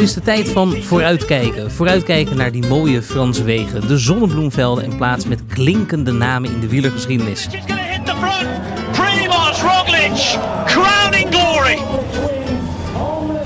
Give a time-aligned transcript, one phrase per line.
[0.00, 1.70] is de tijd van vooruitkijken.
[1.70, 6.68] Vooruitkijken naar die mooie Franse wegen, de zonnebloemvelden en plaats met klinkende namen in de
[6.68, 7.48] wielergeschiedenis.
[8.92, 11.78] Primoz Roglic, crowning glory.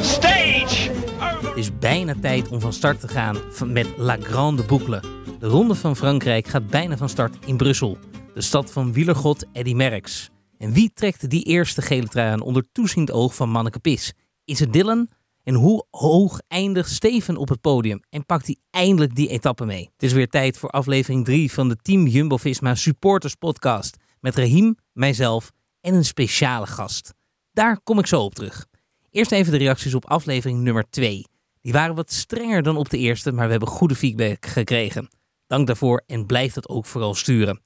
[0.01, 0.91] Stage.
[1.19, 3.37] Het is bijna tijd om van start te gaan
[3.67, 5.03] met La Grande Boucle.
[5.39, 7.99] De Ronde van Frankrijk gaat bijna van start in Brussel,
[8.35, 10.31] de stad van wielergod Eddy Merckx.
[10.59, 14.13] En wie trekt die eerste gele trui aan onder toeziend oog van Manneke Pis?
[14.45, 15.09] Is het Dylan?
[15.45, 18.01] En hoe hoog eindigt Steven op het podium?
[18.11, 19.91] En pakt hij eindelijk die etappe mee?
[19.93, 23.97] Het is weer tijd voor aflevering 3 van de Team Jumbo-Visma Supporters Podcast.
[24.21, 27.15] Met Rahim, mijzelf en een speciale gast.
[27.53, 28.67] Daar kom ik zo op terug.
[29.11, 31.27] Eerst even de reacties op aflevering nummer 2.
[31.61, 35.09] Die waren wat strenger dan op de eerste, maar we hebben goede feedback gekregen.
[35.47, 37.61] Dank daarvoor en blijf dat ook vooral sturen.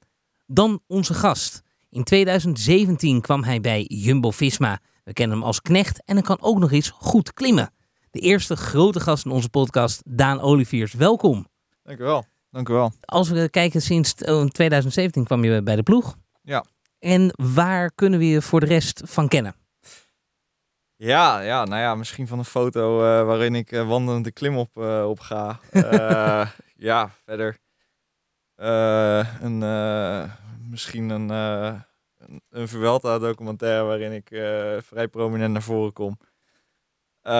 [0.46, 1.62] Dan onze gast.
[1.90, 4.80] In 2017 kwam hij bij Jumbo-Visma.
[5.08, 7.72] We kennen hem als knecht en hij kan ook nog eens goed klimmen.
[8.10, 10.92] De eerste grote gast in onze podcast, Daan Oliviers.
[10.92, 11.46] Welkom.
[11.82, 12.24] Dank u wel.
[12.50, 12.92] Dank u wel.
[13.00, 16.16] Als we kijken sinds eh, 2017 kwam je bij de ploeg.
[16.42, 16.64] Ja.
[16.98, 19.54] En waar kunnen we je voor de rest van kennen?
[20.96, 24.56] Ja, ja, nou ja, misschien van een foto eh, waarin ik eh, wandelend de klim
[24.56, 25.60] op, eh, op ga.
[26.76, 27.58] Ja, verder.
[29.40, 29.58] een,
[30.68, 31.28] misschien een,
[32.28, 36.18] een, een Vuelta documentaire waarin ik eh, vrij prominent naar voren kom.
[37.22, 37.32] Eh,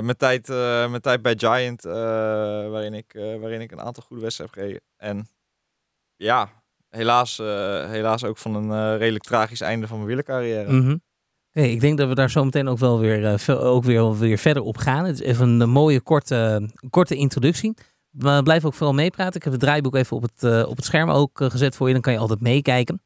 [0.00, 4.56] mijn, tijd, eh, mijn tijd bij Giant, waarin, ik, waarin ik een aantal goede wedstrijden
[4.56, 4.86] heb gereden.
[4.96, 5.28] En
[6.16, 6.48] ja,
[6.88, 7.36] helaas,
[7.88, 10.72] helaas ook van een redelijk tragisch einde van mijn wielercarrière.
[10.72, 10.96] Mhm.
[11.52, 14.38] Oké, ik denk dat we daar zo meteen ook wel weer, veel- ook weer, weer
[14.38, 15.04] verder op gaan.
[15.04, 17.74] Het is even een mooie korte, korte introductie.
[18.10, 19.34] Maar blijf ook vooral meepraten.
[19.34, 21.92] Ik heb het draaiboek even op het, op het scherm ook gezet voor je.
[21.92, 23.02] Dan kan je altijd meekijken.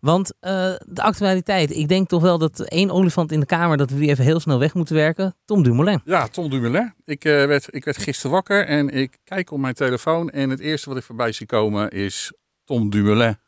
[0.00, 0.52] Want eh,
[0.86, 1.70] de actualiteit.
[1.70, 3.76] Ik denk toch wel dat één olifant in de kamer...
[3.76, 5.34] dat we die even heel snel weg moeten werken.
[5.44, 6.00] Tom Dumoulin.
[6.04, 6.94] Ja, Tom Dumoulin.
[7.04, 10.30] Ik, eh, werd, ik werd gisteren wakker en ik kijk op mijn telefoon.
[10.30, 12.32] En het eerste wat ik voorbij zie komen is
[12.64, 13.38] Tom Dumoulin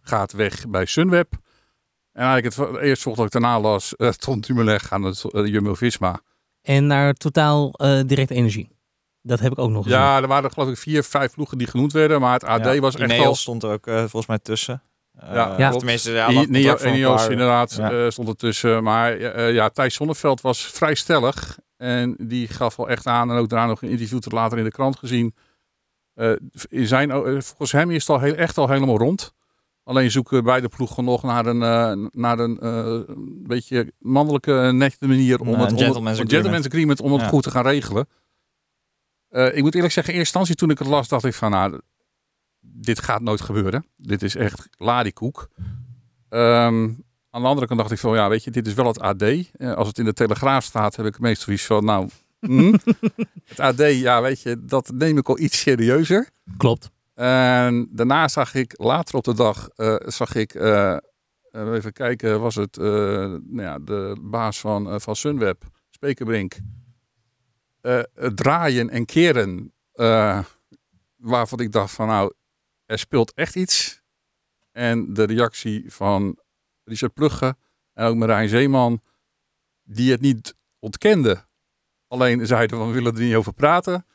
[0.00, 1.32] gaat weg bij Sunweb.
[2.12, 5.14] En eigenlijk het, het eerste volgende dat ik daarna las, eh, Tom Dumoulin gaat naar
[5.44, 6.20] uh, Jumbo-Visma.
[6.62, 7.70] En naar totaal
[8.06, 8.68] direct energie.
[9.22, 9.98] Dat heb ik ook nog gezien.
[9.98, 12.20] Ja, er waren geloof ik vier, vijf ploegen die genoemd werden.
[12.20, 13.34] Maar het AD Ja, was echt Ineos al...
[13.34, 14.82] stond er ook volgens mij tussen.
[15.16, 15.72] Eh, Ja, Ja.
[15.72, 16.82] of Tenminste, ja, I- Ineos
[17.22, 17.90] paar- inderdaad Ja.
[17.90, 18.82] eh, stond ertussen.
[18.82, 21.58] Maar eh, ja, Thijs Zonneveld was vrij stellig.
[21.76, 23.30] En die gaf wel echt aan.
[23.30, 25.34] En ook daarna nog een interview tot later in de krant gezien.
[26.14, 26.30] Eh,
[26.68, 29.34] in zijn, eh, volgens hem is het al heel, echt al helemaal rond.
[29.84, 33.00] Alleen zoeken beide ploegen nog naar een, eh, naar een eh,
[33.46, 36.30] beetje mannelijke, nette manier om Een, het eh, om het- gentleman's agreement.
[36.32, 37.28] gentleman's agreement om het Ja.
[37.28, 38.08] goed te gaan regelen.
[39.28, 41.50] Eh, ik moet eerlijk zeggen, in eerste instantie toen ik het las, dacht ik van
[41.50, 41.80] nou,
[42.72, 43.86] dit gaat nooit gebeuren.
[43.96, 45.48] Dit is echt ladiekoek.
[46.28, 46.90] Ehm,
[47.30, 49.22] aan de andere kant dacht ik van ja, weet je, dit is wel het AD.
[49.22, 52.08] Eh, als het in de Telegraaf staat, heb ik meestal zoiets van nou,
[52.40, 52.76] hm,
[53.44, 56.28] het AD, ja, weet je, dat neem ik al iets serieuzer.
[56.56, 56.90] Klopt.
[57.14, 60.96] En daarna zag ik later op de dag, eh, zag ik, eh,
[61.50, 66.58] even kijken, was het nou ja, de baas van, van Sunweb, Spekerbrink,
[67.80, 69.72] het draaien en keren,
[71.16, 72.32] waarvan ik dacht van nou,
[72.86, 74.02] er speelt echt iets.
[74.72, 76.38] En de reactie van
[76.84, 77.56] Richard Plugge
[77.92, 79.02] en ook Marijn Zeeman,
[79.82, 81.44] die het niet ontkende.
[82.08, 84.06] Alleen zeiden van we willen er niet over praten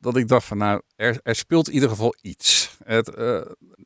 [0.00, 2.76] dat ik dacht van nou, er, er speelt in ieder geval iets.
[2.84, 3.40] Het, eh,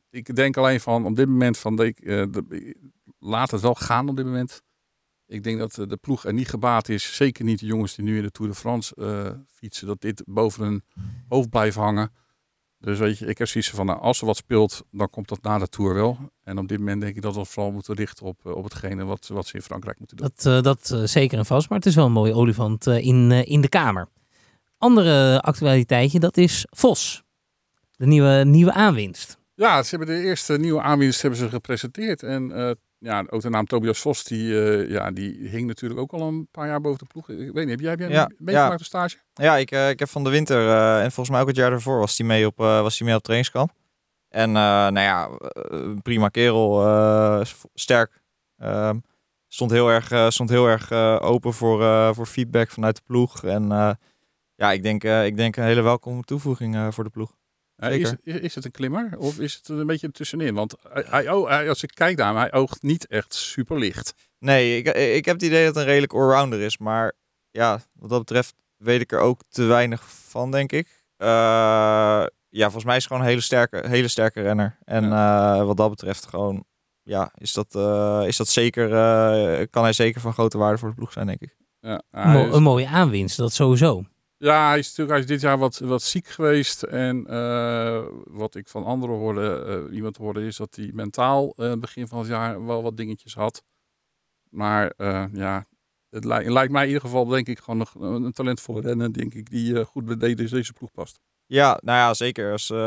[0.09, 2.63] ik denk alleen van op dit moment van de, eh,
[3.19, 4.61] laat het wel gaan op dit moment.
[5.25, 8.05] Ik denk dat eh, de ploeg er niet gebaat is, zeker niet de jongens die
[8.05, 10.83] nu in de Tour de France fietsen, dat dit boven hun
[11.27, 12.11] hoofd blijft hangen.
[12.85, 15.41] Dus weet je, ik heb zoiets van, nou, als er wat speelt, dan komt dat
[15.41, 16.17] na de Tour wel.
[16.43, 18.63] En op dit moment denk ik dat we ons vooral moeten richten op, eh, op
[18.63, 20.31] hetgene wat, wat ze in Frankrijk moeten doen.
[20.35, 21.69] Dat, eh, dat eh, zeker en vast.
[21.69, 24.07] Maar het is wel een mooie olifant in, in de kamer.
[24.77, 27.23] Andere actualiteitje, dat is Vos.
[27.91, 29.37] De nieuwe, nieuwe aanwinst.
[29.55, 32.23] Ja, ze hebben de eerste nieuwe aanwinst hebben ze gepresenteerd.
[32.23, 36.21] En ja, ook de naam Tobias Vos, die, eh, ja, die hing natuurlijk ook al
[36.21, 37.29] een paar jaar boven de ploeg.
[37.29, 38.77] Ik weet niet, heb jij, heb jij Ja, een meegemaakt ja.
[38.77, 39.17] op stage?
[39.33, 41.69] Ja, ik, eh, ik heb van de winter eh, en volgens mij ook het jaar
[41.69, 43.71] daarvoor was hij mee op, was hij mee op trainingskamp.
[44.29, 45.29] En nou ja,
[46.01, 48.21] prima kerel, sterk.
[48.57, 48.99] Ehm,
[49.47, 50.91] stond heel erg, stond heel erg
[51.21, 53.43] open voor, voor feedback vanuit de ploeg.
[53.43, 53.67] En
[54.55, 57.35] ja, ik denk, ik denk een hele welkome toevoeging voor de ploeg.
[57.75, 60.53] Eh, is, is, het een klimmer of is het een beetje tussenin?
[60.53, 64.13] Want hij, hij, oh, als ik kijk naar hem, hij oogt niet echt super licht.
[64.39, 66.77] Nee, ik, ik heb het idee dat het een redelijk allrounder is.
[66.77, 67.13] Maar
[67.51, 70.87] ja, wat dat betreft weet ik er ook te weinig van, denk ik.
[71.17, 71.27] Eh,
[72.49, 74.77] ja, volgens mij is het gewoon een hele sterke, hele sterke renner.
[74.83, 76.65] En eh, wat dat betreft gewoon,
[77.03, 80.89] ja, is dat, eh, is dat zeker, eh, kan hij zeker van grote waarde voor
[80.89, 81.55] de ploeg zijn, denk ik.
[81.79, 84.03] Ja, Mo- hij is- Een mooie aanwinst, dat sowieso.
[84.37, 86.83] Ja, hij is natuurlijk hij is dit jaar wat, wat ziek geweest.
[86.83, 91.73] En eh, wat ik van anderen hoorde, eh, iemand hoorde, is dat hij mentaal eh,
[91.73, 93.63] begin van het jaar wel wat dingetjes had.
[94.49, 95.65] Maar eh, ja,
[96.09, 99.13] het lijkt, lijkt mij in ieder geval, denk ik, gewoon nog een, een talentvolle renner,
[99.13, 101.19] denk ik, die eh, goed bij deze, deze ploeg past.
[101.47, 102.51] Ja, nou ja, zeker.
[102.51, 102.77] Als, eh,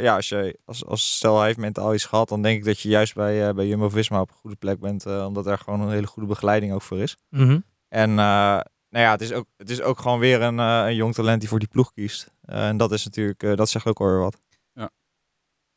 [0.00, 2.80] ja, als, je, als, als stel hij heeft mentaal iets gehad, dan denk ik dat
[2.80, 5.06] je juist bij, eh, bij Jumbo-Visma op een goede plek bent.
[5.06, 7.16] eh, omdat er gewoon een hele goede begeleiding ook voor is.
[7.28, 7.60] Mhm.
[7.88, 8.60] En eh,
[8.92, 11.40] nou ja, het is, ook, het is ook gewoon weer een, eh, een jong talent
[11.40, 12.30] die voor die ploeg kiest.
[12.42, 14.40] Eh, en dat is natuurlijk, eh, dat zegt ook alweer wat.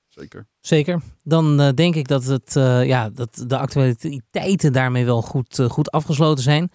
[0.08, 0.48] Zeker.
[0.60, 1.02] Zeker.
[1.24, 6.44] Dan denk ik dat, het, eh, ja, dat de actualiteiten daarmee wel goed, goed afgesloten
[6.44, 6.72] zijn.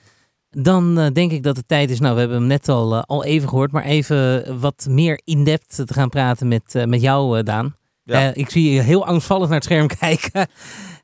[0.51, 3.49] Dan denk ik dat het tijd is, nou we hebben hem net al, al even
[3.49, 7.77] gehoord, maar even wat meer in-depth te gaan praten met, eh, met jou eh, Daan.
[8.05, 8.29] Ja.
[8.31, 10.49] Eh, ik zie je heel angstvallig naar het scherm kijken.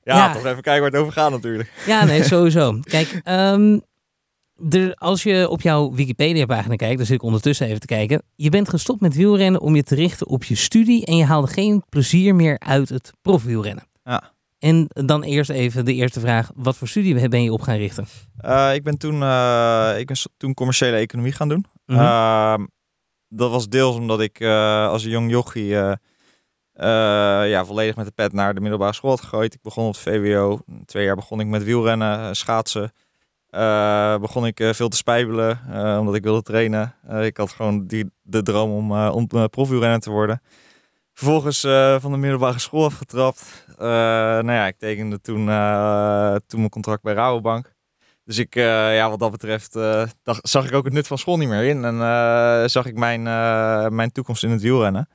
[0.03, 0.33] Ja, Ja.
[0.33, 1.73] toch even kijken waar het over gaat natuurlijk.
[1.87, 2.79] Ja, nee, sowieso.
[2.83, 3.79] Kijk, ehm,
[4.71, 8.23] er, als je op jouw Wikipedia-pagina kijkt, dan zit ik ondertussen even te kijken.
[8.35, 11.47] Je bent gestopt met wielrennen om je te richten op je studie en je haalde
[11.47, 13.85] geen plezier meer uit het profwielrennen.
[14.05, 14.35] Ja.
[14.59, 16.51] En dan eerst even de eerste vraag.
[16.55, 18.07] Wat voor studie ben je op gaan richten?
[18.39, 21.67] Eh, ik ben toen, eh, ik ben toen commerciële economie gaan doen.
[21.87, 21.99] Mhm.
[21.99, 22.67] Ehm,
[23.29, 25.77] dat was deels omdat ik eh, als een jong jochie
[27.47, 29.55] ja, volledig met de pet naar de middelbare school had gegooid.
[29.55, 30.59] Ik begon op het VWO.
[30.85, 32.93] Twee jaar begon ik met wielrennen, schaatsen.
[33.57, 36.95] Eh, begon ik eh, veel te spijbelen, eh, omdat ik wilde trainen.
[37.21, 40.43] Ik had gewoon die, de droom om, om profwielrenner te worden.
[41.15, 41.61] Vervolgens
[42.01, 43.65] van de middelbare school afgetrapt.
[43.79, 45.45] Nou ja, ik tekende toen,
[46.47, 47.75] toen mijn contract bij Rabobank.
[48.25, 49.73] Dus ik, ja, wat dat betreft,
[50.23, 51.85] dacht, zag ik ook het nut van school niet meer in.
[51.85, 51.99] En
[52.71, 53.23] zag ik mijn,
[53.95, 55.09] mijn toekomst in het wielrennen.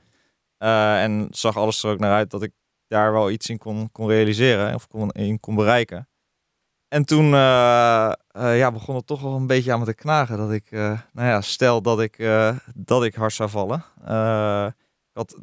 [0.58, 2.52] En zag alles er ook naar uit dat ik
[2.86, 4.74] daar wel iets in kon, kon realiseren.
[4.74, 6.08] Of kon, in kon bereiken.
[6.92, 10.36] En toen eh, eh, ja, begon het toch wel een beetje aan me te knagen.
[10.36, 12.28] Dat ik, eh, nou ja, stel dat ik,
[12.74, 13.84] dat ik hard zou vallen.
[15.08, 15.36] Ik had,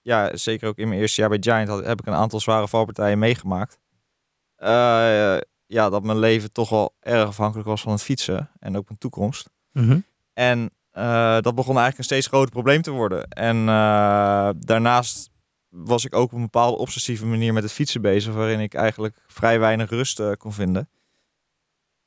[0.00, 2.68] ja, zeker ook in mijn eerste jaar bij Giant had, heb ik een aantal zware
[2.68, 3.78] valpartijen meegemaakt.
[5.66, 8.50] Ja, dat mijn leven toch wel erg afhankelijk was van het fietsen.
[8.58, 9.50] En ook mijn toekomst.
[9.72, 9.98] Mhm.
[10.32, 10.70] En
[11.40, 13.28] dat begon eigenlijk een steeds groter probleem te worden.
[13.28, 13.66] En
[14.58, 15.30] daarnaast
[15.84, 19.18] was ik ook op een bepaalde obsessieve manier met het fietsen bezig, waarin ik eigenlijk
[19.26, 20.88] vrij weinig rust eh, kon vinden.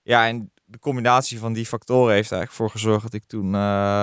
[0.01, 3.51] Ja, en de combinatie van die factoren heeft eigenlijk voor gezorgd dat ik toen eh,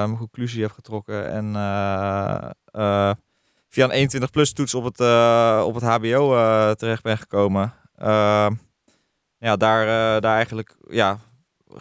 [0.05, 3.13] mijn conclusie heb getrokken en eh,
[3.69, 5.01] via een 21 plus toets op het,
[5.65, 6.29] op het HBO
[6.75, 7.75] terecht ben gekomen.
[7.95, 8.51] Eh,
[9.39, 9.87] ja, daar,
[10.21, 11.19] daar eigenlijk ja,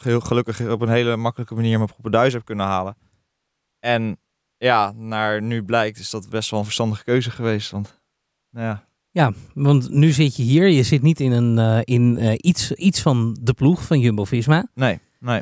[0.02, 2.98] heel gelukkig op een hele makkelijke manier mijn propenduis heb kunnen halen.
[3.80, 4.20] En
[4.66, 7.72] ja, naar nu blijkt is dat best wel een verstandige keuze geweest.
[7.72, 8.00] Want
[8.52, 10.68] nou ja, Ja, want nu zit je hier.
[10.68, 14.68] Je zit niet in, een, eh, in eh, iets, iets van de ploeg van Jumbo-Visma.
[14.74, 15.42] nee, nee.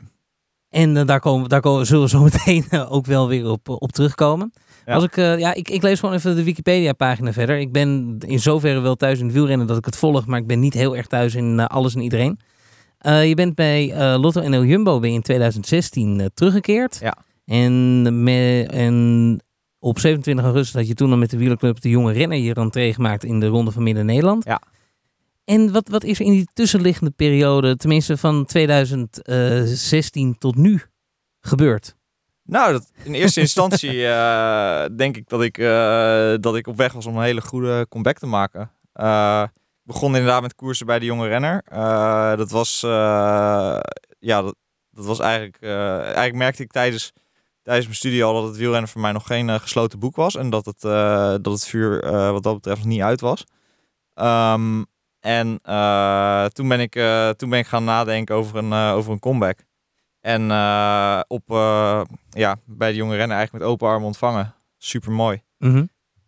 [0.69, 3.91] En eh, daar, komen, daar komen, zullen we zo meteen ook wel weer op, op
[3.91, 4.53] terugkomen.
[4.85, 4.93] Ja.
[4.93, 7.59] Als ik, ja, ik, ik lees gewoon even de Wikipedia-pagina verder.
[7.59, 10.47] Ik ben in zoverre wel thuis in het wielrennen dat ik het volg, maar ik
[10.47, 12.39] ben niet heel erg thuis in alles en iedereen.
[12.99, 16.97] Je bent bij Lotto NL Jumbo ben je in 2016 eh, teruggekeerd.
[17.01, 17.17] Ja.
[17.45, 19.39] En, me, en
[19.79, 22.93] op 27 augustus had je toen al met de wielerclub de jonge renner je rentree
[22.93, 24.45] gemaakt in de Ronde van Midden-Nederland.
[24.45, 24.61] Ja.
[25.45, 30.81] En wat, wat is er in die tussenliggende periode, tenminste van 2016 tot nu,
[31.39, 31.95] gebeurd?
[32.43, 36.93] Nou, dat, in eerste instantie eh, denk ik dat ik, eh, dat ik op weg
[36.93, 38.71] was om een hele goede comeback te maken.
[38.93, 39.43] Eh,
[39.83, 41.61] ik begon inderdaad met koersen bij de jonge renner.
[41.65, 43.79] Eh, dat was, eh,
[44.19, 44.55] ja, dat,
[44.91, 47.13] dat was eigenlijk, eh, eigenlijk merkte ik tijdens,
[47.63, 50.35] tijdens mijn studie al dat het wielrennen voor mij nog geen eh, gesloten boek was.
[50.35, 53.45] En dat het, eh, dat het vuur eh, wat dat betreft nog niet uit was.
[54.13, 54.83] Ehm,
[55.19, 55.59] en
[56.53, 56.91] toen, ben ik,
[57.37, 59.59] toen ben ik gaan nadenken over een, over een comeback.
[60.21, 60.41] En
[61.27, 61.43] op,
[62.29, 64.53] ja, bij de jonge renner eigenlijk met open armen ontvangen.
[64.77, 65.41] Super mooi.
[65.57, 65.85] Mhm.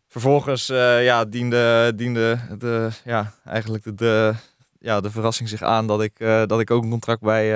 [0.07, 4.33] Vervolgens ja, diende, diende de, ja, eigenlijk de, de,
[4.79, 7.49] ja, de verrassing zich aan dat ik, dat ik ook een contract bij,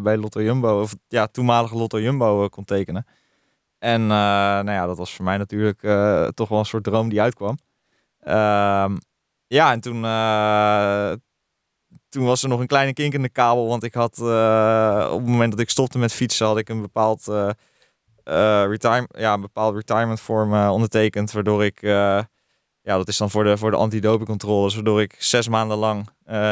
[0.00, 3.06] bij Lotto Jumbo, of ja, toenmalige Lotto Jumbo kon tekenen.
[3.86, 7.08] En eh, nou ja, dat was voor mij natuurlijk eh, toch wel een soort droom
[7.08, 7.58] die uitkwam.
[8.20, 8.96] Ehm,
[9.46, 11.12] ja, en toen, eh,
[12.08, 15.26] toen was er nog een kleine kink in de kabel, want ik had op het
[15.26, 17.26] moment dat ik stopte met fietsen, had ik een bepaald
[18.68, 22.28] retire ja, een bepaald retirement vorm eh, ondertekend, waardoor ik, ja,
[22.82, 26.08] dat is dan voor de, voor de antidopingcontroles, waardoor ik zes maanden lang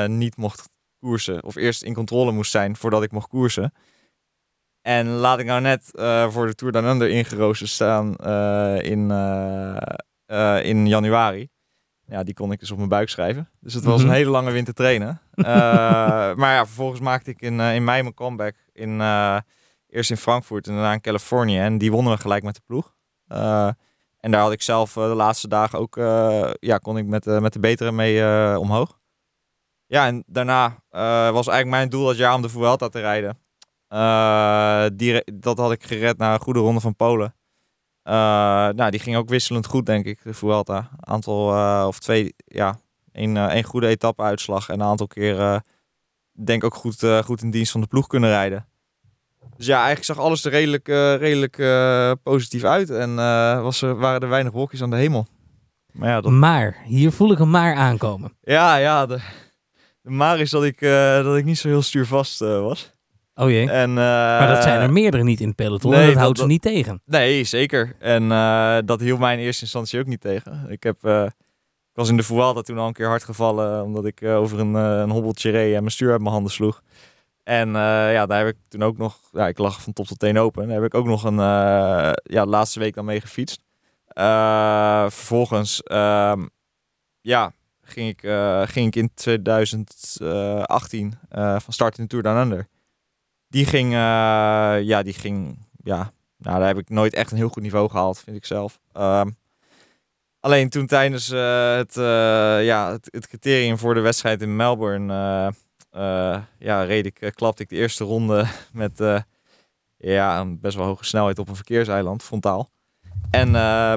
[0.07, 0.69] niet mocht
[1.01, 3.73] koersen, of eerst in controle moest zijn voordat ik mocht koersen.
[4.85, 9.11] En laat ik nou net eh, voor de Tour Down Under ingeroosterd staan eh, in,
[10.27, 11.49] eh, in januari.
[12.07, 13.51] Ja, die kon ik dus op mijn buik schrijven.
[13.61, 14.09] Dus het was Mhm.
[14.09, 15.21] een hele lange winter trainen.
[16.41, 19.01] Maar ja, vervolgens maakte ik in, in mei mijn comeback in,
[19.89, 21.59] Eerst in Frankfurt en daarna in Californië.
[21.59, 22.95] En die wonnen we gelijk met de ploeg.
[24.21, 25.97] En daar had ik zelf de laatste dagen ook,
[26.61, 28.99] ja, kon ik met, met de betere mee omhoog.
[29.87, 30.79] Ja, en daarna
[31.33, 33.39] was eigenlijk mijn doel dat jaar om de Vuelta te rijden.
[34.97, 37.35] Die, dat had ik gered na een goede ronde van Polen.
[38.75, 40.91] nou, die ging ook wisselend goed, denk ik, de Vuelta.
[41.01, 41.47] Aantal,
[41.87, 42.79] of twee, ja,
[43.13, 45.63] één, één goede etappe-uitslag en een aantal keer,
[46.33, 48.67] denk ook goed, goed in dienst van de ploeg kunnen rijden.
[49.57, 50.87] Dus ja, eigenlijk zag alles er redelijk,
[51.19, 51.57] redelijk
[52.23, 52.91] positief uit.
[52.91, 53.15] En
[53.63, 55.27] was er, waren er weinig wolkjes aan de hemel.
[55.93, 56.33] Maar, ja, dat...
[56.33, 58.37] maar, hier voel ik een maar aankomen.
[58.41, 59.07] Ja, ja.
[59.07, 59.21] De,
[60.03, 60.81] de maar is dat ik,
[61.23, 62.94] dat ik niet zo heel stuurvast was.
[63.35, 63.71] Oh jee.
[63.71, 65.91] En, maar dat zijn er meerdere niet in het peloton.
[65.91, 67.03] Nee, dat, houdt ze niet tegen.
[67.05, 67.97] Nee, zeker.
[67.99, 68.29] En
[68.87, 70.67] dat hield mij in eerste instantie ook niet tegen.
[70.69, 70.97] Ik heb...
[71.05, 71.33] ik
[71.93, 75.11] was in de Vuelta toen al een keer hard gevallen omdat ik over een, een
[75.11, 76.83] hobbeltje reed en mijn stuur uit mijn handen sloeg.
[77.43, 80.39] En ja, daar heb ik toen ook nog, ja, ik lag van top tot teen
[80.39, 80.67] open.
[80.67, 81.37] Daar heb ik ook nog een,
[82.23, 83.63] ja, laatste week dan mee gefietst.
[85.09, 86.47] Vervolgens, ehm,
[87.21, 88.21] ja, ging ik,
[88.69, 92.69] ging ik in 2018 van start in de Tour Down Under.
[93.55, 97.63] Die ging, ja, die ging, ja, nou, daar heb ik nooit echt een heel goed
[97.63, 98.81] niveau gehaald, vind ik zelf.
[98.99, 99.37] Um,
[100.41, 101.95] alleen toen tijdens het,
[102.65, 105.53] ja, het, criterium voor de wedstrijd in Melbourne
[105.97, 109.21] uh, ja, reed ik, uh, klapte ik de eerste ronde met uh,
[109.97, 112.71] ja, een best wel hoge snelheid op een verkeerseiland, frontaal.
[113.31, 113.53] En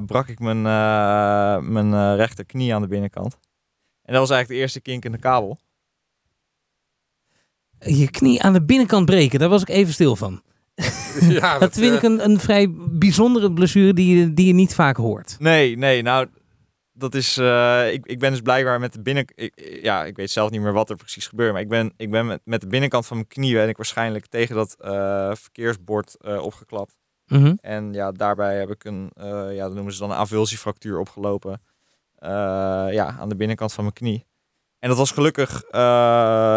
[0.05, 0.61] brak ik mijn,
[1.71, 3.37] mijn rechterknie aan de binnenkant.
[4.01, 5.57] En dat was eigenlijk de eerste kink in de kabel.
[7.79, 10.41] Je knie aan de binnenkant breken, daar was ik even stil van.
[11.21, 14.97] Ja, dat, vind ik een, een vrij bijzondere blessure die je, die je niet vaak
[14.97, 15.35] hoort.
[15.39, 16.27] Nee, nee, nou
[16.97, 20.31] dat is, uh, ik, ik ben dus blijkbaar met de binnen, ik, ja, ik weet
[20.31, 22.67] zelf niet meer wat er precies gebeurt, maar ik ben, ik ben met, met de
[22.67, 26.97] binnenkant van mijn knie ben ik waarschijnlijk tegen dat uh, verkeersbord uh, opgeklapt.
[27.27, 27.57] Mm -hmm.
[27.61, 29.11] En ja, daarbij heb ik een,
[29.53, 31.61] ja, dat noemen ze dan een avulsiefractuur opgelopen,
[32.91, 34.25] ja, aan de binnenkant van mijn knie.
[34.79, 35.61] En dat was gelukkig,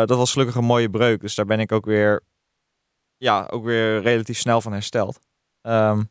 [0.06, 2.22] dat was gelukkig een mooie breuk, dus daar ben ik ook weer,
[3.16, 5.18] ja, ook weer relatief snel van hersteld.
[5.62, 6.08] Um,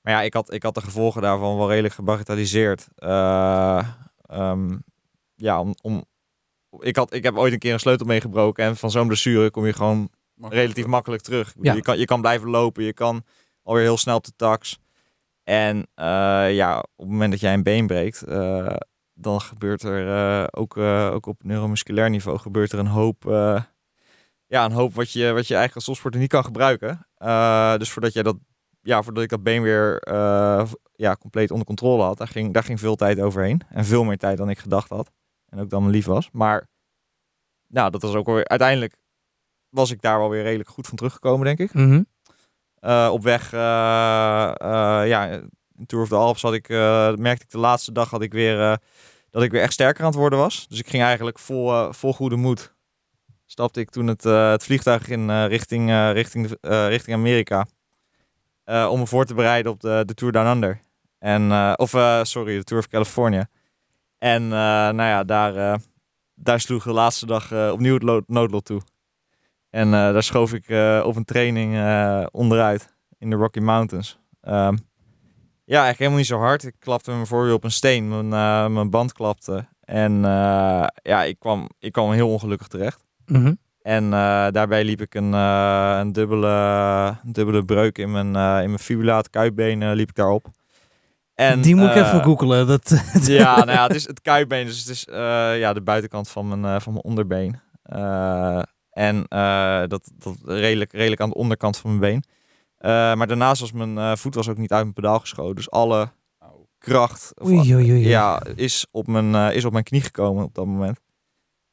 [0.00, 2.88] maar ja, ik had, ik had de gevolgen daarvan wel redelijk gebagatelliseerd.
[2.96, 3.88] Uh,
[4.30, 4.84] um,
[5.34, 6.04] ja, om, om,
[6.78, 8.64] ik, had, ik heb ooit een keer een sleutel meegebroken.
[8.64, 10.10] En van zo'n blessure kom je gewoon
[10.40, 11.54] relatief makkelijk terug.
[11.60, 11.72] Ja.
[11.72, 12.84] Je, kan, je kan blijven lopen.
[12.84, 13.24] Je kan
[13.62, 14.78] alweer heel snel op de tax.
[15.42, 18.76] En uh, ja, op het moment dat jij een been breekt, uh,
[19.14, 23.24] dan gebeurt er ook, ook op neuromusculair niveau gebeurt er een hoop,
[24.46, 27.06] ja, een hoop wat je, wat je eigenlijk als topsporter niet kan gebruiken.
[27.78, 28.36] dus voordat jij dat
[28.82, 30.02] ja, voordat ik dat been weer
[30.92, 33.60] ja, compleet onder controle had, daar ging, daar ging veel tijd overheen.
[33.68, 35.10] En veel meer tijd dan ik gedacht had.
[35.48, 36.30] En ook dan mijn lief was.
[36.32, 36.68] Maar
[37.66, 38.96] nou, dat was ook weer, uiteindelijk
[39.68, 41.74] was ik daar wel weer redelijk goed van teruggekomen, denk ik.
[41.74, 42.06] Mm
[42.84, 45.40] uh, op weg, ja,
[45.78, 46.68] in Tour of the Alps had ik,
[47.18, 48.78] merkte ik de laatste dag had ik weer,
[49.30, 50.68] dat ik weer echt sterker aan het worden was.
[50.68, 52.74] Dus ik ging eigenlijk vol, vol goede moed.
[53.46, 57.66] Stapte ik toen het, het vliegtuig in richting, richting, richting Amerika.
[58.64, 60.80] Om me voor te bereiden op de, de Tour Down Under.
[61.18, 61.90] En, of
[62.22, 63.48] sorry, de Tour of California.
[64.18, 65.80] En nou ja, daar,
[66.34, 68.80] daar sloeg de laatste dag opnieuw het noodlot toe.
[69.70, 70.64] En daar schoof ik
[71.04, 71.72] op een training
[72.30, 74.18] onderuit in de Rocky Mountains.
[74.42, 74.78] Um,
[75.64, 76.64] ja, eigenlijk helemaal niet zo hard.
[76.64, 78.08] Ik klapte mijn voorwiel op een steen.
[78.08, 78.28] Mijn,
[78.72, 79.66] mijn band klapte.
[79.80, 80.20] En
[81.02, 83.04] ja, ik kwam, ik kwam heel ongelukkig terecht.
[83.26, 84.10] Mm en uh,
[84.50, 86.48] daarbij liep ik een, een, dubbele,
[87.24, 90.46] een dubbele breuk in mijn, in mijn fibulaat kuitbeen liep ik daarop.
[91.34, 92.66] En, Die moet ik even googelen.
[92.66, 93.04] Dat...
[93.22, 95.04] ja, nou ja, het is het kuitbeen, dus het is
[95.58, 97.60] ja, de buitenkant van mijn, van mijn onderbeen.
[98.90, 99.26] en
[99.88, 102.24] dat, dat redelijk, redelijk aan de onderkant van mijn been.
[102.90, 105.54] Maar daarnaast was mijn voet was ook niet uit mijn pedaal geschoten.
[105.54, 106.12] Dus alle
[106.78, 108.08] kracht of, oei, oei, oei.
[108.08, 110.98] Ja, is, op mijn, is op mijn knie gekomen op dat moment.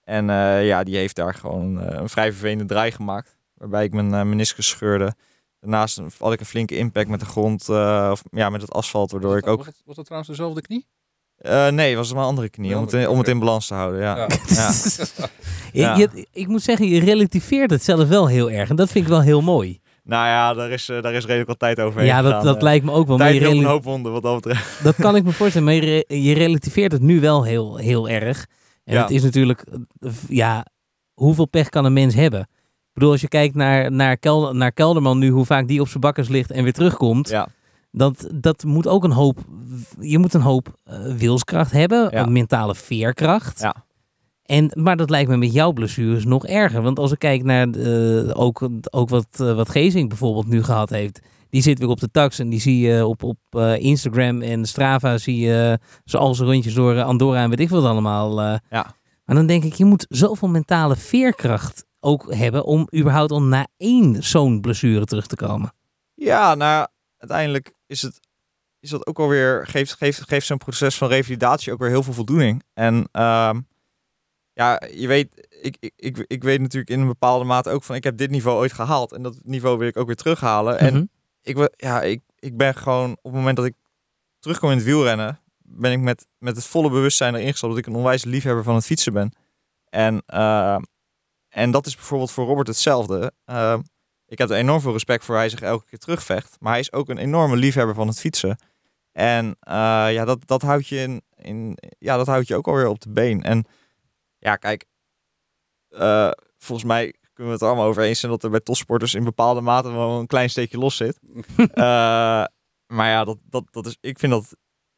[0.04, 3.38] En uh, ja, die heeft daar gewoon uh, een vrij vervelende draai gemaakt.
[3.54, 5.14] Waarbij ik mijn uh, meniscus scheurde.
[5.60, 9.38] Daarnaast had ik een flinke impact met de grond, of ja, met het asfalt, waardoor
[9.38, 9.58] ik ook...
[9.58, 10.88] Was, het, was dat trouwens dezelfde knie?
[11.72, 14.28] nee, het was een andere knie, om, het, om het in balans te houden, ja.
[14.48, 14.72] ja.
[15.82, 15.98] ja.
[15.98, 18.70] Je, ik moet zeggen, je relativeert het zelf wel heel erg.
[18.70, 19.80] En dat vind ik wel heel mooi.
[20.12, 22.92] Nou ja, daar is, daar is redelijk wat tijd overheen Ja, dat, dat lijkt me
[22.92, 23.18] ook wel.
[23.18, 24.80] Tijd een hoop wonden, wat dat betreft.
[24.84, 28.46] Dat kan ik me voorstellen, maar je, je relativeert het nu wel heel, heel erg.
[28.84, 29.02] En ja.
[29.02, 29.66] het is natuurlijk,
[30.28, 30.66] ja,
[31.14, 32.40] hoeveel pech kan een mens hebben?
[32.40, 35.88] Ik bedoel, als je kijkt naar, naar, Kel, naar Kelderman nu, hoe vaak die op
[35.88, 37.30] zijn bakkers ligt en weer terugkomt.
[37.30, 37.48] Ja.
[37.92, 39.40] Dat, dat moet ook een hoop,
[40.00, 43.60] je moet een hoop uh, wilskracht hebben, een mentale veerkracht.
[43.60, 43.76] Ja.
[44.52, 46.82] En, maar dat lijkt me met jouw blessures nog erger.
[46.82, 50.90] Want als ik kijk naar eh, ook, ook wat, uh, wat Gezing bijvoorbeeld nu gehad
[50.90, 51.20] heeft.
[51.50, 54.66] Die zit weer op de tax en die zie je op, op uh, Instagram en
[54.66, 58.42] Strava zie je zoals rondjes door Andorra en weet ik wat allemaal.
[58.42, 58.96] ja.
[59.26, 63.68] Maar dan denk ik, je moet zoveel mentale veerkracht ook hebben om überhaupt al na
[63.78, 65.74] één zo'n blessure terug te komen.
[66.14, 68.20] Ja, nou uiteindelijk is het
[68.80, 72.14] is dat ook alweer geeft, geeft, geeft zo'n proces van revalidatie ook weer heel veel
[72.14, 72.64] voldoening.
[72.74, 73.54] En uh,
[74.62, 77.96] ja, je weet, ik, ik, ik, ik weet natuurlijk in een bepaalde mate ook van
[77.96, 79.12] ik heb dit niveau ooit gehaald.
[79.12, 80.80] En dat niveau wil ik ook weer terughalen.
[80.80, 81.04] En Mhm.
[81.42, 83.76] ik, ja, ik, ik ben gewoon op het moment dat ik
[84.40, 87.88] terugkom in het wielrennen, ben ik met, met het volle bewustzijn erin gestapt dat ik
[87.88, 89.32] een onwijs liefhebber van het fietsen ben.
[89.90, 90.78] En, uh,
[91.50, 93.32] en dat is bijvoorbeeld voor Robert hetzelfde.
[93.46, 93.78] Uh,
[94.26, 96.58] ik heb er enorm veel respect voor hij zich elke keer terugvecht.
[96.60, 98.58] Maar hij is ook een enorme liefhebber van het fietsen.
[99.12, 102.88] En uh, ja, dat, dat, houdt je in, in, ja, dat houdt je ook alweer
[102.88, 103.44] op de been.
[103.44, 103.66] En
[104.42, 104.86] ja, kijk,
[105.90, 109.24] uh, volgens mij kunnen we het allemaal over eens zijn dat er bij topsporters in
[109.24, 111.20] bepaalde mate wel een klein steekje los zit.
[111.58, 111.66] uh,
[112.96, 114.56] maar ja, dat, dat, dat is, ik vind dat,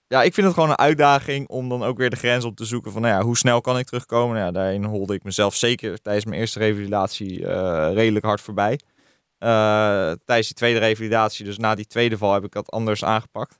[0.07, 2.65] ja, ik vind het gewoon een uitdaging om dan ook weer de grens op te
[2.65, 4.35] zoeken van, nou ja, hoe snel kan ik terugkomen?
[4.35, 8.79] Nou ja, daarin holde ik mezelf zeker tijdens mijn eerste revalidatie uh, redelijk hard voorbij.
[10.25, 13.59] Tijdens die tweede revalidatie, dus na die tweede val, heb ik dat anders aangepakt.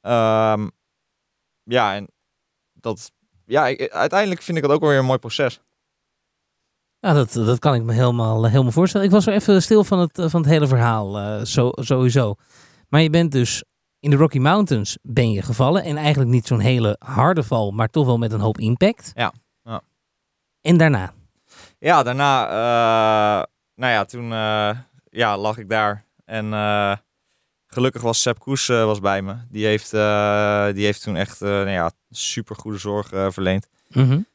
[0.00, 0.70] Um,
[1.62, 2.08] ja, en
[2.72, 3.12] dat,
[3.46, 5.60] ja, ik, uiteindelijk vind ik dat ook wel weer een mooi proces.
[6.98, 9.06] Ja, dat, dat kan ik me helemaal, helemaal voorstellen.
[9.06, 12.34] Ik was er even stil van het, van het hele verhaal, uh, zo, sowieso.
[12.88, 13.64] Maar je bent dus
[14.00, 15.84] in de Rocky Mountains ben je gevallen.
[15.84, 19.10] En eigenlijk niet zo'n hele harde val, maar toch wel met een hoop impact.
[19.14, 19.32] Ja.
[19.62, 19.82] ja.
[20.60, 21.12] En daarna?
[21.78, 24.70] Ja, daarna, uh, nou ja, toen uh,
[25.10, 26.04] ja, lag ik daar.
[26.24, 26.44] En
[27.74, 29.34] gelukkig was Sepp Koes was bij me.
[29.48, 29.90] Die heeft,
[30.76, 33.68] die heeft toen echt nou ja, super goede zorg verleend.
[33.88, 34.26] Mm -hmm.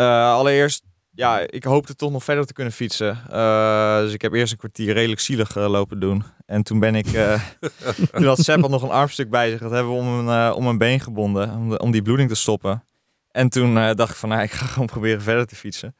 [0.00, 0.82] allereerst
[1.18, 3.18] ja, ik hoopte toch nog verder te kunnen fietsen.
[3.30, 6.24] Uh, dus ik heb eerst een kwartier redelijk zielig uh, lopen doen.
[6.46, 7.12] En toen ben ik...
[7.12, 7.42] Uh,
[8.12, 9.60] toen had Sepp al nog een armstuk bij zich.
[9.60, 11.54] Dat hebben we om een, om een been gebonden.
[11.54, 12.84] Om, de, om die bloeding te stoppen.
[13.30, 15.94] En toen dacht ik van, nou, ik ga gewoon proberen verder te fietsen.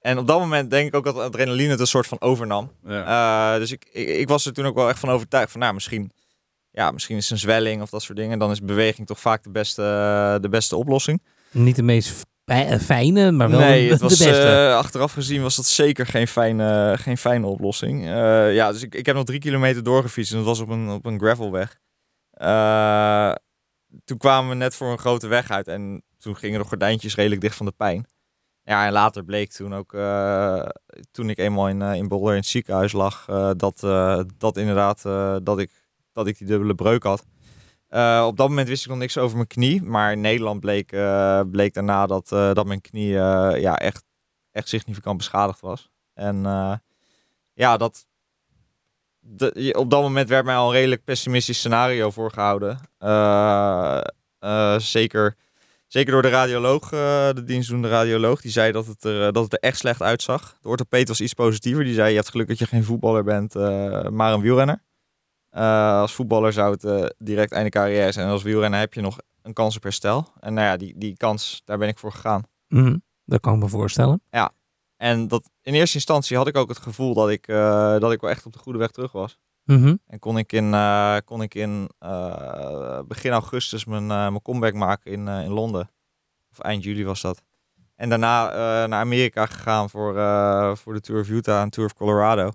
[0.00, 2.72] En op dat moment denk ik ook dat adrenaline het een soort van overnam.
[2.84, 3.58] Ja.
[3.58, 6.12] dus ik, ik, ik, was er toen ook wel echt van overtuigd van, nou, misschien...
[6.74, 8.38] Ja, misschien is een zwelling of dat soort dingen.
[8.38, 9.82] Dan is beweging toch vaak de beste,
[10.40, 11.22] de beste oplossing.
[11.50, 12.24] Niet de meest
[12.80, 14.42] fijne, maar wel nee, de, het was, de beste.
[14.42, 18.04] Uh, achteraf gezien was dat zeker geen fijne, geen fijne oplossing.
[18.04, 20.90] Uh, ja, dus ik, ik heb nog drie kilometer doorgefietst en dat was op een,
[20.90, 21.78] op een gravelweg.
[22.42, 23.32] Uh,
[24.04, 27.40] toen kwamen we net voor een grote weg uit en toen gingen de gordijntjes redelijk
[27.40, 28.06] dicht van de pijn.
[28.62, 29.96] Ja, en later bleek toen ook,
[31.10, 33.24] toen ik eenmaal in, in Boulder in het ziekenhuis lag,
[33.56, 33.80] dat,
[34.38, 35.02] dat inderdaad,
[35.44, 35.70] dat, ik,
[36.12, 37.24] dat ik die dubbele breuk had.
[37.90, 39.82] Uh, op dat moment wist ik nog niks over mijn knie.
[39.82, 44.04] Maar in Nederland bleek, uh, bleek daarna dat, uh, dat mijn knie ja, echt,
[44.50, 45.90] echt significant beschadigd was.
[46.14, 46.42] En
[47.54, 48.06] ja, dat,
[49.18, 52.78] de, op dat moment werd mij al een redelijk pessimistisch scenario voorgehouden.
[54.80, 55.36] zeker,
[55.86, 58.40] zeker door de radioloog, de dienstdoende radioloog.
[58.40, 60.56] Die zei dat het, er, dat het er echt slecht uitzag.
[60.60, 61.84] De orthopeet was iets positiever.
[61.84, 63.54] Die zei, je hebt geluk dat je geen voetballer bent,
[64.10, 64.82] maar een wielrenner.
[65.56, 68.26] Uh, als voetballer zou het uh, direct einde carrière zijn.
[68.26, 70.26] En als wielrenner heb je nog een kans op herstel.
[70.40, 72.42] En nou ja, die, die kans, daar ben ik voor gegaan.
[72.68, 73.02] Mm -hmm.
[73.24, 74.22] Dat kan ik me voorstellen.
[74.30, 74.52] Ja,
[74.96, 78.20] en dat, in eerste instantie had ik ook het gevoel dat ik, uh, dat ik
[78.20, 79.38] wel echt op de goede weg terug was.
[79.64, 79.98] Mm -hmm.
[80.06, 80.74] En kon ik in,
[81.24, 81.90] kon ik in
[83.08, 85.90] begin augustus mijn, mijn comeback maken in, in Londen.
[86.50, 87.42] Of eind juli was dat.
[87.94, 88.46] En daarna
[88.86, 90.14] naar Amerika gegaan voor,
[90.76, 92.50] voor de Tour of Utah en Tour of Colorado.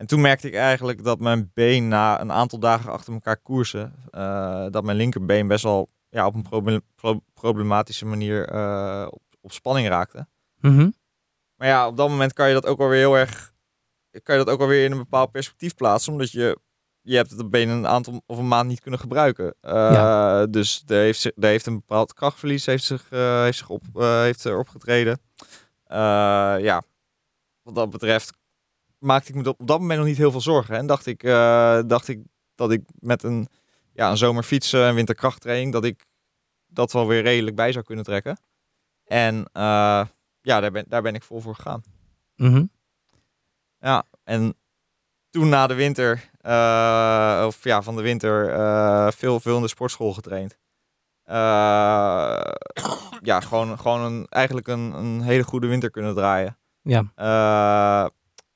[0.00, 3.94] En toen merkte ik eigenlijk dat mijn been na een aantal dagen achter elkaar koersen,
[4.12, 9.22] uh, dat mijn linkerbeen best wel ja, op een proble pro problematische manier uh, op,
[9.40, 10.26] op, spanning raakte.
[10.60, 10.94] Mm -hmm.
[11.56, 13.52] Maar ja, op dat moment kan je dat ook alweer heel erg,
[14.22, 16.58] kan je dat ook alweer in een bepaald perspectief plaatsen, omdat je,
[17.00, 19.54] je hebt het been een aantal of een maand niet kunnen gebruiken.
[19.62, 20.46] Uh, ja.
[20.46, 25.20] Dus er heeft, er heeft een bepaald krachtverlies heeft zich, heeft zich op, heeft opgetreden.
[26.62, 26.82] ja,
[27.62, 28.38] wat dat betreft
[29.00, 30.76] maakte ik me op dat moment nog niet heel veel zorgen.
[30.76, 32.20] En dacht ik, uh, dacht ik
[32.54, 33.48] dat ik met een,
[33.92, 36.06] ja, een zomerfietsen en winterkrachttraining, dat ik
[36.66, 38.40] dat wel weer redelijk bij zou kunnen trekken.
[39.04, 40.06] En uh,
[40.40, 41.82] ja, daar ben, daar ben ik vol voor gegaan.
[42.36, 42.70] Mm -hmm.
[43.78, 44.54] Ja, en
[45.30, 48.46] toen na de winter, uh, of ja, van de winter,
[49.12, 50.58] veel, veel in de sportschool getraind.
[53.22, 56.58] ja, gewoon, gewoon een, eigenlijk een, een hele goede winter kunnen draaien.
[56.82, 57.12] Ja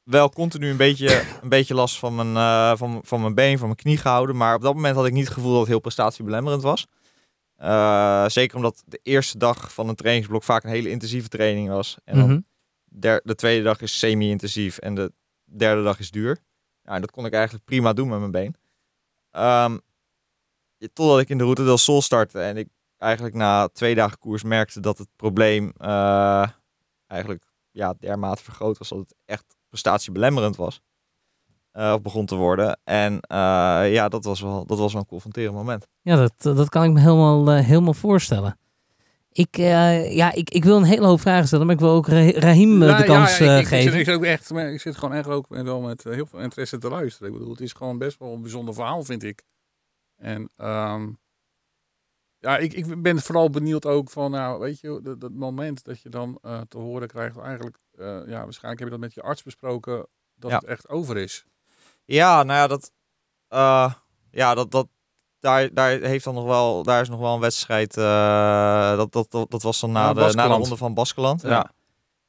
[0.04, 3.66] wel continu een beetje, een beetje last van mijn, uh, van, van mijn been, van
[3.66, 4.36] mijn knie gehouden.
[4.36, 6.86] Maar op dat moment had ik niet het gevoel dat het heel prestatiebelemmerend was.
[7.60, 11.68] Uh, Eh, zeker omdat de eerste dag van een trainingsblok vaak een hele intensieve training
[11.68, 11.96] was.
[12.04, 12.40] En dan Mhm.
[12.84, 15.12] der- de tweede dag is semi-intensief en de
[15.44, 16.38] derde dag is duur.
[16.82, 18.54] En dat kon ik eigenlijk prima doen met mijn been.
[19.30, 19.78] Ehm,
[20.92, 24.42] totdat ik in de Route del Sol startte en ik eigenlijk na twee dagen koers
[24.42, 26.48] merkte dat het probleem eh,
[27.06, 30.80] eigenlijk ja, dermate vergroot was dat het echt prestatiebelemmerend was.
[31.72, 32.80] Eh, of begon te worden.
[32.84, 35.86] En eh, ja, dat was, wel, dat was wel een confronterend moment.
[36.00, 38.58] Ja, dat, dat kan ik me helemaal, eh, helemaal voorstellen.
[39.32, 42.08] Ik, eh, ja, ik, ik wil een hele hoop vragen stellen, maar ik wil ook
[42.08, 43.90] Ra- Rahim Ja, de ja, kans ja, eh, ik, ik, geven.
[43.90, 46.38] zit, ik, zit ook echt, ik zit gewoon echt ook met, wel met heel veel
[46.40, 47.28] interesse te luisteren.
[47.32, 49.42] Ik bedoel, het is gewoon best wel een bijzonder verhaal, vind ik.
[50.16, 51.08] En ehm,
[52.38, 56.00] ja, ik, ik ben vooral benieuwd ook van, nou, weet je, dat, dat moment dat
[56.00, 59.22] je dan eh, te horen krijgt, eigenlijk, eh, ja, waarschijnlijk heb je dat met je
[59.22, 60.56] arts besproken, dat Ja.
[60.56, 61.44] het echt over is.
[62.04, 62.92] Ja, nou ja, dat,
[63.48, 63.92] eh,
[64.30, 64.88] ja, dat, dat,
[65.40, 67.96] daar, daar heeft dan nog wel, daar is nog wel een wedstrijd.
[67.96, 71.42] eh, dat, dat, dat, dat was dan na, de, na de ronde van Baskeland.
[71.42, 71.48] Ja.
[71.48, 71.70] Ja.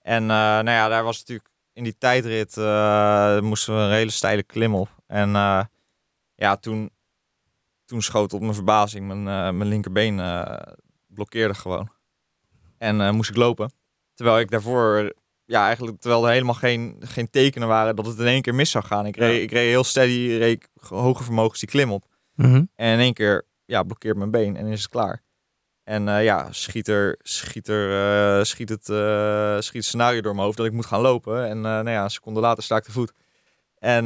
[0.01, 2.55] En nou ja, daar was natuurlijk in die tijdrit
[3.43, 4.89] moesten we een hele steile klim op.
[5.07, 5.29] En
[6.35, 6.91] ja, toen,
[7.85, 9.23] toen schoot op mijn verbazing mijn,
[9.57, 10.15] mijn linkerbeen
[11.07, 11.89] blokkeerde gewoon.
[12.77, 13.71] En moest ik lopen.
[14.13, 15.13] Terwijl ik daarvoor
[15.45, 18.71] ja, eigenlijk terwijl er helemaal geen, geen tekenen waren dat het in één keer mis
[18.71, 19.05] zou gaan.
[19.05, 19.41] Ik reed, Ja.
[19.41, 22.05] ik reed heel steady, reed hoge vermogens die klim op.
[22.35, 22.63] Mhm.
[22.75, 25.23] En in één keer ja, blokkeert mijn been en is het klaar.
[25.83, 27.91] En eh, ja, schiet, er, schiet, er,
[28.37, 31.47] eh, schiet, het, eh, schiet het scenario door mijn hoofd dat ik moet gaan lopen.
[31.47, 33.13] En nou ja, een seconde later sta ik te voet.
[33.75, 34.05] En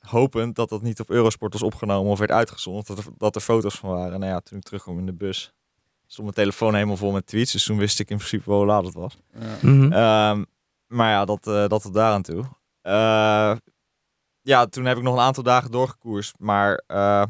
[0.00, 2.84] hopend dat dat niet op Eurosport was opgenomen of werd uitgezonden.
[2.86, 4.20] Dat er, dat er foto's van waren.
[4.20, 5.52] Nou ja, toen ik terugkwam in de bus,
[6.10, 7.52] stond mijn telefoon helemaal vol met tweets.
[7.52, 9.18] Dus toen wist ik in principe wel hoe laat het was.
[9.32, 9.56] Ja.
[9.62, 9.92] Mhm.
[9.92, 10.44] Ehm,
[10.86, 12.44] maar ja, dat, eh dat tot daaraan toe.
[12.80, 13.56] Eh,
[14.40, 16.34] ja, toen heb ik nog een aantal dagen doorgekoerst.
[16.38, 17.24] Maar eh,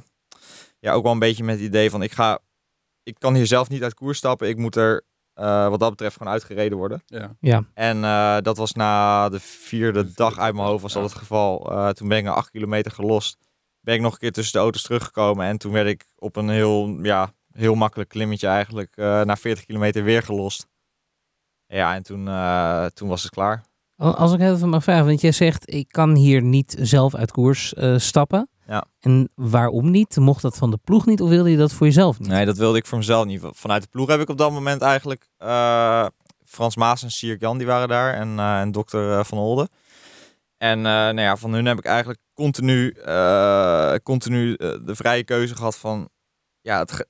[0.78, 2.38] ja, ook wel een beetje met het idee van ik ga...
[3.02, 4.48] Ik kan hier zelf niet uit koers stappen.
[4.48, 5.04] Ik moet er
[5.38, 7.02] eh, wat dat betreft gewoon uitgereden worden.
[7.06, 7.36] Ja.
[7.40, 7.64] Ja.
[7.74, 11.08] En eh, dat was na de vierde De dag uit mijn hoofd was dat ja.
[11.08, 11.70] het geval.
[11.72, 13.38] Eh, toen ben ik acht kilometer gelost.
[13.80, 15.46] Ben ik nog een keer tussen de auto's teruggekomen.
[15.46, 19.64] En toen werd ik op een heel, ja, heel makkelijk klimmetje eigenlijk eh, na 40
[19.64, 20.66] kilometer weer gelost.
[21.66, 23.66] Ja, en toen, eh, toen was het klaar.
[23.96, 27.74] Als ik even mag vragen, want jij zegt ik kan hier niet zelf uit koers
[27.74, 28.48] eh, stappen.
[28.66, 28.84] Ja.
[29.00, 30.16] En waarom niet?
[30.16, 32.28] Mocht dat van de ploeg niet of wilde je dat voor jezelf niet?
[32.28, 33.40] Nee, dat wilde ik voor mezelf niet.
[33.42, 35.28] Vanuit de ploeg heb ik op dat moment eigenlijk...
[36.44, 38.14] Frans Maas en Sierk Jan, die waren daar.
[38.14, 39.68] En, en dokter Van Olde.
[40.56, 42.92] En nou ja, van hun heb ik eigenlijk continu,
[44.02, 46.08] continu de vrije keuze gehad van...
[46.68, 47.08] Ja, het, ge-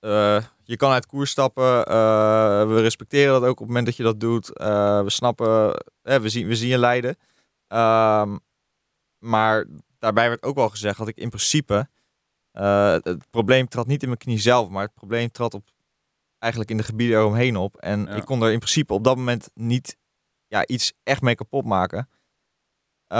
[0.00, 1.84] eh, je kan uit koers stappen.
[1.86, 4.56] eh, we respecteren dat ook op het moment dat je dat doet.
[4.58, 7.16] Eh, we snappen, eh, we, zien, we zien je lijden.
[7.66, 8.36] Ehm,
[9.18, 9.66] maar
[9.98, 11.88] daarbij werd ook wel gezegd dat ik in principe...
[12.52, 15.68] eh, het, probleem trad niet in mijn knie zelf, maar het probleem trad op,
[16.38, 17.76] eigenlijk in de gebieden eromheen op.
[17.76, 18.14] En Ja.
[18.14, 19.96] ik kon er in principe op dat moment niet
[20.46, 22.08] ja, iets echt mee kapot maken.
[23.06, 23.18] Eh,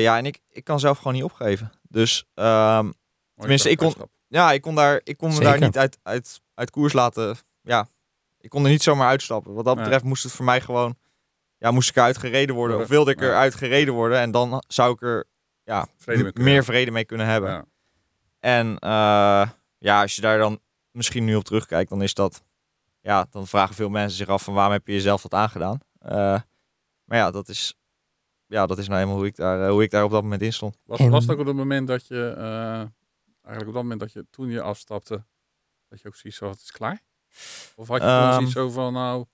[0.00, 1.72] ja, en ik, ik kan zelf gewoon niet opgeven.
[1.82, 2.90] Dus ehm,
[3.34, 3.94] Tenminste, ik kon-.
[4.28, 5.50] Ja, ik kon, daar, ik kon me Zeker.
[5.50, 7.36] daar niet uit, uit, uit koers laten.
[7.62, 7.88] Ja,
[8.40, 9.54] ik kon er niet zomaar uitstappen.
[9.54, 9.82] Wat dat Ja.
[9.82, 10.96] betreft moest het voor mij gewoon...
[11.58, 12.80] Ja, moest ik eruit gereden worden.
[12.80, 14.18] Of wilde ik eruit gereden worden.
[14.18, 15.24] En dan zou ik er
[15.64, 17.50] ja, Vrede meer vrede mee kunnen hebben.
[17.50, 17.64] Ja.
[18.40, 20.60] En eh, ja, als je daar dan
[20.90, 22.42] misschien nu op terugkijkt, dan is dat...
[23.00, 25.78] Ja, dan vragen veel mensen zich af van waarom heb je jezelf dat aangedaan?
[25.98, 26.40] Eh,
[27.04, 27.74] maar ja, dat is,
[28.46, 30.42] ja, dat is nou helemaal hoe ik, daar, eh, hoe ik daar op dat moment
[30.42, 30.78] in stond.
[30.84, 32.82] Was, was het ook op het moment dat je, eh,
[33.48, 35.24] eigenlijk op dat moment dat je toen je afstapte,
[35.88, 37.02] dat je ook zoiets had, het is klaar?
[37.76, 38.32] Of had je Ehm.
[38.34, 39.24] zoiets zo van, nou,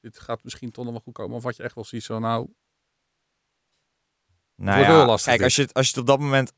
[0.00, 1.36] dit gaat misschien toch nog wel goed komen?
[1.36, 2.48] Of had je echt wel zoiets van, nou,
[4.54, 5.44] Nou ja, lastig kijk, dit.
[5.44, 6.52] als je, het, als je het op dat moment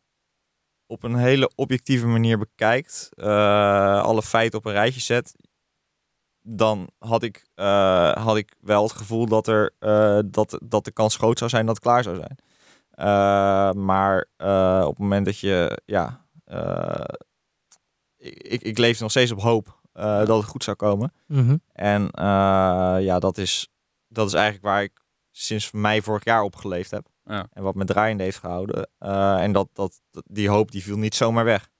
[0.86, 5.34] op een hele objectieve manier bekijkt, eh, alle feiten op een rijtje zet,
[6.40, 10.90] dan had ik, eh, had ik wel het gevoel dat, er, eh, dat, dat de
[10.92, 12.38] kans groot zou zijn dat het klaar zou zijn.
[13.84, 14.26] Maar
[14.84, 16.23] op het moment dat je, ja,
[18.16, 21.12] ik, ik, ik leefde nog steeds op hoop eh, dat het goed zou komen.
[21.26, 21.56] Mhm.
[21.72, 22.24] En eh,
[23.00, 23.68] ja, dat is,
[24.08, 27.06] dat is eigenlijk waar ik sinds mei vorig jaar op geleefd heb.
[27.24, 27.46] Ja.
[27.52, 28.88] En wat me draaiende heeft gehouden.
[28.98, 31.70] Eh, en dat, dat, dat- die hoop die viel niet zomaar weg.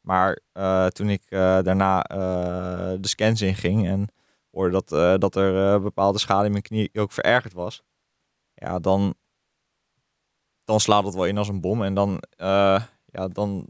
[0.00, 2.16] Maar eh, toen ik eh, daarna eh,
[3.00, 4.08] de scans inging en
[4.50, 7.82] hoorde dat, eh, dat er eh, bepaalde schade in mijn knie ook verergerd was.
[8.54, 9.14] Ja, dan,
[10.64, 11.82] dan slaat het wel in als een bom.
[11.82, 13.66] En dan, eh, ja, dan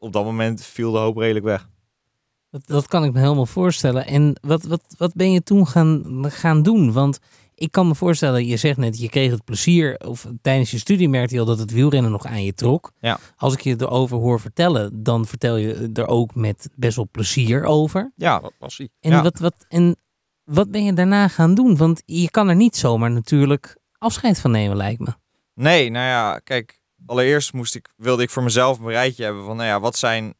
[0.00, 1.68] op dat moment viel de hoop redelijk weg.
[2.50, 4.06] Dat, dat kan ik me helemaal voorstellen.
[4.06, 6.92] En wat, wat, wat ben je toen gaan, gaan doen?
[6.92, 7.18] Want
[7.54, 11.08] ik kan me voorstellen, je zegt net, je kreeg het plezier, of tijdens je studie
[11.08, 12.92] merkte je al dat het wielrennen nog aan je trok.
[13.00, 13.18] Ja.
[13.36, 17.64] Als ik je erover hoor vertellen, dan vertel je er ook met best wel plezier
[17.64, 18.12] over.
[18.16, 18.88] Ja, Wat was hij?
[19.00, 19.22] En, Ja.
[19.22, 19.96] wat, wat, en
[20.44, 21.76] wat ben je daarna gaan doen?
[21.76, 25.14] Want je kan er niet zomaar natuurlijk afscheid van nemen, lijkt me.
[25.54, 29.56] Nee, nou ja, kijk, allereerst moest ik, wilde ik voor mezelf een rijtje hebben van,
[29.56, 30.34] nou ja, wat zijn,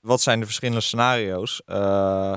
[0.00, 1.62] wat zijn de verschillende scenario's?
[1.64, 2.34] Eh,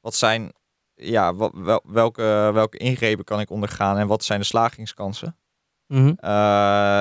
[0.00, 0.52] wat zijn,
[0.94, 5.36] ja, wat, wel- welke, welke ingrepen kan ik ondergaan en wat zijn de slagingskansen?
[5.86, 6.08] Mhm.
[6.08, 6.30] Eh,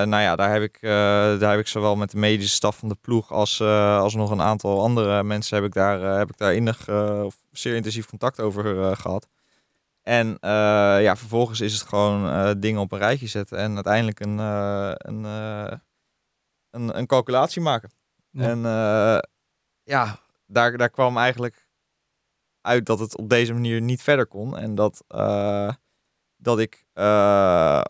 [0.03, 0.91] nou ja, daar heb, ik, eh,
[1.39, 4.41] daar heb ik zowel met de medische staf van de ploeg als, als nog een
[4.41, 6.89] aantal andere mensen heb ik daar, heb ik daar innig,
[7.23, 9.27] of zeer intensief contact over eh, gehad.
[10.01, 10.37] En
[11.01, 15.25] ja, vervolgens is het gewoon dingen op een rijtje zetten en uiteindelijk een, een,
[16.71, 17.91] een, een calculatie maken.
[18.29, 18.43] Ja.
[18.43, 19.29] En eh,
[19.83, 21.69] ja, daar, daar kwam eigenlijk
[22.61, 24.57] uit dat het op deze manier niet verder kon.
[24.57, 25.71] En dat, eh,
[26.35, 27.81] dat ik eh,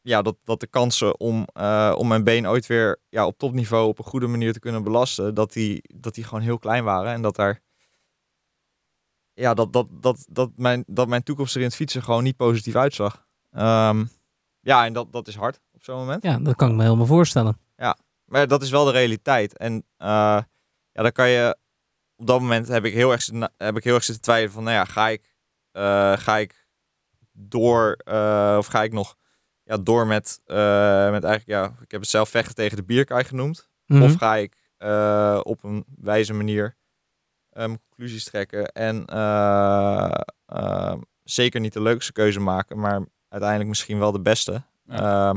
[0.00, 1.46] ja, dat, dat de kansen om,
[1.94, 5.34] om mijn been ooit weer ja, op topniveau op een goede manier te kunnen belasten,
[5.34, 7.12] dat die, dat die gewoon heel klein waren.
[7.12, 7.60] En dat daar
[9.36, 12.36] ja, dat, dat, dat, dat, mijn, dat mijn toekomst er in het fietsen gewoon niet
[12.36, 13.26] positief uitzag.
[13.50, 14.04] Ehm,
[14.60, 16.22] ja, en dat, dat is hard op zo'n moment.
[16.22, 17.58] Ja, dat kan ik me helemaal voorstellen.
[18.26, 19.56] Maar dat is wel de realiteit.
[19.56, 20.08] En eh,
[20.92, 21.56] ja, dan kan je.
[22.16, 24.76] Op dat moment heb ik heel erg, heb ik heel erg zitten twijfelen van, nou
[24.76, 25.34] ja, ga ik,
[25.70, 26.66] eh, ga ik
[27.32, 29.16] door eh, of ga ik nog
[29.62, 33.68] ja, door met, met eigenlijk, ja, ik heb het zelf vechten tegen de bierkaai genoemd.
[33.86, 34.02] Mhm.
[34.02, 34.54] Of ga ik
[35.42, 36.76] op een wijze manier
[37.50, 39.04] mijn conclusies trekken en
[41.22, 44.62] zeker niet de leukste keuze maken, maar uiteindelijk misschien wel de beste.
[44.84, 45.34] Ja.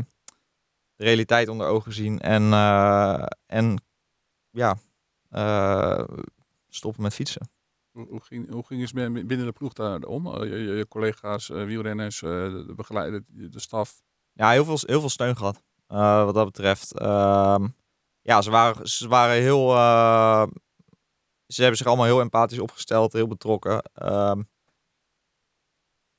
[0.99, 3.81] Ehm, de realiteit onder ogen zien en, eh, en
[4.49, 4.77] ja,
[5.29, 6.03] eh,
[6.69, 7.49] stoppen met fietsen.
[7.91, 10.27] Hoe, ging, hoe ging het binnen de ploeg daar om?
[10.27, 14.01] Eh, Je, je, je collega's, wielrenners, de begeleider, de, staf.
[14.33, 15.63] Ja, heel veel, heel veel steun gehad.
[15.88, 16.93] eh, wat dat betreft.
[16.99, 17.67] Ehm,
[18.21, 19.69] ja, ze waren, ze waren heel.
[21.47, 23.83] ze hebben zich allemaal heel empathisch opgesteld, heel betrokken.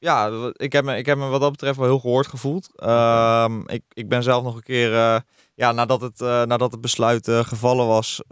[0.01, 2.71] Ja, ik heb, me, ik heb me wat dat betreft wel heel gehoord gevoeld.
[2.77, 5.21] Ehm, ik, ik ben zelf nog een keer, eh,
[5.55, 8.23] ja, nadat het, eh, nadat het besluit eh, gevallen was,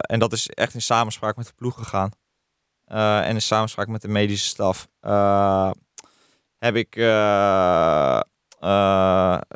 [0.00, 2.10] en dat is echt in samenspraak met de ploeg gegaan.
[2.86, 4.88] en in samenspraak met de medische staf.
[6.58, 6.94] heb ik,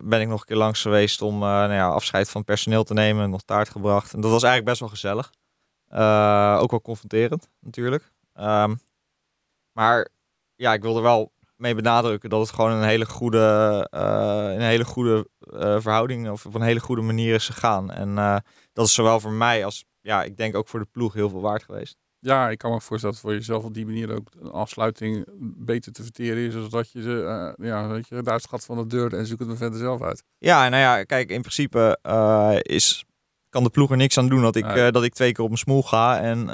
[0.02, 3.30] ben ik nog een keer langs geweest om nou ja, afscheid van personeel te nemen.
[3.30, 4.12] Nog taart gebracht.
[4.12, 5.32] En dat was eigenlijk best wel gezellig.
[6.60, 8.12] Ook wel confronterend natuurlijk.
[8.34, 8.74] Ehm,
[9.72, 10.08] maar
[10.64, 14.60] ja, ik wil er wel mee benadrukken dat het gewoon een hele goede, eh, een
[14.60, 17.90] hele goede eh, verhouding of op een hele goede manier is gegaan.
[17.90, 18.36] En eh,
[18.72, 21.40] dat is zowel voor mij als ja, ik denk ook voor de ploeg heel veel
[21.40, 21.96] waard geweest.
[22.18, 25.92] Ja, ik kan me voorstellen dat voor jezelf op die manier ook een afsluiting beter
[25.92, 26.52] te verteren is.
[26.52, 29.56] Zodat je ze, ja, weet je, daar schat van de deur en zoek het maar
[29.56, 30.22] verder zelf uit.
[30.38, 31.98] Ja, nou ja, kijk, in principe
[32.62, 33.04] is,
[33.48, 34.92] kan de ploeg er niks aan doen dat ik, Nee.
[34.92, 36.20] dat ik twee keer op mijn smoel ga.
[36.20, 36.46] En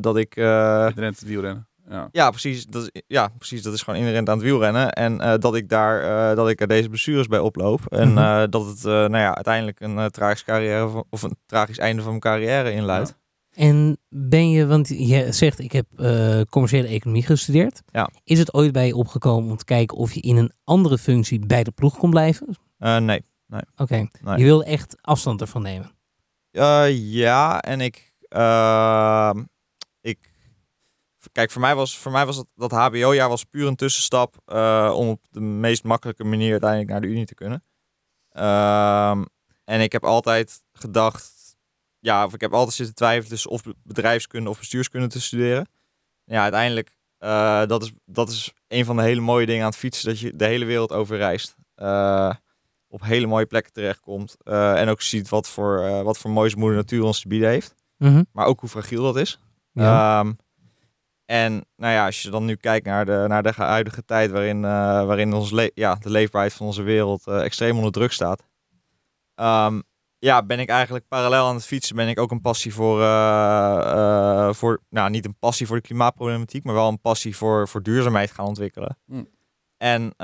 [0.00, 0.36] dat ik...
[0.36, 1.68] Met het wielrennen.
[1.88, 2.08] Ja.
[2.12, 3.62] ja, precies, dat is, ja, precies.
[3.62, 4.92] Dat is gewoon inherent aan het wielrennen.
[4.92, 7.80] En eh, dat ik daar eh, dat ik er deze blessures bij oploop.
[7.92, 8.18] En Mhm.
[8.18, 12.10] eh, dat het nou ja, uiteindelijk een uh, tragisch carrière of een tragisch einde van
[12.10, 13.16] mijn carrière inluidt.
[13.52, 15.86] En ben je, want je zegt ik heb
[16.50, 17.82] commerciële economie gestudeerd.
[17.86, 18.10] Ja.
[18.24, 21.46] Is het ooit bij je opgekomen om te kijken of je in een andere functie
[21.46, 22.56] bij de ploeg kon blijven?
[22.78, 23.22] Eh, nee.
[23.76, 24.38] Oké, Nee.
[24.38, 25.90] je wilde echt afstand ervan nemen.
[26.50, 29.46] Ja, en ik, ehm, ik,
[31.34, 34.92] kijk, voor mij was, voor mij was dat, dat HBO-jaar was puur een tussenstap eh,
[34.96, 37.64] om op de meest makkelijke manier uiteindelijk naar de Unie te kunnen.
[38.30, 39.24] Ehm,
[39.64, 41.56] en ik heb altijd gedacht,
[41.98, 45.68] ja, of ik heb altijd zitten twijfelen tussen of bedrijfskunde of bestuurskunde te studeren.
[46.24, 49.78] Ja, uiteindelijk, eh, dat, is, dat is een van de hele mooie dingen aan het
[49.78, 51.56] fietsen, dat je de hele wereld over reist.
[51.74, 52.30] Eh,
[52.88, 54.36] op hele mooie plekken terechtkomt.
[54.44, 57.74] en ook ziet wat voor, wat voor moois moeder natuur ons te bieden heeft.
[57.96, 58.22] Mhm.
[58.32, 59.38] Maar ook hoe fragiel dat is.
[59.72, 60.20] Ja.
[60.20, 60.32] Ehm,
[61.24, 64.64] en nou ja, als je dan nu kijkt naar de, naar de huidige tijd waarin,
[64.64, 64.70] eh,
[65.06, 68.42] waarin ons le- ja, de leefbaarheid van onze wereld eh, extreem onder druk staat.
[69.34, 69.80] Ehm,
[70.18, 74.52] ja, ben ik eigenlijk parallel aan het fietsen, ben ik ook een passie voor, eh,
[74.52, 78.30] voor nou niet een passie voor de klimaatproblematiek, maar wel een passie voor, voor duurzaamheid
[78.30, 78.98] gaan ontwikkelen.
[79.06, 79.24] Hm.
[79.76, 80.14] En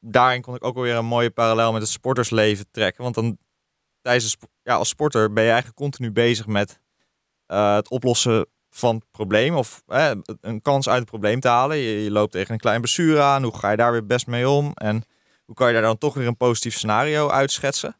[0.00, 3.02] daarin kon ik ook alweer een mooie parallel met het sportersleven trekken.
[3.02, 3.38] Want dan
[4.00, 6.80] tijdens de ja, als sporter ben je eigenlijk continu bezig met
[7.46, 8.46] het oplossen
[8.76, 9.54] van het probleem.
[9.54, 10.10] Of eh,
[10.40, 11.76] een kans uit het probleem te halen.
[11.76, 13.42] Je, je loopt tegen een klein blessure aan.
[13.42, 14.72] Hoe ga je daar weer best mee om?
[14.74, 15.04] En
[15.44, 17.96] hoe kan je daar dan toch weer een positief scenario uitschetsen?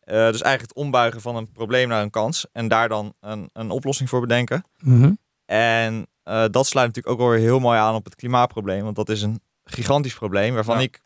[0.00, 2.46] Eh, dus eigenlijk het ombuigen van een probleem naar een kans.
[2.52, 4.64] En daar dan een, een oplossing voor bedenken.
[4.78, 5.12] Mhm.
[5.46, 8.82] En eh, dat sluit natuurlijk ook wel weer heel mooi aan op het klimaatprobleem.
[8.84, 10.82] Want dat is een gigantisch probleem waarvan Ja.
[10.82, 11.00] ik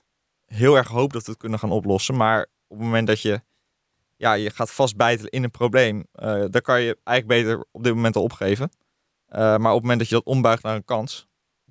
[0.47, 2.17] heel erg hoop dat we het kunnen gaan oplossen.
[2.17, 3.41] Maar op het moment dat je,
[4.17, 7.95] ja, je gaat vastbijten in een probleem, eh dan kan je eigenlijk beter op dit
[7.95, 8.71] moment al opgeven.
[9.35, 11.27] Eh, maar op het moment dat je dat ombuigt naar een kans,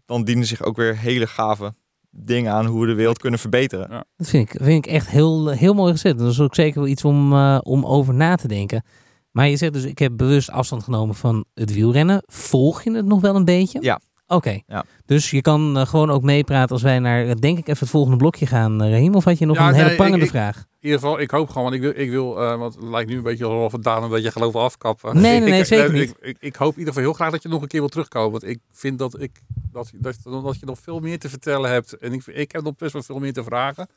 [0.06, 1.76] dan dienen zich ook weer hele gave
[2.10, 3.88] dingen aan hoe we de wereld kunnen verbeteren.
[3.90, 4.04] Ja.
[4.18, 6.18] Dat vind ik, vind ik echt heel, heel mooi gezet.
[6.18, 8.84] Dat is ook zeker wel iets om, eh, om over na te denken.
[9.32, 12.24] Maar je zegt dus, ik heb bewust afstand genomen van het wielrennen.
[12.26, 13.82] Volg je het nog wel een beetje?
[13.82, 14.00] Ja.
[14.36, 14.60] Oké.
[14.68, 14.84] Ja.
[15.06, 17.90] Dus je kan eh, gewoon ook meepraten als wij naar, eh, denk ik, even het
[17.90, 19.16] volgende blokje gaan, eh, Rahim.
[19.16, 20.58] Of had je nog Ja, een hele nee, prangende ik- ik- vraag?
[20.58, 23.10] In ieder geval, ik hoop gewoon, want ik wil, ik wil eh, want het lijkt
[23.10, 25.14] nu een beetje alsof het Daan een beetje geloof afkappen.
[25.22, 26.16] Nee, nee, Ik- nee, ik, zeker ik, niet.
[26.22, 28.32] Ik, ik, hoop in ieder geval heel graag dat je nog een keer wil terugkomen.
[28.32, 29.32] Want ik vind dat, ik,
[29.72, 31.98] dat, dat, dat je nog veel meer te vertellen hebt.
[31.98, 33.88] En ik, ik heb nog best wel veel meer te vragen.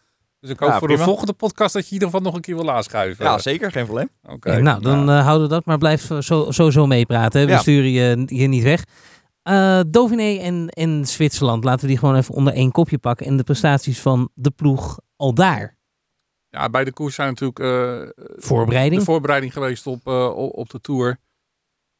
[0.40, 1.02] Dus ik hoop Ja, voor prima.
[1.02, 3.24] de volgende podcast dat je in ieder geval nog een keer wil aanschuiven.
[3.24, 4.08] Ja, zeker, geen probleem.
[4.28, 4.52] Oké.
[4.52, 5.64] Ja, nou, dan eh, houden we dat.
[5.64, 7.46] Maar blijf zo, sowieso meepraten.
[7.46, 7.58] We Ja.
[7.58, 8.84] sturen je, je niet weg.
[9.46, 11.64] Eh Dauphiné en, en Zwitserland.
[11.64, 13.26] Laten we die gewoon even onder één kopje pakken.
[13.26, 15.76] En de prestaties van de ploeg al daar.
[16.48, 19.00] ja, bij de koers zijn natuurlijk eh, Voorbereiding.
[19.00, 21.18] de voorbereiding geweest op, eh, op, de Tour.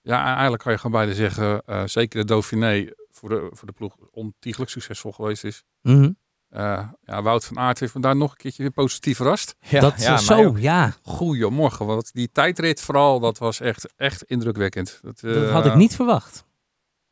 [0.00, 3.66] Ja, en eigenlijk kan je gewoon beide zeggen, eh, zeker de Dauphiné voor de, voor
[3.66, 5.62] de ploeg ontiegelijk succesvol geweest is.
[5.82, 6.10] Mhm.
[6.48, 9.54] Eh, ja, Wout van Aert heeft me daar nog een keertje weer positief verrast.
[9.68, 10.58] Ja, dat ja, is zo, ook.
[10.58, 10.94] ja.
[11.02, 14.98] Goedemorgen, want die tijdrit vooral, dat was echt, echt indrukwekkend.
[15.02, 16.44] Dat, Dat had ik niet verwacht.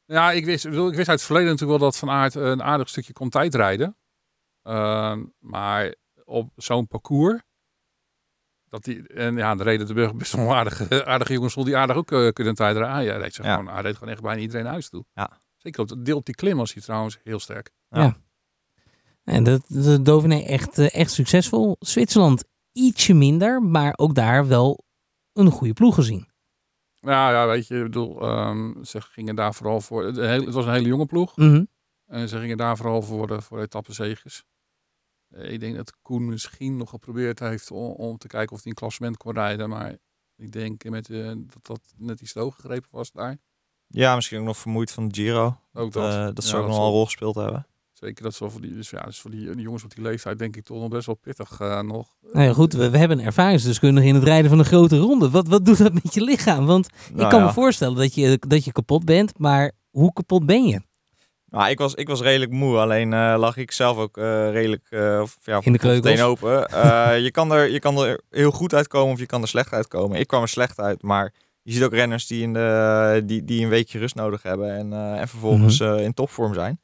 [0.06, 2.34] Ja, ik wist, ik bedoel, ik wist uit het verleden natuurlijk wel dat Van Aert
[2.34, 3.96] een aardig stukje kon tijdrijden.
[4.62, 7.42] Ehm, maar op zo'n parcours,
[8.68, 11.76] dat die, en ja, de reden de Burg best wel aardige, aardige jongens vol die
[11.76, 12.96] aardig ook eh, kunnen tijdrijden.
[12.96, 13.56] Ah, ja, reed ze Ja.
[13.56, 15.04] Gewoon, hij reed gewoon echt bijna iedereen naar huis toe.
[15.12, 15.38] Ja.
[15.56, 17.70] Zeker op, de- deel op die klim was hij trouwens heel sterk.
[19.24, 21.76] En de, de Dauphiné echt, eh, echt succesvol.
[21.78, 24.84] Zwitserland ietsje minder, maar ook daar wel
[25.32, 26.28] een goede ploeg gezien.
[27.04, 30.04] Ja, ja, weet je, ik bedoel, ehm, ze gingen daar vooral voor.
[30.04, 31.36] Het, was een hele jonge ploeg.
[31.36, 31.64] Mhm.
[32.06, 34.44] En ze gingen daar vooral voor de voor etappenzegers.
[35.28, 38.70] Eh, Ik denk dat Koen misschien nog geprobeerd heeft om, om te kijken of hij
[38.70, 39.68] een klassement kon rijden.
[39.68, 39.96] Maar
[40.36, 43.38] ik denk met, eh, dat dat net iets te hoog gegrepen was daar.
[43.86, 45.46] Ja, misschien ook nog vermoeid van de Giro.
[45.72, 46.12] Ook Dat, dat.
[46.12, 47.66] eh, dat Ja, zou ook nog wel een rol gespeeld hebben.
[48.04, 50.38] Zeker dat zo voor die, dus ja, dus voor die, die jongens op die leeftijd
[50.38, 52.06] denk ik toch nog best wel pittig eh, nog.
[52.32, 55.30] Nou ja, goed, we, we hebben een ervaringsdeskundige in het rijden van een grote ronde.
[55.30, 56.66] Wat, wat doet dat met je lichaam?
[56.66, 57.46] Want ik Nou kan ja.
[57.46, 60.80] me voorstellen dat je, dat je kapot bent, maar hoe kapot ben je?
[61.48, 64.86] Nou, ik was, ik was redelijk moe, alleen eh, lag ik zelf ook eh, redelijk
[64.90, 65.78] eh, of, ja, In de
[66.22, 66.68] open.
[66.68, 69.72] Eh, je, kan er, je kan er heel goed uitkomen of je kan er slecht
[69.72, 70.18] uitkomen.
[70.18, 73.62] Ik kwam er slecht uit, maar je ziet ook renners die, in de, die, die
[73.62, 75.94] een weekje rust nodig hebben en, eh, en vervolgens Mhm.
[75.94, 76.80] eh, in topvorm zijn.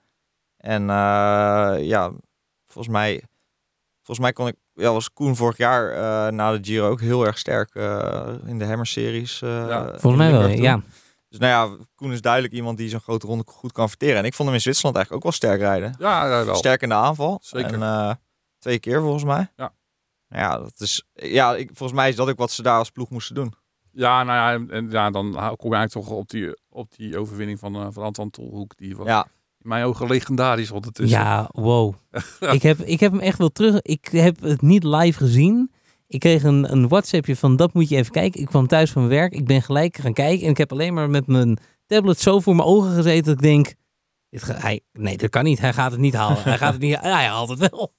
[0.61, 2.11] En eh, ja,
[2.67, 3.23] volgens mij,
[4.03, 7.27] volgens mij kon ik, ja, was Koen vorig jaar eh, na de Giro ook heel
[7.27, 9.43] erg sterk eh, in de Hammer-series.
[9.43, 10.81] eh, Ja, Volgens mij wel, ja.
[11.29, 14.17] Dus nou ja, Koen is duidelijk iemand die zo'n grote ronde goed kan verteren.
[14.17, 15.95] En ik vond hem in Zwitserland eigenlijk ook wel sterk rijden.
[15.99, 16.55] Ja, ja, wel.
[16.55, 17.39] Sterk in de aanval.
[17.43, 17.73] Zeker.
[17.75, 18.13] En, eh,
[18.59, 19.49] twee keer volgens mij.
[19.57, 19.73] Ja.
[20.29, 22.91] Nou ja, dat is, ja ik, volgens mij is dat ook wat ze daar als
[22.91, 23.55] ploeg moesten doen.
[23.93, 27.59] Ja, nou ja, en, ja, dan kom je eigenlijk toch op die, op die overwinning
[27.59, 28.77] van, van Anton Tolhoek.
[28.77, 29.27] Die was Ja,
[29.63, 31.19] mijn ogen legendarisch ondertussen.
[31.19, 31.95] Ja, wow.
[32.57, 33.83] ik, heb, ik heb hem echt wel terug.
[33.83, 35.71] Ik heb het niet live gezien.
[36.07, 38.41] Ik kreeg een, een WhatsAppje van dat moet je even kijken.
[38.41, 39.33] Ik kwam thuis van werk.
[39.33, 40.45] Ik ben gelijk gaan kijken.
[40.45, 43.43] En ik heb alleen maar met mijn tablet zo voor mijn ogen gezeten dat ik
[43.43, 43.75] denk...
[44.31, 45.61] Dit ga, hij, nee, dat kan niet.
[45.61, 46.43] Hij gaat het niet halen.
[46.43, 47.93] Hij gaat het niet ja, Hij haalt het wel.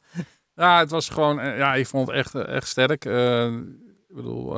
[0.55, 3.05] Ja, het was gewoon, eh, ja, ik vond het echt, eh, echt sterk.
[3.05, 3.55] Eh,
[4.07, 4.57] ik bedoel,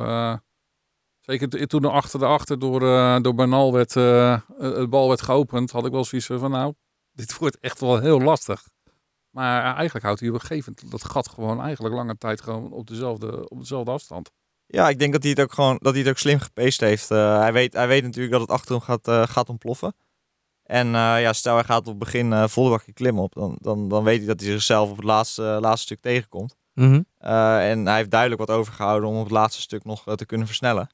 [1.20, 3.94] zeker toen er achter de achter door, eh door Bernal werd,
[4.58, 6.74] het bal werd geopend, had ik wel zoiets van, nou,
[7.14, 8.68] dit wordt echt wel heel lastig.
[9.30, 12.72] Maar eigenlijk houdt hij op een gegeven moment dat gat gewoon eigenlijk lange tijd gewoon
[12.72, 14.30] op dezelfde, op dezelfde afstand.
[14.66, 17.10] ja ik denk dat hij het ook gewoon dat hij het ook slim gepaced heeft.
[17.10, 19.94] Eh, hij, weet, hij weet natuurlijk dat het achter hem gaat, eh, gaat ontploffen.
[20.64, 23.56] En eh, ja, stel hij gaat op het begin eh volle bakje klim op, dan,
[23.60, 26.56] dan, dan weet hij dat hij zichzelf op het laatste, laatste stuk tegenkomt.
[26.72, 27.02] Mhm.
[27.18, 30.46] Eh, en hij heeft duidelijk wat overgehouden om op het laatste stuk nog te kunnen
[30.46, 30.88] versnellen.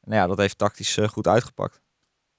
[0.00, 1.80] Nou ja, dat heeft tactisch goed uitgepakt.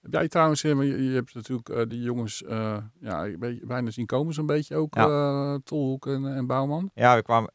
[0.03, 3.27] Heb jij trouwens, eh, je, je hebt natuurlijk eh, die jongens eh, ja,
[3.61, 5.59] bijna zien komen zo'n beetje ook, Ja.
[5.63, 6.91] Tolhoek en, en Bouwman.
[6.93, 7.51] Ja, we kwamen,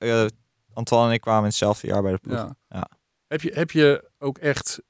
[0.73, 2.37] Antoine en ik kwamen in hetzelfde jaar bij de ploeg.
[2.37, 2.57] Ja.
[2.69, 2.91] Ja.
[3.27, 4.83] Heb, je, heb je ook echt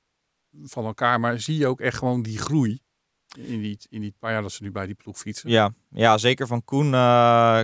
[0.62, 2.80] van elkaar, maar zie je ook echt gewoon die groei
[3.36, 5.50] in die, in die paar jaar dat ze nu bij die ploeg fietsen?
[5.50, 6.90] Ja, ja zeker van Koen,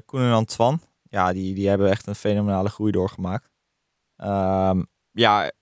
[0.04, 0.78] Koen en Antoine.
[1.02, 3.48] Ja, die, die hebben echt een fenomenale groei doorgemaakt.
[4.16, 5.52] Ehm, ja,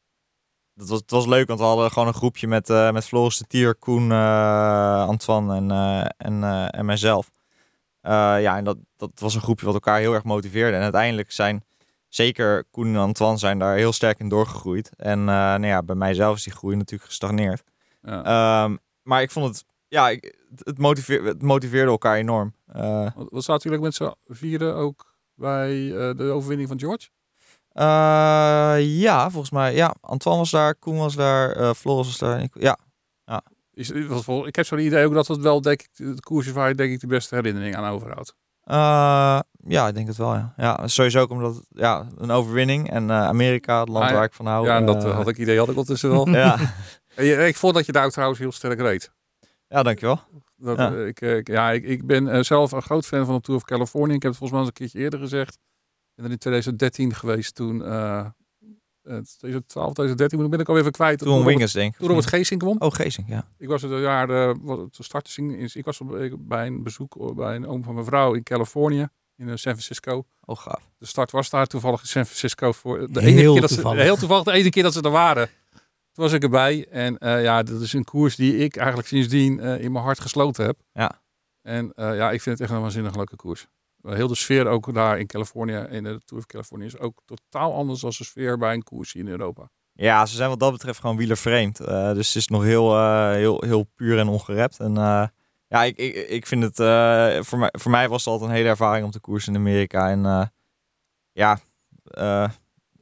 [0.75, 3.39] dat was, het was leuk, want we hadden gewoon een groepje met, eh, met Floris
[3.39, 7.31] de Tier, Koen, eh, Antoine en, eh, en, en mijzelf.
[8.03, 10.77] Ja, en dat, dat was een groepje wat elkaar heel erg motiveerde.
[10.77, 11.65] En uiteindelijk zijn
[12.09, 14.91] zeker Koen en Antoine zijn daar heel sterk in doorgegroeid.
[14.97, 17.63] En nou ja, bij mijzelf is die groei natuurlijk gestagneerd.
[18.03, 18.25] Ja.
[18.25, 22.55] Ehm, maar ik vond het ja, ik, het, het motiveer, het motiveerde elkaar enorm.
[22.67, 25.75] Eh, Wat zaten jullie ook met z'n vieren ook bij
[26.17, 27.09] de overwinning van George?
[27.73, 29.75] Eh, ja, volgens mij.
[29.75, 32.43] Ja, Antoine was daar, Koen was daar, eh Floris was daar.
[32.43, 32.79] Ik, ja,
[33.75, 36.47] Is, was vol- ik heb zo'n idee ook dat het wel, denk ik, het koers
[36.47, 38.35] is waar je denk ik de beste herinnering aan overhoudt.
[38.63, 40.35] Eh, ja, ik denk het wel.
[40.35, 44.17] Ja, ja sowieso ook omdat ja, een overwinning en Amerika, het land Ah, ja.
[44.17, 44.67] waar ik van hou.
[44.67, 46.29] ja, en dat had ik idee had ik ondertussen wel.
[46.45, 46.59] Ja,
[47.15, 49.13] En ik vond dat je daar ook trouwens heel sterk reed.
[49.69, 50.21] ja, dankjewel.
[50.57, 50.91] Dat, Ja.
[50.91, 54.15] ik, ik- ja, ik, ik ben zelf een groot fan van de Tour of California.
[54.17, 55.59] Ik heb het volgens mij eens een keertje eerder gezegd.
[56.23, 57.85] Ben in 2013 geweest toen...
[57.85, 58.27] eh
[59.03, 61.19] eh, 2012, 2013, maar dan ben ik alweer even kwijt.
[61.19, 61.99] Toen Wingers, denk ik.
[61.99, 62.81] Toen Robert Geesink won.
[62.81, 63.49] Oh, Geesink, ja.
[63.59, 64.99] Ik was het jaar, eh, wat
[65.59, 66.01] is- ik was
[66.39, 69.57] bij een bezoek eh, bij een oom van mijn vrouw in Californië, in eh, San
[69.73, 70.25] Francisco.
[70.45, 70.91] Oh, gaaf.
[70.99, 73.75] De start was daar toevallig in San Francisco voor de Heel enige keer dat ze,
[73.77, 74.03] toevallig.
[74.03, 75.47] heel toevallig de enige keer dat ze er waren.
[76.13, 79.61] Toen was ik erbij en eh, ja, dat is een koers die ik eigenlijk sindsdien
[79.61, 80.79] eh, in mijn hart gesloten heb.
[80.93, 81.23] Ja.
[81.63, 83.67] En eh, ja, ik vind het echt een waanzinnig leuke koers.
[84.03, 87.23] Eh, Heel de sfeer ook daar in Californië, in de Tour of California, is ook
[87.25, 89.71] totaal anders dan de sfeer bij een koers in Europa.
[89.93, 91.81] Ja, ze zijn wat dat betreft gewoon wielervreemd.
[91.81, 94.79] Eh dus het is nog heel, eh, heel, heel puur en ongerept.
[94.79, 94.95] En
[95.67, 96.77] ja, ik, ik, ik vind het...
[97.47, 100.11] voor, mij, voor mij was het altijd een hele ervaring om te koersen in Amerika.
[100.11, 100.53] En
[101.33, 101.59] ja,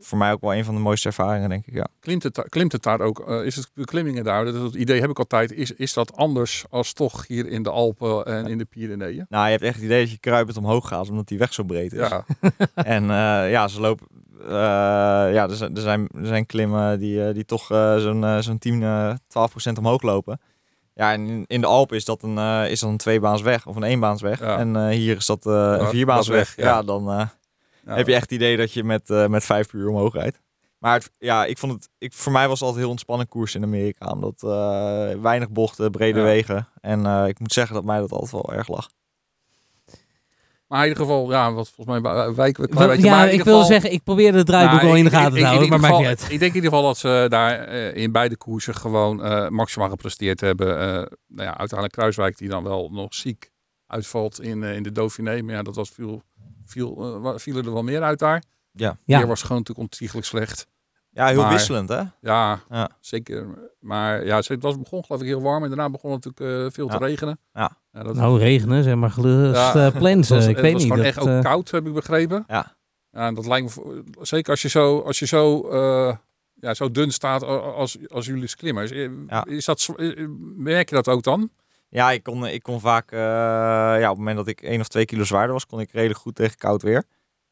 [0.02, 1.74] voor mij ook wel een van de mooiste ervaringen, denk ik.
[1.74, 1.86] Ja.
[2.00, 3.20] Klimt het, klimt het daar ook?
[3.28, 4.44] eh, is het de klimmingen daar?
[4.44, 5.52] Dat, dat idee heb ik altijd.
[5.52, 9.26] Is, is dat anders als toch hier in de Alpen en in de Pyreneeën?
[9.28, 11.62] Nou, je hebt echt het idee dat je kruipend omhoog gaat, omdat die weg zo
[11.62, 12.08] breed is.
[12.08, 12.24] Ja,
[12.74, 14.06] En eh, ja, ze lopen.
[14.42, 14.48] eh,
[15.32, 17.66] ja, er zijn, er zijn, er zijn klimmen die, die toch
[17.98, 20.40] zo'n zo'n 10, eh 12 procent omhoog lopen.
[20.94, 22.38] Ja, en in, de Alpen is dat een,
[22.68, 24.40] is dat een tweebaansweg of een eenbaansweg.
[24.40, 24.58] Ja.
[24.58, 26.54] En hier is dat een vierbaansweg.
[26.54, 26.72] weg, ja.
[26.72, 26.82] ja.
[26.82, 27.30] dan
[27.86, 27.94] ja.
[27.96, 30.40] heb je echt het idee dat je met, eh, met vijf uur omhoog rijdt.
[30.78, 33.54] Maar het, ja, ik vond het, ik, voor mij was het altijd heel ontspannen koers
[33.54, 34.06] in Amerika.
[34.06, 36.24] Omdat eh, weinig bochten, brede Ja.
[36.24, 36.68] wegen.
[36.80, 38.88] En eh, ik moet zeggen dat mij dat altijd wel erg lag.
[40.66, 44.02] Maar in ieder geval, ja, wat volgens mij wijken we ja, ik wil zeggen, ik
[44.02, 46.24] probeer het draaiboek Nou, wel in de gaten te houden, maar ieder maakt niet geval-
[46.26, 46.32] uit.
[46.32, 49.88] Ik denk in ieder geval dat ze daar eh, in beide koersen gewoon eh, maximaal
[49.88, 50.78] gepresteerd hebben.
[50.78, 51.08] Eh, nou
[51.48, 53.50] ja, uiteindelijk Kruiswijk die dan wel nog ziek
[53.86, 55.42] uitvalt in, eh, in de Dauphiné.
[55.42, 56.22] Maar ja, dat was veel,
[56.70, 58.42] viel, eh, vielen er wel meer uit daar.
[58.72, 58.96] Ja.
[59.04, 59.18] Ja.
[59.18, 60.66] Weer was gewoon natuurlijk ontiegelijk slecht.
[61.12, 62.02] Ja, heel Maar- wisselend hè?
[62.20, 62.88] Ja, Ja.
[63.00, 63.46] zeker.
[63.80, 66.72] Maar ja, het was begon geloof ik heel warm en daarna begon het natuurlijk eh,
[66.74, 67.06] veel te Ja.
[67.06, 67.38] regenen.
[67.52, 67.76] Ja.
[67.92, 70.36] dat, Nou, regenen, zeg maar, gerust Ja, eh, plensen.
[70.36, 70.90] was, ik het weet was niet.
[70.90, 72.44] gewoon dat, echt ook eh, koud, heb ik begrepen.
[72.48, 72.76] Ja.
[73.12, 76.16] Ja, en dat lijkt me, voor- zeker als je zo, als je zo, eh,
[76.54, 78.90] ja, zo dun staat als, als jullie klimmers.
[79.26, 79.44] Ja.
[79.44, 79.88] Is dat,
[80.56, 81.50] merk je dat ook dan?
[81.92, 84.88] Ja, ik kon, ik kon vaak, eh, ja, op het moment dat ik één of
[84.88, 87.04] twee kilo zwaarder was, kon ik redelijk goed tegen koud weer.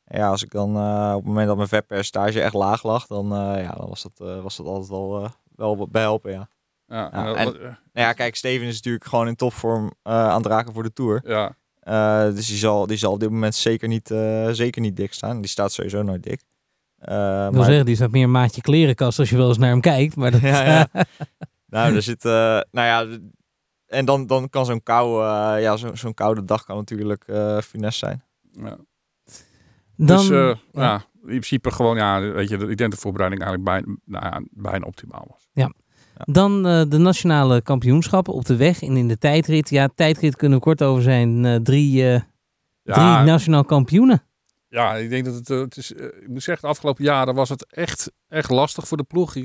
[0.05, 3.07] En ja, als ik dan eh, op het moment dat mijn vetpercentage echt laag lag,
[3.07, 6.49] dan, eh, ja, dan was, dat, eh, was dat altijd wel, eh, wel behelpen, ja.
[6.87, 10.47] Ja, Ja, en, Nou ja, kijk, Steven is natuurlijk gewoon in topvorm eh, aan het
[10.47, 11.23] raken voor de Tour.
[11.25, 11.57] ja.
[11.81, 15.13] Eh, dus die zal, die zal op dit moment zeker niet, eh, zeker niet dik
[15.13, 15.41] staan.
[15.41, 16.43] Die staat sowieso nooit dik.
[16.99, 19.69] Eh, Ik wil zeggen, die staat meer een maatje klerenkast als je wel eens naar
[19.71, 20.17] hem kijkt.
[20.17, 20.89] Maar dat, Ja, ja.
[21.71, 22.33] Nou, er zit, eh,
[22.71, 23.19] nou ja,
[23.89, 27.59] en dan, dan kan zo'n kou, eh, ja, zo, zo'n koude dag kan natuurlijk eh
[27.59, 28.23] funest zijn.
[28.53, 28.77] ja.
[29.97, 30.83] dan, dus eh, ja.
[30.83, 30.95] ja.
[31.13, 34.43] in principe gewoon, ja, weet je, ik denk dat de voorbereiding eigenlijk bijna, nou ja,
[34.51, 35.49] bijna optimaal was.
[36.25, 39.71] Dan eh, de nationale kampioenschappen op de weg en in de tijdrit.
[39.71, 41.45] Ja, tijdrit kunnen we kort over zijn.
[41.45, 42.21] Eh, drie, eh,
[42.83, 44.23] Ja, drie nationaal kampioenen.
[44.69, 47.67] Ja, ik denk dat het, het is, ik moet zeggen, de afgelopen jaren was het
[47.67, 49.35] echt, echt lastig voor de ploeg.
[49.35, 49.45] Ik,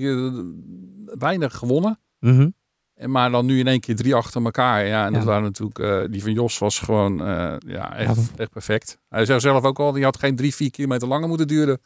[1.06, 2.00] weinig gewonnen.
[2.20, 2.50] Mhm.
[2.94, 4.86] En maar dan nu in één keer drie achter elkaar.
[4.86, 5.18] Ja, en Ja.
[5.18, 8.98] dat waren natuurlijk, eh, die van Jos was gewoon, eh, ja, echt, echt perfect.
[9.10, 11.82] Hij zei zelf ook al, die had geen drie, vier kilometer langer moeten duren.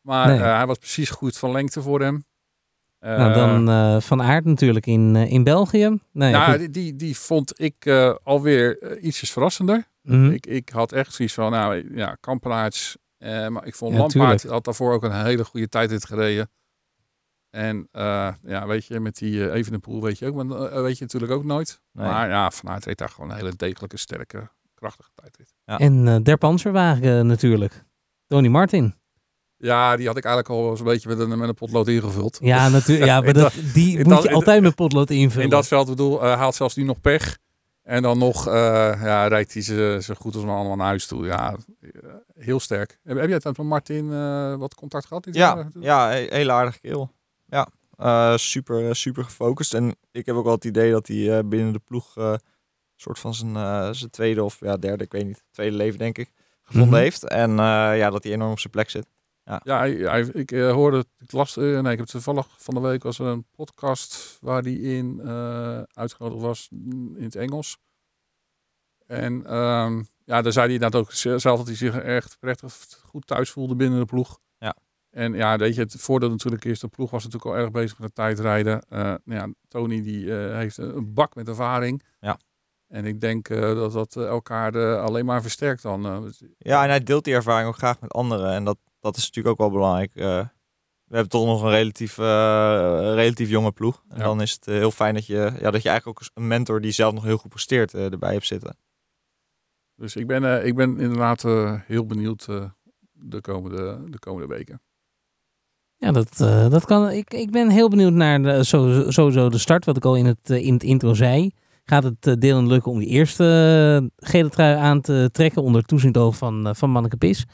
[0.00, 0.38] Maar Nee.
[0.38, 2.24] eh, hij was precies goed van lengte voor hem.
[3.00, 5.78] Nou, dan Van Aert natuurlijk in, in België.
[5.78, 7.86] Ja, nou, die, die, die vond ik
[8.22, 9.84] alweer ietsjes verrassender.
[10.02, 10.30] Mhm.
[10.30, 12.96] Ik, ik had echt zoiets van, nou ja, Kampenaerts.
[13.48, 16.50] maar ik vond Ja, Lampaard had daarvoor ook een hele goede tijd in gereden.
[17.52, 20.98] En eh, ja, weet je, met die uh, Evenepoel weet je ook, maar eh, weet
[20.98, 21.80] je natuurlijk ook nooit.
[21.92, 22.06] Nee.
[22.06, 25.54] Maar ja, Van Aert reed daar gewoon een hele degelijke, sterke, krachtige tijdrit.
[25.64, 25.78] Ja.
[25.78, 27.84] En eh, Der Panzerwagen natuurlijk.
[28.26, 28.94] Tony Martin.
[29.56, 32.38] Ja, die had ik eigenlijk al eens een beetje met een, met een potlood ingevuld.
[32.40, 33.06] Ja, natuurlijk.
[33.06, 35.44] Ja, maar dat, die moet dat- je altijd met potlood invullen.
[35.44, 37.38] In dat veld, ik bedoel, haalt zelfs nu nog pech.
[37.82, 38.52] En dan nog eh,
[39.02, 41.26] ja, rijdt hij ze zo goed als maar allemaal naar huis toe.
[41.26, 41.56] Ja,
[42.34, 42.98] heel sterk.
[43.04, 45.24] Heb, heb jij het met Martin eh, wat contact gehad?
[45.24, 45.68] dit Ja, jaar?
[45.80, 47.10] ja, he- hele aardige kerel.
[47.52, 49.74] Ja, eh, super, eh, super gefocust.
[49.74, 52.34] En ik heb ook wel het idee dat hij eh, binnen de ploeg eh
[52.96, 56.18] soort van zijn, eh, zijn tweede of ja, derde, ik weet niet, tweede leven denk
[56.18, 56.32] ik,
[56.62, 57.02] gevonden Mhm.
[57.02, 57.24] heeft.
[57.28, 59.06] En eh, ja, dat hij enorm op zijn plek zit.
[59.44, 63.02] Ja, hij, hij- ik hoorde, het- ik las, nee, ik heb toevallig van de week
[63.02, 67.78] was er een podcast waar hij in eh uitgenodigd was in het Engels.
[69.06, 73.26] En ehm, ja, daar zei hij inderdaad ook zelf dat hij zich echt prettig goed
[73.26, 74.38] thuis voelde binnen de ploeg.
[75.12, 77.98] En ja, weet je, het voordeel natuurlijk is, de ploeg was natuurlijk al erg bezig
[77.98, 78.82] met het tijdrijden.
[78.88, 82.02] Eh nou ja, Tony die eh, heeft een bak met ervaring.
[82.20, 82.38] Ja.
[82.88, 86.32] En ik denk eh, dat dat elkaar alleen maar versterkt dan.
[86.58, 88.52] Ja, en hij deelt die ervaring ook graag met anderen.
[88.52, 90.12] En dat, dat is natuurlijk ook wel belangrijk.
[90.14, 94.02] We hebben toch nog een relatief, relatief jonge ploeg.
[94.08, 94.24] En Ja.
[94.24, 96.92] dan is het heel fijn dat je, ja, dat je eigenlijk ook een mentor die
[96.92, 98.76] zelf nog heel goed presteert erbij hebt zitten.
[99.96, 101.42] Dus ik ben, ik ben inderdaad
[101.86, 102.44] heel benieuwd
[103.12, 104.80] de, komende, de komende weken.
[106.02, 107.10] Ja, dat, eh, dat kan.
[107.10, 109.84] Ik, ik ben heel benieuwd naar de, sowieso, sowieso de start.
[109.84, 111.50] Wat ik al in het, eh, in het intro zei.
[111.84, 116.36] Gaat het Dylan lukken om die eerste gele trui aan te trekken onder toezicht oog
[116.36, 117.44] van, van Manneke Pis?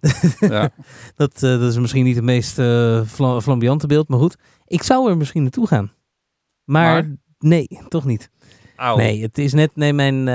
[0.40, 0.70] Ja.
[1.16, 2.52] dat, dat is misschien niet het meest
[3.10, 4.36] fla- flamboyante beeld, maar goed.
[4.66, 5.92] Ik zou er misschien naartoe gaan.
[6.64, 7.16] Maar, Maar?
[7.38, 8.30] nee, toch niet.
[8.96, 10.28] Nee, het is net, nee, mijn,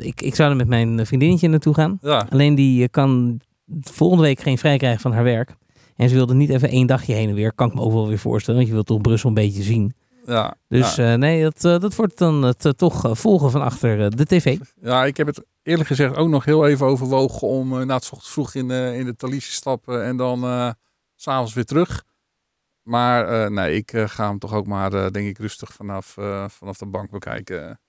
[0.00, 1.98] ik, ik zou er met mijn vriendinnetje naartoe gaan.
[2.02, 2.26] ja.
[2.30, 3.40] Alleen die kan
[3.80, 5.54] volgende week geen vrij krijgen van haar werk.
[5.96, 7.52] En ze wilde niet even één dagje heen en weer.
[7.52, 8.56] Kan ik me ook wel weer voorstellen.
[8.56, 9.94] Want je wilt toch Brussel een beetje zien.
[10.26, 11.12] Ja, Dus ja.
[11.12, 14.58] eh, nee, dat, eh, dat wordt dan het eh, toch volgen van achter de tv.
[14.80, 18.30] ja, ik heb het eerlijk gezegd ook nog heel even overwogen om na het ochtends
[18.30, 20.38] vroeg in, in de Thalys te stappen en dan
[21.16, 22.04] s s'avonds weer terug.
[22.82, 26.16] Maar nee, ik ga hem toch ook maar, denk ik, rustig vanaf,
[26.46, 27.80] vanaf de bank bekijken.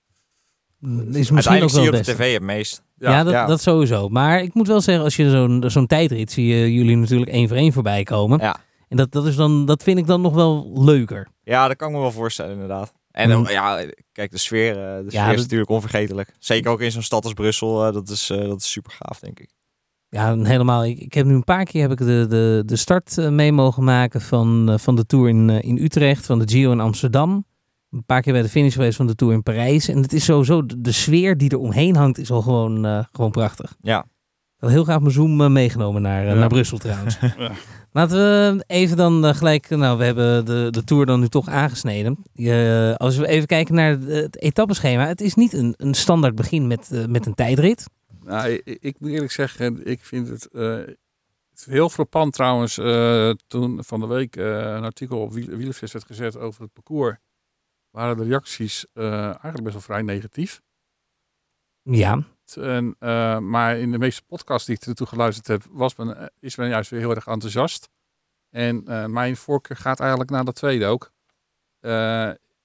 [1.12, 2.82] Is misschien ook wel zie je op de tv het meest.
[2.98, 3.46] Ja, dat, ja.
[3.46, 4.08] dat sowieso.
[4.08, 7.48] Maar ik moet wel zeggen, als je zo'n zo'n tijdrit zie je jullie natuurlijk één
[7.48, 8.38] voor één voorbij komen.
[8.38, 8.56] Ja.
[8.88, 11.28] En dat, dat, is dan, dat vind ik dan nog wel leuker.
[11.42, 12.92] Ja, dat kan ik me wel voorstellen inderdaad.
[13.10, 13.48] En Hmm.
[13.48, 16.34] ja, kijk, de sfeer, eh, de sfeer Ja, is dat- natuurlijk onvergetelijk.
[16.38, 17.86] Zeker ook in zo'n stad als Brussel.
[17.86, 19.50] eh, dat, is, eh, dat is super gaaf, denk ik.
[20.08, 20.84] Ja, helemaal.
[20.84, 23.84] Ik, ik heb nu een paar keer heb ik de, de, de start mee mogen
[23.84, 27.44] maken van, van de Tour in, in Utrecht, van de Giro in Amsterdam.
[27.90, 29.88] Een paar keer bij de finish geweest van de Tour in Parijs.
[29.88, 33.04] En het is sowieso, de, de sfeer die er omheen hangt, is al gewoon, eh,
[33.12, 33.76] gewoon prachtig.
[33.80, 33.98] Ja.
[34.56, 36.34] Ik had heel graag mijn Zoom eh, meegenomen naar, eh, Ja.
[36.34, 37.18] naar Brussel trouwens.
[37.38, 37.52] Ja.
[37.92, 42.16] Laten we even dan gelijk, nou we hebben de, de Tour dan nu toch aangesneden.
[42.96, 45.06] Als we even kijken naar het, etappeschema.
[45.06, 47.84] Het is niet een, een standaard begin met, met een tijdrit.
[48.24, 50.78] Nou, ik, ik moet eerlijk zeggen, ik vind het, eh,
[51.64, 52.78] heel frappant trouwens.
[52.78, 57.16] eh, toen van de week een artikel op Wiel- Wielerfest werd gezet over het parcours.
[57.96, 60.62] Waren de reacties eh, eigenlijk best wel vrij negatief.
[61.82, 62.22] Ja,
[62.54, 66.26] En, eh, maar in de meeste podcasts die ik ertoe geluisterd heb, was men, eh,
[66.40, 67.88] is men juist weer heel erg enthousiast.
[68.50, 68.82] En
[69.12, 71.12] mijn voorkeur gaat eigenlijk naar dat tweede ook.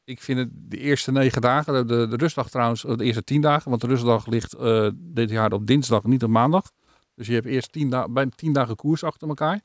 [0.04, 3.42] Ik vind het de eerste negen dagen, de, de, de rustdag trouwens, de eerste tien
[3.42, 4.56] dagen, want de rustdag ligt
[4.96, 6.72] dit jaar op dinsdag, niet op maandag.
[7.16, 9.62] Dus je hebt eerst tien, da tien dagen koers achter elkaar.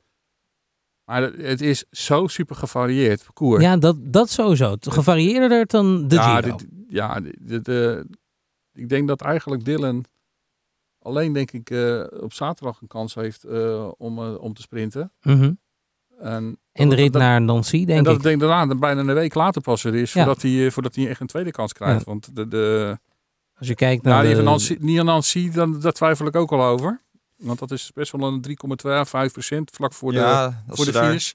[1.07, 3.63] Maar het- is zo super gevarieerd parcours.
[3.63, 4.71] ja dat, dat sowieso.
[4.71, 6.57] Het Gevarieerder dan de ja, Giro.
[6.57, 8.07] dit- ja de, de-
[8.73, 10.05] ik denk dat eigenlijk Dylan
[11.03, 15.13] alleen denk ik eh, op zaterdag een kans heeft eh, om, eh, om te sprinten.
[15.23, 15.53] Mhm.
[16.21, 18.23] En, En de rit dat, naar Nancy, en denk dat ik.
[18.23, 20.25] denk ik daarna bijna een week later pas weer is, Ja.
[20.25, 22.05] voordat, hij, eh, voordat hij echt een tweede kans krijgt.
[22.05, 22.99] Want de, de,
[23.59, 24.43] Als je kijkt naar nou, de...
[24.43, 27.05] Nancy, van Nancy, dan, daar twijfel ik ook al over.
[27.37, 31.05] Want dat is best wel een 3,25 procent vlak voor de, ja, voor de daar,
[31.07, 31.33] finish.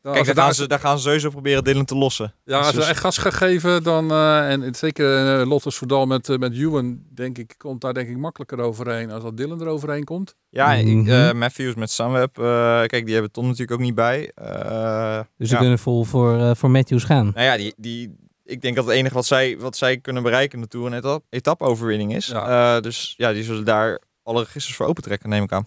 [0.00, 2.34] Dan- Kijk, daar ze gaan, ze, daar gaan ze sowieso proberen Dylan te lossen.
[2.44, 6.06] Ja, als Dus- ze echt gas gaan geven, dan, eh, en zeker uh, Lotte Soudal
[6.06, 9.60] met, eh, met Ewan, denk ik, komt daar denk ik makkelijker overheen als dat Dylan
[9.60, 10.34] er overheen komt.
[10.48, 11.10] Ja, ik- Mhm.
[11.10, 12.38] eh, Matthews met Sunweb.
[12.38, 12.44] eh,
[12.86, 14.30] kijk, die hebben Tom natuurlijk ook niet bij.
[14.34, 15.60] Eh, Dus ze ja.
[15.60, 17.32] kunnen vol voor, eh, voor Matthews gaan.
[17.34, 20.56] Nou ja, die, die, ik denk dat het enige wat zij, wat zij kunnen bereiken
[20.58, 20.92] in de Tour een
[21.28, 21.62] etap,
[22.10, 22.26] is.
[22.26, 22.76] Ja.
[22.76, 25.66] Eh, dus ja, die zullen daar alle registers voor opentrekken, neem ik aan.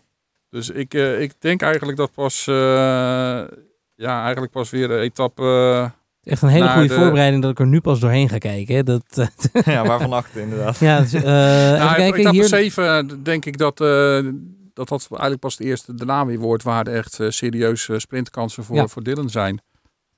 [0.50, 2.56] Dus ik, eh, ik denk eigenlijk dat pas, eh,
[3.96, 5.92] ja, eigenlijk pas weer de etappe...
[6.24, 8.76] Echt een hele naar goede de- voorbereiding dat ik er nu pas doorheen ga kijken.
[8.76, 8.84] Hè.
[8.84, 9.04] Dat,
[9.54, 10.78] eh, ja, waarvan achter inderdaad.
[10.80, 12.20] ja, dus, eh, even nou, kijken.
[12.20, 14.20] etappe Hier, 7 denk ik dat, eh,
[14.74, 18.76] dat dat eigenlijk pas de eerste daarna weer wordt waar er echt serieuze sprintkansen voor,
[18.76, 18.88] Ja.
[18.88, 19.62] voor Dylan zijn.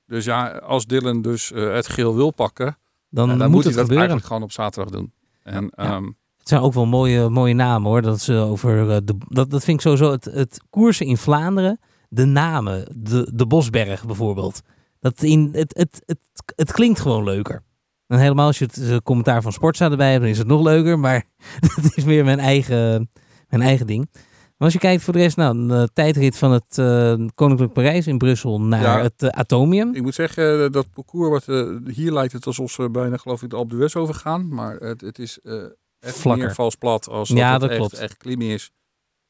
[0.06, 2.78] Dus ja, als Dylan dus eh, het geel wil pakken,
[3.10, 3.96] dan, moet moet het hij dat gebeuren.
[3.96, 5.12] eigenlijk gewoon op zaterdag doen.
[5.42, 5.84] En Ja.
[5.84, 6.08] ehm,
[6.48, 8.02] Het zijn ook wel mooie, mooie namen hoor.
[8.02, 11.80] Dat, ze over, eh, de, dat, dat vind ik sowieso het, het koersen in Vlaanderen.
[12.08, 14.60] De namen, de, de Bosberg bijvoorbeeld.
[15.00, 16.18] Dat in, het, het, het,
[16.56, 17.62] het klinkt gewoon leuker.
[18.06, 20.62] En helemaal als je het eh, commentaar van Sportza erbij hebt, dan is het nog
[20.62, 20.98] leuker.
[20.98, 21.24] Maar
[21.74, 23.10] dat is meer mijn eigen,
[23.48, 24.08] mijn eigen ding.
[24.12, 26.74] Maar als je kijkt voor de rest, nou, een eh, tijdrit van het
[27.34, 29.02] Koninklijk Parijs in Brussel naar Ja.
[29.02, 29.94] het Atomium.
[29.94, 33.56] ik moet zeggen, dat parcours, wat, hier lijkt het alsof ze bijna geloof ik de
[33.56, 34.48] Alpe d'Huez overgaan.
[34.54, 35.38] Maar het, het is
[36.00, 36.44] echt Vlakker.
[36.46, 38.02] meer vals plat als Ja, dat, dat het echt, klopt.
[38.02, 38.70] echt klim is.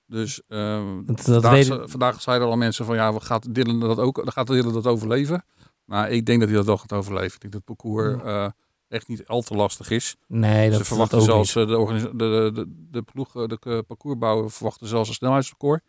[0.06, 3.54] Dus ehm, Dat- dat vandaag, weet- ze- vandaag zeiden al mensen van ja, we gaat
[3.54, 5.44] Dylan dat ook, dan gaat Dylan dat overleven.
[5.84, 7.34] Maar ik denk dat hij dat wel gaat overleven.
[7.34, 8.48] Ik denk dat het parcours eh,
[8.88, 10.16] echt niet al te lastig is.
[10.26, 11.64] Nee, dat Ze verwachten dat ook zelfs, niet.
[11.80, 15.82] eh, de, de, de, de ploeg, eh, de parcoursbouwer verwachten zelfs een snelheidsrecord.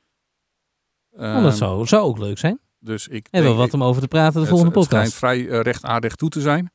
[1.12, 2.60] Oh, dat Ehm, zou, zou ook leuk zijn.
[2.80, 5.18] Dus ik En wel wat om over te praten de het- volgende het schijnt podcast.
[5.46, 6.72] vrij recht recht toe te zijn.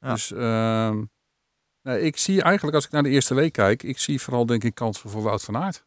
[0.00, 0.12] Ja.
[0.12, 1.04] Dus ehm,
[1.82, 4.64] nee, ik zie eigenlijk, als ik naar de eerste week kijk, ik zie vooral denk
[4.64, 5.84] ik kansen voor Wout van Aert.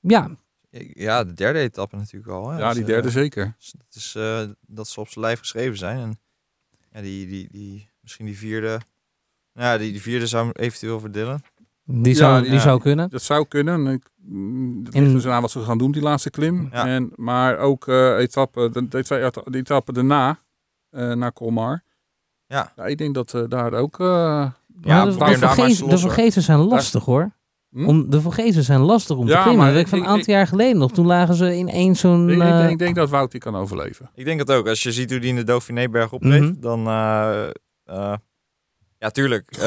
[0.00, 0.36] Ja,
[0.94, 2.50] Ja, de derde etappe natuurlijk al.
[2.50, 2.58] Hè.
[2.58, 3.56] Ja, die eh, derde zeker.
[3.72, 5.98] dat is eh, dat ze op zijn lijf geschreven zijn.
[5.98, 6.18] En
[6.92, 8.80] ja, die, die, die, misschien die vierde.
[9.52, 11.42] Nou Ja, die, die vierde zou eventueel verdillen.
[11.84, 12.58] die zou, Ja, die ja.
[12.60, 13.10] zou kunnen.
[13.10, 13.86] Dat zou kunnen.
[13.86, 16.68] Ik, mm, Het En- ligt dus aan wat ze gaan doen, die laatste klim.
[16.72, 16.86] Ja.
[16.86, 20.38] En, maar ook eh etappe, de, de twee eta- de etappe daarna,
[20.90, 21.82] eh, naar Colmar.
[22.46, 22.72] Ja.
[22.86, 23.98] Ik denk dat daar ook...
[24.80, 25.10] Ja, de,
[26.30, 27.36] de, zijn lastig hoor.
[27.70, 27.86] Hm?
[27.86, 29.56] Om, de Vorgezen zijn lastig om Ja, te klimmen.
[29.56, 30.92] maar Dat weet ik van een aantal ik- jaar geleden nog.
[30.92, 32.28] Toen lagen ze in één zo'n...
[32.30, 34.10] ik, ik, eh, denk, ik denk dat Wout die kan overleven.
[34.14, 34.68] Ik denk het ook.
[34.68, 36.60] Als je ziet hoe die in de Dauphinéberg optreedt, Mhm.
[36.60, 36.86] dan...
[36.86, 37.46] eh,
[37.84, 38.14] eh,
[38.98, 39.50] ja, tuurlijk.
[39.50, 39.60] eh,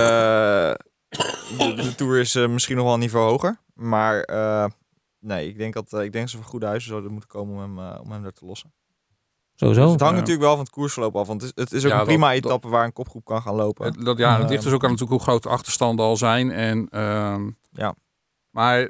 [1.58, 3.58] de, de Tour is misschien nog wel een niveau hoger.
[3.74, 4.66] Maar eh,
[5.20, 7.78] nee, ik denk, dat, ik denk dat ze van goede huizen zouden moeten komen om
[7.78, 8.74] hem, om hem daar te lossen.
[9.62, 9.82] Sowieso.
[9.84, 10.20] Dus het hangt Ja.
[10.20, 11.28] natuurlijk wel van het koersverloop af.
[11.28, 13.26] Want het is, het is ook Ja, een prima dat- dat- etappe waar een kopgroep
[13.26, 13.86] kan gaan lopen.
[13.86, 16.52] Het, dat, ja, het ligt dus ook aan natuurlijk hoe groot de achterstanden al zijn.
[16.52, 17.96] En, ehm, Ja.
[18.52, 18.88] Maar eh,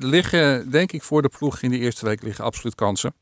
[0.00, 3.14] er liggen, denk ik, voor de ploeg in de eerste week liggen absoluut kansen.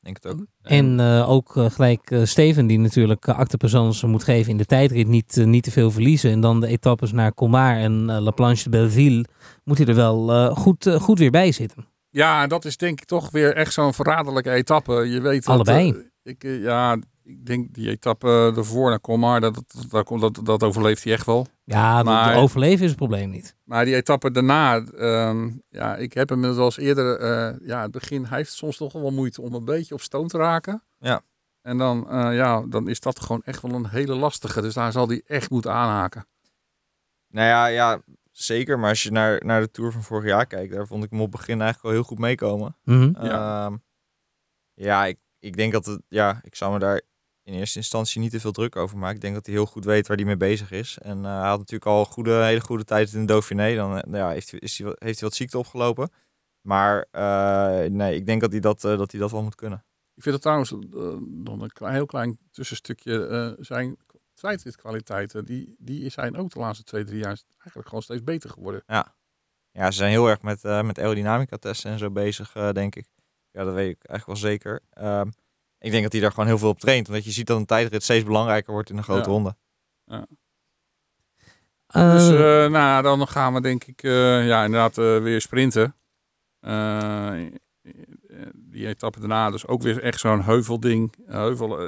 [0.00, 0.46] denk het ook.
[0.62, 5.06] En eh, ook eh, gelijk Steven, die natuurlijk uh, acte moet geven in de tijdrit,
[5.08, 6.30] niet, niet te veel verliezen.
[6.30, 9.24] En dan de etappes naar Colmar en La Planche de Belleville,
[9.64, 11.86] moet hij er wel goed, goed weer bij zitten.
[12.14, 14.92] Ja, dat is denk ik toch weer echt zo'n verraderlijke etappe.
[14.92, 15.90] Je weet dat, Allebei.
[15.90, 19.54] eh, ik, eh, ja, ik denk die etappe ervoor naar Colmar, dat,
[19.88, 21.46] dat, dat, dat, dat overleeft hij echt wel.
[21.64, 23.56] Ja, Maar- de overleven is het probleem niet.
[23.64, 27.90] Maar die etappe daarna, ehm, ja, ik heb hem wel eens eerder, eh, ja, het
[27.90, 30.82] begin, hij heeft soms toch wel moeite om een beetje op stoom te raken.
[30.98, 31.20] Ja.
[31.62, 34.60] En dan, eh, ja, dan is dat gewoon echt wel een hele lastige.
[34.60, 36.26] Dus daar zal hij echt moeten aanhaken.
[37.28, 38.00] Nou ja, ja,
[38.36, 38.78] zeker.
[38.78, 41.20] Maar als je naar, naar de Tour van vorig jaar kijkt, daar vond ik hem
[41.20, 42.76] op het begin eigenlijk al heel goed meekomen.
[42.84, 43.24] Mhm.
[43.24, 43.66] Ja.
[43.66, 43.76] Ehm,
[44.74, 47.00] ja, ik, ik denk dat het, ja, ik zou me daar
[47.42, 49.14] in eerste instantie niet te veel druk over maken.
[49.14, 50.98] Ik denk dat hij heel goed weet waar hij mee bezig is.
[50.98, 53.74] En eh, hij had natuurlijk al een goede, hele goede tijd in de Dauphiné.
[53.74, 56.10] Dan eh, ja, heeft, hij, is hij, heeft hij wat ziekte opgelopen.
[56.60, 59.84] Maar eh, nee, ik denk dat hij dat, dat hij dat wel moet kunnen.
[60.14, 60.70] Ik vind het trouwens
[61.44, 63.26] nog een klein, heel klein tussenstukje.
[63.26, 63.96] eh zijn
[64.34, 68.82] tijdritkwaliteiten, die, die zijn ook de laatste twee, drie jaar eigenlijk gewoon steeds beter geworden.
[69.72, 72.94] Ja, ze zijn heel erg met, eh, met aerodynamica testen en zo bezig, eh, denk
[72.96, 73.06] ik.
[73.50, 74.80] Ja, dat weet ik eigenlijk wel zeker.
[74.90, 75.28] Ehm,
[75.78, 77.08] ik denk dat hij daar gewoon heel veel op traint.
[77.08, 79.34] Omdat je ziet dat een tijdrit steeds belangrijker wordt in een grote Ja.
[79.34, 79.56] ronde.
[81.86, 85.96] Dus Eh, eh, nou, dan gaan we denk ik eh, ja, inderdaad eh, weer sprinten.
[86.60, 87.40] Eh,
[88.54, 91.14] die etappe daarna dus ook weer echt zo'n heuvelding.
[91.26, 91.78] Heuvel,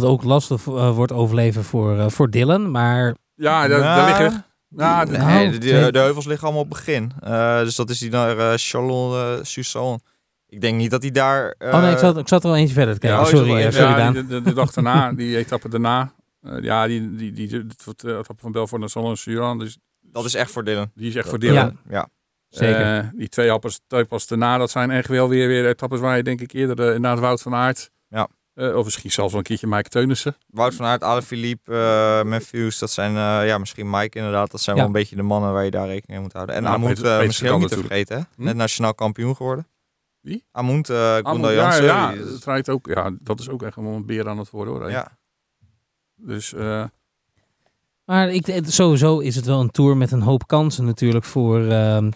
[0.00, 2.70] wat ook lastig eh, wordt overleven voor, eh, voor Dylan.
[2.70, 4.44] Maar ja, daar, daar liggen...
[4.68, 7.12] Nou, de, de, twee- de heuvels liggen allemaal op het begin.
[7.20, 10.00] Eh, dus dat is die naar Chalon uh, Susson.
[10.48, 11.54] Ik denk niet dat hij daar...
[11.58, 13.18] eh, oh nee, ik zat, ik zat er wel eentje verder te kijken.
[13.18, 16.12] Ja, oh, sorry, even- sorry ja, die- de, de dag daarna, die etappe daarna.
[16.60, 17.62] ja, die, die, die, die,
[17.96, 20.90] die etappe van Belfort naar Salon-Suran, dus Dat is echt voor Dylan.
[20.94, 21.54] die is echt voor Dylan.
[21.64, 21.72] Ja.
[21.88, 22.08] ja.
[22.48, 23.10] Zeker.
[23.14, 26.40] Die twee appels, etappes daarna, dat zijn echt wel weer, weer etappes waar je denk
[26.40, 27.90] ik eerder uh, inderdaad Wout van Aert.
[28.08, 28.28] Ja.
[28.58, 30.36] Uh, of misschien zelfs wel een keertje Mike Teunissen.
[30.46, 34.50] Wout van Aert, Alaphilippe, uh, Matthews, dat zijn, uh, ja, misschien Mike inderdaad.
[34.50, 34.82] Dat zijn Ja.
[34.82, 36.54] wel een beetje de mannen waar je daar rekening mee moet houden.
[36.54, 38.06] En Ja, Amund, Peter- uh, Peter misschien ook niet te natuurlijk.
[38.08, 38.36] vergeten, hè?
[38.42, 38.44] Hm?
[38.48, 39.66] Net nationaal kampioen geworden.
[40.20, 40.44] Wie?
[40.52, 41.50] Amund, uh, Amund, Gunda
[41.80, 44.82] ja, rijdt ook, ja, dat is ook echt wel een beer aan het worden hoor.
[44.82, 44.88] hè.
[44.90, 45.18] ja.
[46.14, 46.84] Dus uh,
[48.04, 52.10] Maar ik, sowieso is het wel een tour met een hoop kansen natuurlijk voor, ehm,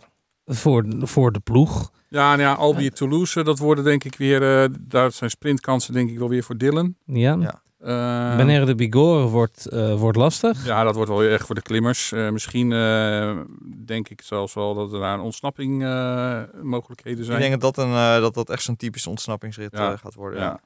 [0.55, 1.91] voor, voor de ploeg.
[2.09, 6.11] ja, nou ja, Albi Toulouse, dat worden denk ik weer, uh, daar zijn sprintkansen denk
[6.11, 6.95] ik wel weer voor Dylan.
[7.05, 7.37] Ja.
[7.41, 7.63] Ja.
[7.85, 10.67] Uh, Wanneer de Bigorre wordt, eh, wordt lastig.
[10.67, 12.13] Ja, dat wordt wel weer echt voor de klimmers.
[12.13, 13.39] Uh, misschien uh,
[13.85, 17.37] denk ik zelfs wel dat er daar een ontsnapping uh, mogelijkheden zijn.
[17.43, 19.93] Ik denk dat dat, een, uh, dat, dat echt zo'n typische ontsnappingsrit Ja.
[19.93, 20.39] uh, gaat worden.
[20.41, 20.45] Ja.
[20.47, 20.61] Ja.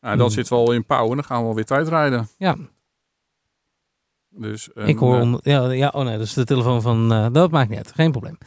[0.00, 0.34] Nou, dat Hmm.
[0.36, 2.28] zit wel in pauw en dan gaan we wel weer tijdrijden.
[2.38, 2.56] Ja,
[4.30, 5.14] Dus, ik hoor...
[5.16, 7.12] eh, onder- ja, ja, oh nee, dat is de telefoon van...
[7.12, 8.38] eh, dat maakt niet uit, geen probleem.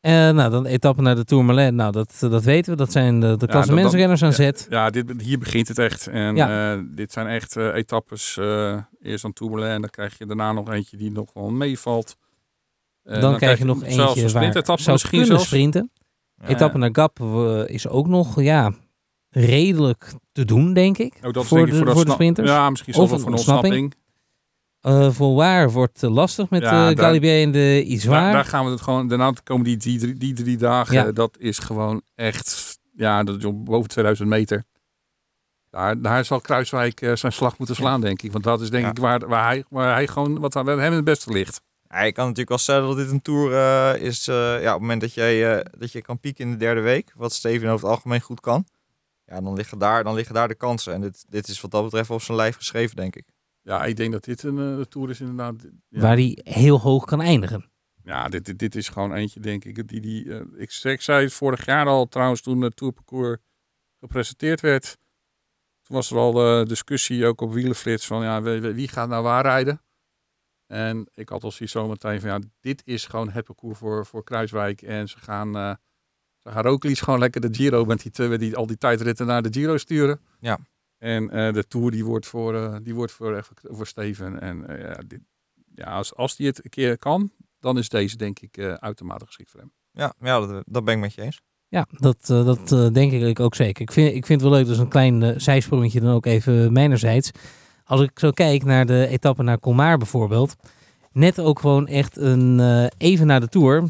[0.00, 1.74] Eh, nou, dan de etappe naar de Tourmalet.
[1.74, 2.76] Nou, dat, dat weten we.
[2.78, 4.34] Dat zijn de, de dat- klassementsrenners aan ja.
[4.34, 4.66] zet.
[4.70, 6.06] Ja, dit, hier begint het echt.
[6.06, 6.72] En Ja.
[6.74, 8.36] eh, dit zijn echt eh, etappes.
[8.36, 12.16] eh, eerst aan Tourmalet en dan krijg je daarna nog eentje die nog wel meevalt.
[13.02, 14.32] Eh, dan, krijg je nog eentje een
[14.64, 15.46] waar zou misschien kunnen zelfs.
[15.46, 15.90] sprinten.
[16.42, 17.20] Ja, Etappe naar Gap
[17.66, 18.72] is ook nog, ja,
[19.30, 21.18] redelijk te doen, denk ik.
[21.22, 22.48] Ook dat is voor, denk ik de, voor, dat voor de sprinters.
[22.48, 23.94] Ja, misschien zelfs voor een ontsnapping.
[24.80, 28.32] Eh Volwaar wordt eh, lastig met Ja, eh Galibier en de Daar, Izoire.
[28.32, 29.08] daar gaan we het gewoon.
[29.08, 30.94] Daarna komen die, die, drie- die drie dagen.
[30.94, 31.12] Ja.
[31.12, 32.78] Dat is gewoon echt.
[32.96, 34.64] Ja, dat is boven 2000 meter.
[35.70, 38.32] Daar, daar zal Kruiswijk eh, zijn slag moeten slaan, denk ik.
[38.32, 38.90] Want dat is denk Ja.
[38.90, 40.38] ik waar, waar, hij, waar hij gewoon.
[40.40, 41.60] Wat aan hem het beste ligt.
[41.88, 43.52] Ja, je kan natuurlijk wel stellen dat dit een tour
[44.00, 44.28] is.
[44.28, 46.80] eh, ja, op het moment dat, jij, eh, dat je kan pieken in de derde
[46.80, 48.64] week, wat Steven over het algemeen goed kan,
[49.26, 50.92] ja, dan liggen daar, dan liggen daar de kansen.
[50.94, 53.24] En dit, dit is wat dat betreft op zijn lijf geschreven, denk ik.
[53.62, 55.54] Ja, ik denk dat dit een eh, tour is inderdaad.
[55.88, 57.70] Ja, Waar hij heel hoog kan eindigen.
[58.02, 59.88] ja dit, dit, dit is gewoon eentje, denk ik.
[59.88, 63.38] Die, die, eh, ik, ik zei het vorig jaar al trouwens toen het tourparcours
[63.98, 64.96] gepresenteerd werd.
[65.86, 69.22] Toen was er al eh, discussie ook op wielenflits van ja, wie, wie gaat nou
[69.22, 69.82] waar rijden.
[70.66, 74.06] En ik had al zoiets zo meteen van ja, dit is gewoon het parcours voor,
[74.06, 74.82] voor Kruiswijk.
[74.82, 75.74] En ze gaan, eh
[76.38, 79.42] ze gaan Roglic gewoon lekker de Giro met die, twee- die, al die tijdritten naar
[79.42, 80.20] de Giro sturen.
[80.38, 80.58] Ja.
[81.00, 84.40] En eh, de Tour die wordt voor, eh, die wordt voor, echt voor, Steven.
[84.40, 85.20] En eh, ja, dit,
[85.74, 89.26] ja, als, als die het een keer kan, dan is deze denk ik eh, uitermate
[89.26, 89.72] geschikt voor hem.
[89.92, 91.42] Ja, ja dat, dat ben ik met je eens.
[91.70, 93.82] Ja, dat, eh, dat eh, denk ik ook zeker.
[93.82, 96.72] Ik vind, ik vind het wel leuk, dus een klein eh, zijsprongetje dan ook even
[96.72, 97.30] mijnerzijds.
[97.84, 100.56] Als ik zo kijk naar de etappe naar Colmar bijvoorbeeld.
[101.12, 103.84] Net ook gewoon echt een, eh, even na de Tour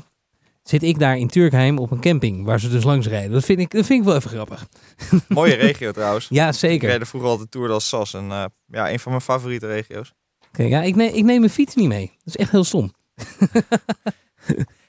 [0.70, 3.30] zit ik daar in Turkheim op een camping waar ze dus langs rijden.
[3.32, 4.66] Dat vind ik, dat vind ik wel even grappig.
[5.28, 6.26] Mooie regio trouwens.
[6.30, 6.88] Ja, Ik zeker.
[6.88, 8.14] reed vroeger altijd Tour als Sas.
[8.14, 10.12] En eh, ja, een van mijn favoriete regio's.
[10.48, 12.06] Oké, ja, ik, neem, ik neem mijn fiets niet mee.
[12.06, 12.92] Dat is echt heel stom.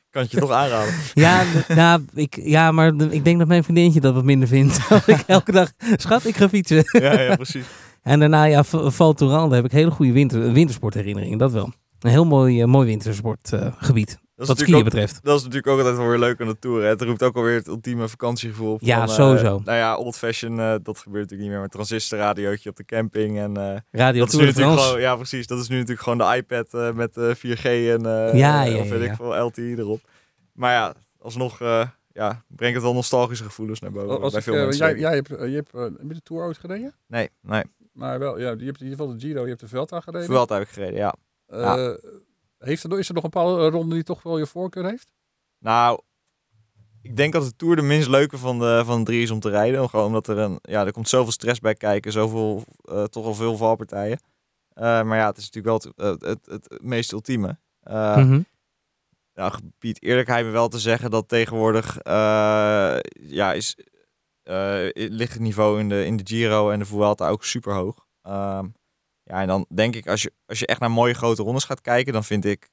[0.10, 0.94] Kan het je toch aanraden.
[1.14, 4.80] Ja, nou, ik, ja, maar ik denk dat mijn vriendinnetje dat wat minder vindt.
[4.90, 6.84] Als ik elke dag, schat, ik ga fietsen.
[6.92, 7.66] ja, ja, precies.
[8.02, 11.74] En daarna, ja, Val Thorens, daar heb ik hele goede winter, wintersportherinneringen, dat wel.
[12.00, 15.24] Een heel mooi, eh, mooi wintersportgebied, Dat is, wat natuurlijk skiën ook, betreft.
[15.24, 16.82] dat is natuurlijk ook altijd wel weer leuk aan de Tour.
[16.82, 16.88] Hè.
[16.88, 18.82] Het roept ook alweer het ultieme vakantiegevoel op.
[18.82, 19.62] Ja, van, eh, sowieso.
[19.66, 21.60] nou ja, old fashion, eh, dat gebeurt natuurlijk niet meer.
[21.60, 23.40] Maar transistorradiootje op de camping.
[23.40, 25.48] En, eh, Radio dat is Tour gewoon, ja, precies.
[25.48, 28.80] Dat is nu natuurlijk gewoon de iPad eh, met eh 4G en eh Ja, ja,
[28.80, 29.12] of weet ja, ja.
[29.12, 30.02] ik veel, LTE erop.
[30.54, 34.22] Maar ja, alsnog eh, ja, brengt het wel nostalgische gevoelens naar boven.
[34.22, 34.88] Als bij ik, veel mensen.
[34.88, 36.94] jij, jij hebt, je hebt, heb je de Tour ooit gereden?
[37.08, 37.64] Nee, nee.
[37.94, 40.28] Maar wel, ja, je hebt in ieder geval de Giro, je hebt de Vuelta gereden.
[40.28, 41.16] Vuelta heb ik gereden, ja.
[41.48, 41.94] Eh,
[42.64, 45.12] heeft er, is er nog een bepaalde ronde die toch wel je voorkeur heeft?
[45.58, 46.02] Nou,
[47.02, 49.40] ik denk dat de Tour de minst leuke van de, van de drie is om
[49.40, 49.90] te rijden.
[49.90, 53.34] Gewoon omdat er een, ja, er komt zoveel stress bij kijken, zoveel, eh, toch al
[53.34, 54.20] veel valpartijen.
[54.74, 57.58] Eh, maar ja, het is natuurlijk wel het, het, het, het meest ultieme.
[57.82, 58.42] Eh, Mhm.
[59.34, 63.78] Nou, gebied eerlijkheid me wel te zeggen dat tegenwoordig eh, ja, is,
[64.44, 68.06] eh, ligt het niveau in de, in de Giro en de Vuelta ook super hoog.
[69.32, 71.82] Ja, en dan denk ik, als je, als je echt naar mooie grote rondes gaat
[71.82, 72.70] kijken, dan vind ik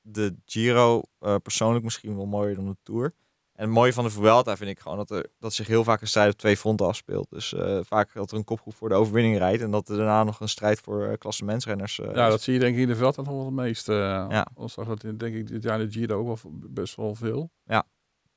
[0.00, 3.14] de Giro eh, persoonlijk misschien wel mooier dan de Tour.
[3.52, 6.00] En het mooie van de Vuelta vind ik gewoon dat er dat zich heel vaak
[6.00, 7.30] een strijd op twee fronten afspeelt.
[7.30, 10.24] Dus eh, vaak dat er een kopgroep voor de overwinning rijdt en dat er daarna
[10.24, 12.96] nog een strijd voor uh, klassementsrenners uh, Ja, dat zie je denk ik in de
[12.96, 13.86] Vuelta nog wel het meest.
[13.86, 14.46] Ja.
[14.54, 17.50] Al zag dat in, denk ik dit jaar de Giro ook wel best wel veel.
[17.64, 17.86] Ja.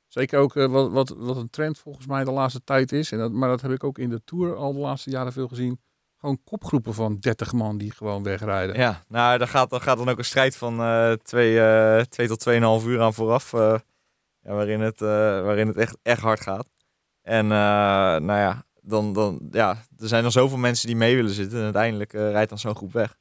[0.08, 3.12] Zeker ook wat, wat, wat een trend volgens mij de laatste tijd is.
[3.12, 5.48] En dat, maar dat heb ik ook in de Tour al de laatste jaren veel
[5.48, 5.80] gezien.
[6.24, 8.76] Gewoon kopgroepen van 30 man die gewoon wegrijden.
[8.76, 12.40] Ja, nou, daar gaat, gaat dan ook een strijd van eh twee, eh, twee tot
[12.48, 13.52] 2,5 uur aan vooraf.
[13.52, 13.78] eh,
[14.40, 16.70] waarin, het, waarin het echt, echt hard gaat.
[17.22, 21.58] En nou ja, dan, dan, ja, er zijn dan zoveel mensen die mee willen zitten.
[21.58, 23.16] En uiteindelijk rijdt dan zo'n groep weg.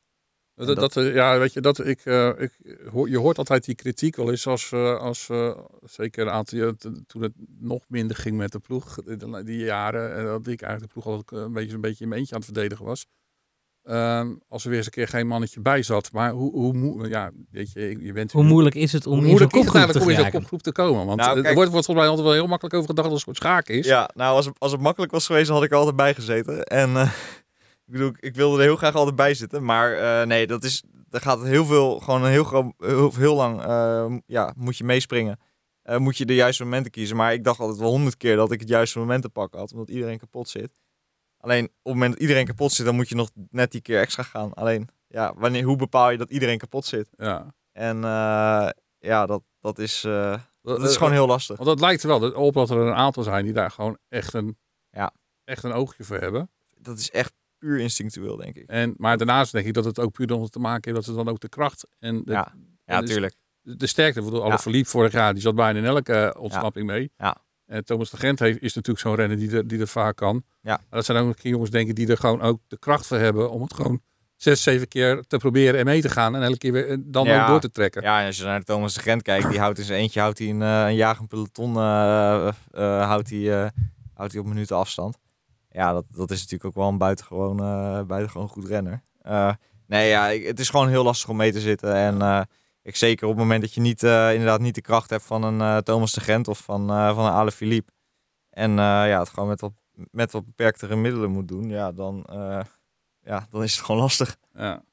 [0.55, 2.51] Dat, dat, eh, ja, weet je, dat ik, eh, ik
[2.91, 6.57] hoor, je hoort altijd die kritiek wel eens als, eh, als eh, zeker een aantal
[6.57, 6.73] jaar
[7.07, 10.93] toen het nog minder ging met de ploeg, die, die jaren, en dat ik eigenlijk
[10.93, 13.05] de ploeg altijd een beetje, een beetje in mijn eentje aan het verdedigen was.
[13.83, 16.11] Ehm, als er weer eens een keer geen mannetje bij zat.
[16.11, 19.37] Maar hoe, hoe ja, weet je, je bent Hoe moeilijk is het om hoe in
[19.37, 21.05] zo'n kopgroep te in kopgroep te komen?
[21.05, 23.27] Want Nou, er wordt, wordt volgens mij altijd wel heel makkelijk over gedacht dat het
[23.27, 23.85] een soort schaken is.
[23.85, 26.13] Ja, nou, als het, als het makkelijk was geweest, dan had ik er altijd bij
[26.13, 26.63] gezeten.
[26.63, 27.11] En eh,
[27.85, 29.65] ik bedoel, ik wilde er heel graag altijd bij zitten.
[29.65, 33.35] Maar eh, nee, dat is, er gaat heel veel, gewoon een heel, groot, heel, heel
[33.35, 35.39] lang, eh, ja, moet je meespringen.
[35.81, 37.15] Eh, moet je de juiste momenten kiezen.
[37.15, 39.71] Maar ik dacht altijd wel honderd keer dat ik het juiste moment te pakken had.
[39.71, 40.81] Omdat iedereen kapot zit.
[41.37, 43.99] Alleen op het moment dat iedereen kapot zit, dan moet je nog net die keer
[43.99, 44.53] extra gaan.
[44.53, 47.09] Alleen, ja, wanneer, hoe bepaal je dat iedereen kapot zit?
[47.17, 47.53] Ja.
[47.71, 48.01] En
[48.99, 50.01] ja, dat, dat, is,
[50.61, 51.57] dat is gewoon heel lastig.
[51.57, 54.33] Want het lijkt er wel op dat er een aantal zijn die daar gewoon echt
[54.33, 54.57] een,
[54.91, 55.13] Ja.
[55.43, 56.51] echt een oogje voor hebben.
[56.77, 57.33] Dat is echt
[57.63, 58.67] puur instinctueel, denk ik.
[58.69, 61.23] En, maar daarnaast denk ik dat het ook puur nog te maken heeft dat ze
[61.23, 62.53] dan ook de kracht en de, Ja,
[62.85, 63.35] Ja, dus- tuurlijk.
[63.61, 64.21] de sterkte.
[64.21, 64.57] Bedoel, alle Ja.
[64.59, 67.11] verliep vorig jaar, die zat bijna in elke eh, ontsnapping mee.
[67.17, 67.37] Ja.
[67.65, 70.43] En Thomas de Gent heeft, is natuurlijk zo'n renner die, er- die dat vaak kan.
[70.61, 70.69] Ja.
[70.77, 73.17] Maar dat zijn ook nog jongens, denk ik, die er gewoon ook de kracht voor
[73.17, 74.01] hebben om het gewoon
[74.35, 76.35] zes, zeven keer te proberen en mee te gaan.
[76.35, 77.41] En elke keer weer eh, dan Ja.
[77.41, 78.01] ook door te trekken.
[78.01, 80.39] Ja, en als je naar Thomas de Gent kijkt, die houdt in zijn eentje houdt
[80.39, 83.71] hij een, eh, een jagend peloton houdt hij,
[84.13, 85.17] houdt hij op minuten afstand.
[85.73, 89.03] Ja, dat, dat is natuurlijk ook wel een buitengewoon, eh, buitengewoon goed renner.
[89.21, 89.53] Eh,
[89.87, 91.95] Nee, ja, ik- het is gewoon heel lastig om mee te zitten.
[91.95, 92.41] En eh,
[92.81, 95.83] ik zeker op het moment dat je niet, inderdaad niet de kracht hebt van een
[95.83, 97.91] Thomas de Gent of van, van een Ale Philippe.
[98.49, 99.71] En ja, het gewoon met wat,
[100.11, 101.69] met wat beperktere middelen moet doen.
[101.69, 102.25] Ja, dan,
[103.21, 104.37] ja, dan is het gewoon lastig.
[104.53, 104.83] Ja.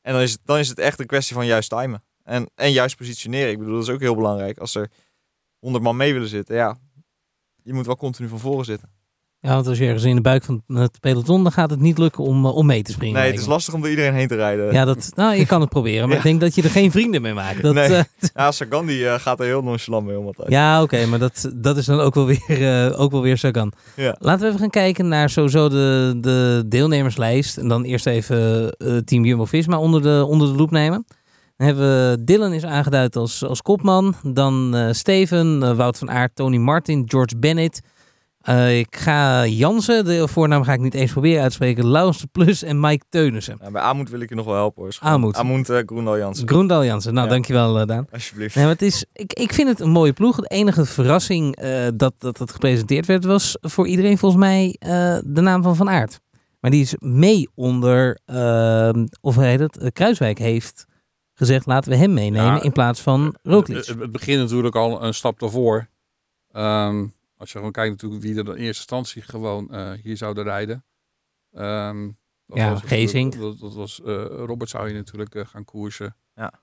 [0.00, 2.04] En dan is het, dan is het echt een kwestie van juist timen.
[2.22, 3.50] En, en juist positioneren.
[3.50, 4.58] Ik bedoel, dat is ook heel belangrijk.
[4.58, 4.90] Als er
[5.58, 6.76] 100 man mee willen zitten, ja,
[7.62, 8.92] je moet wel continu van voren zitten.
[9.44, 11.98] Ja, want als je ergens in de buik van het peloton, dan gaat het niet
[11.98, 13.20] lukken om, eh, om mee te springen.
[13.20, 14.72] Nee, het is lastig om door iedereen heen te rijden.
[14.72, 16.16] Ja, dat, nou, je kan het proberen, maar Ja.
[16.16, 17.62] ik denk dat je er geen vrienden mee maakt.
[17.62, 17.88] Dat, Nee.
[17.88, 18.02] eh,
[18.34, 20.48] Ja, Sagan die eh, gaat er heel nonchalant mee om altijd.
[20.50, 22.42] ja, oké, maar dat, dat is dan ook wel weer,
[22.88, 23.72] eh, ook wel weer Sagan.
[23.96, 24.16] Ja.
[24.18, 27.56] Laten we even gaan kijken naar sowieso de, de deelnemerslijst.
[27.56, 28.70] En dan eerst even
[29.04, 31.04] Team Jumbo-Visma onder de, onder de loep nemen.
[31.56, 34.14] Dan hebben we Dylan is aangeduid als, als kopman.
[34.22, 37.80] Dan Steven, Wout van Aert, Tony Martin, George Bennett.
[38.44, 41.86] Eh, ik ga Jansen, de voornaam ga ik niet eens proberen uit te spreken.
[41.86, 43.58] Laurens de Plus en Mike Teunissen.
[43.62, 44.90] Ja, bij Amoed wil ik je nog wel helpen hoor.
[44.90, 45.36] Is gewoon- Amoed.
[45.36, 46.48] Amoed uh, Groendal Jansen.
[46.48, 47.32] Groendal Jansen, nou Ja.
[47.32, 48.06] dankjewel uh, Daan.
[48.12, 48.54] Alsjeblieft.
[48.54, 50.36] Nee, maar het is, ik, ik vind het een mooie ploeg.
[50.36, 54.90] De enige verrassing eh, dat, dat het gepresenteerd werd was voor iedereen volgens mij eh,
[55.24, 56.20] de naam van Van Aert.
[56.60, 58.90] Maar die is mee onder, uh,
[59.20, 60.86] of heet het, uh, Kruiswijk heeft
[61.34, 63.76] gezegd laten we hem meenemen Ja, in plaats van Roglic.
[63.76, 65.88] Het, het begint natuurlijk al een stap daarvoor.
[66.52, 67.12] Um,
[67.44, 70.84] als je gewoon kijkt natuurlijk wie er in eerste instantie gewoon uh, hier zouden rijden.
[71.50, 73.38] Um, dat ja, Gezink.
[73.38, 76.16] Dat, dat, was uh, Robert zou je natuurlijk uh, gaan koersen.
[76.34, 76.62] Ja.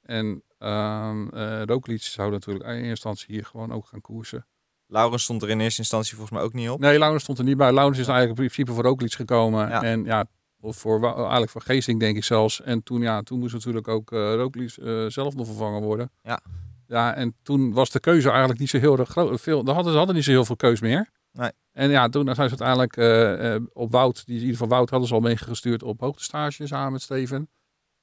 [0.00, 0.26] En
[0.58, 4.46] um, uh, zou natuurlijk in eerste instantie hier gewoon ook gaan koersen.
[4.86, 6.80] Laurens stond er in eerste instantie volgens mij ook niet op.
[6.80, 7.72] Nee, Laurens stond er niet bij.
[7.72, 9.68] Laurens is eigenlijk in principe voor Roglic gekomen.
[9.68, 9.82] Ja.
[9.82, 10.26] En ja,
[10.60, 12.60] of voor, eigenlijk voor Geesting denk ik zelfs.
[12.60, 16.10] En toen, ja, toen moest natuurlijk ook uh, Roglic uh, zelf nog vervangen worden.
[16.22, 16.40] Ja.
[16.92, 19.40] Ja, en toen was de keuze eigenlijk niet zo heel erg groot.
[19.40, 21.10] Veel, hadden, ze hadden niet zo heel veel keus meer.
[21.32, 21.50] Nee.
[21.72, 25.08] En ja, toen zijn ze uiteindelijk uh, op Wout, die in ieder geval Wout hadden
[25.08, 27.50] ze al meegestuurd op hoogtestage samen met Steven.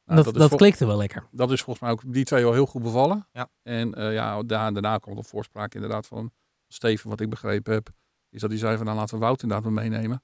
[0.05, 1.27] Nou, dat dat, dat klikte wel lekker.
[1.31, 3.27] Dat is volgens mij ook die twee wel heel goed bevallen.
[3.31, 3.49] Ja.
[3.63, 6.31] En uh, ja, daar, daarna kwam de voorspraak inderdaad van
[6.67, 7.89] Steven, wat ik begrepen heb.
[8.29, 10.23] Is dat hij zei van nou laten we Wout inderdaad maar meenemen.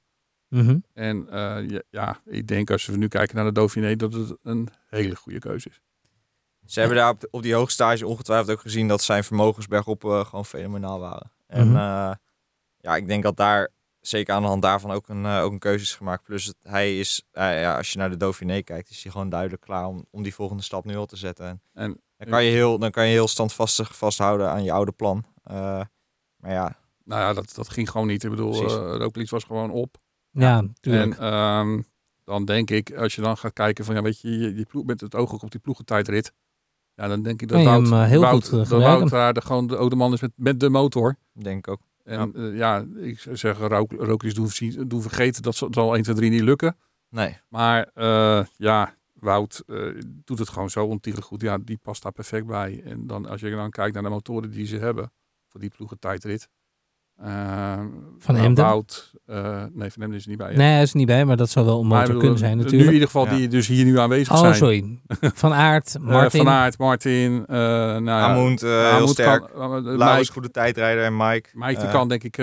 [0.49, 0.83] Mm -hmm.
[0.93, 4.37] En uh, ja, ja, ik denk als we nu kijken naar de Dauphiné dat het
[4.41, 5.81] een hele goede keuze is.
[6.65, 10.25] Ze hebben daar op, op die hoogstage ongetwijfeld ook gezien dat zijn vermogens bergop uh,
[10.25, 11.31] gewoon fenomenaal waren.
[11.47, 11.69] En Mhm.
[11.69, 12.09] mm -hmm.
[12.09, 12.11] uh,
[12.77, 15.59] ja, ik denk dat daar zeker aan de hand daarvan ook een, uh, ook een
[15.59, 16.23] keuze is gemaakt.
[16.23, 19.61] Plus het, hij is, ja, als je naar de Dauphiné kijkt, is hij gewoon duidelijk
[19.61, 21.45] klaar om, om die volgende stap nu al te zetten.
[21.47, 24.91] En, en dan, kan je heel, dan kan je heel standvastig vasthouden aan je oude
[24.91, 25.25] plan.
[25.51, 25.81] Uh,
[26.35, 26.77] maar ja.
[27.03, 28.23] Nou ja, dat, dat ging gewoon niet.
[28.23, 29.97] Ik bedoel, uh, Roglic was gewoon op.
[30.31, 31.17] Ja, tuurlijk.
[31.17, 31.85] En um,
[32.23, 34.85] dan denk ik, als je dan gaat kijken van, ja, weet je, je, je ploeg,
[34.85, 36.33] met het oog ook op die ploegentijdrit.
[36.95, 39.33] Ja, dan denk ik dat Wout, hem, uh, heel Wout, goed, uh, dat Wout daar
[39.33, 41.15] de, gewoon de oude man is met, met de motor.
[41.33, 41.79] Denk ik ook.
[42.03, 43.67] En ja, uh, ja ik zou zeggen,
[43.97, 44.49] Roglic doen,
[44.87, 46.77] doen vergeten, dat zal 1, 2, 3 niet lukken.
[47.09, 47.37] Nee.
[47.49, 51.41] Maar uh, ja, Wout uh, doet het gewoon zo ontiegelijk goed.
[51.41, 52.81] Ja, die past daar perfect bij.
[52.83, 55.11] En dan als je dan kijkt naar de motoren die ze hebben
[55.47, 56.49] voor die ploegen tijdrit.
[57.23, 57.79] Uh,
[58.19, 58.65] van Emden?
[58.65, 60.51] Wout, uh, nee, van Emden is er niet bij.
[60.51, 60.57] Ja.
[60.57, 62.57] Nee, hij is er niet bij, maar dat zou wel een motor bedoel, kunnen zijn
[62.57, 62.87] Nu natuurlijk.
[62.87, 64.55] in ieder geval die dus hier nu aanwezig oh, zijn.
[64.55, 64.99] sorry.
[65.43, 66.39] Van Aert, Martin.
[66.39, 67.31] Uh, van Aert, Martin.
[67.31, 69.43] Uh, nou ja, Amund, uh, heel sterk.
[69.53, 71.49] Kan, goede tijdrijder en Mike.
[71.53, 72.35] Mike die kan denk ik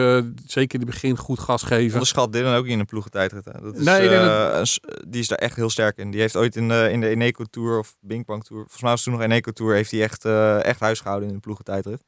[0.46, 1.92] zeker in het begin goed gas geven.
[1.92, 3.44] Onderschat Dylan ook in een ploegentijdrit.
[3.44, 3.60] Hè.
[3.60, 4.80] Dat is, nee, dat...
[5.08, 6.10] die is daar echt heel sterk in.
[6.10, 9.04] Die heeft ooit in de, in de Eneco Tour of Bingpang Tour, volgens mij was
[9.04, 10.24] het toen nog Eneco Tour, heeft hij echt,
[10.64, 12.02] echt huis gehouden in de ploegentijdrit.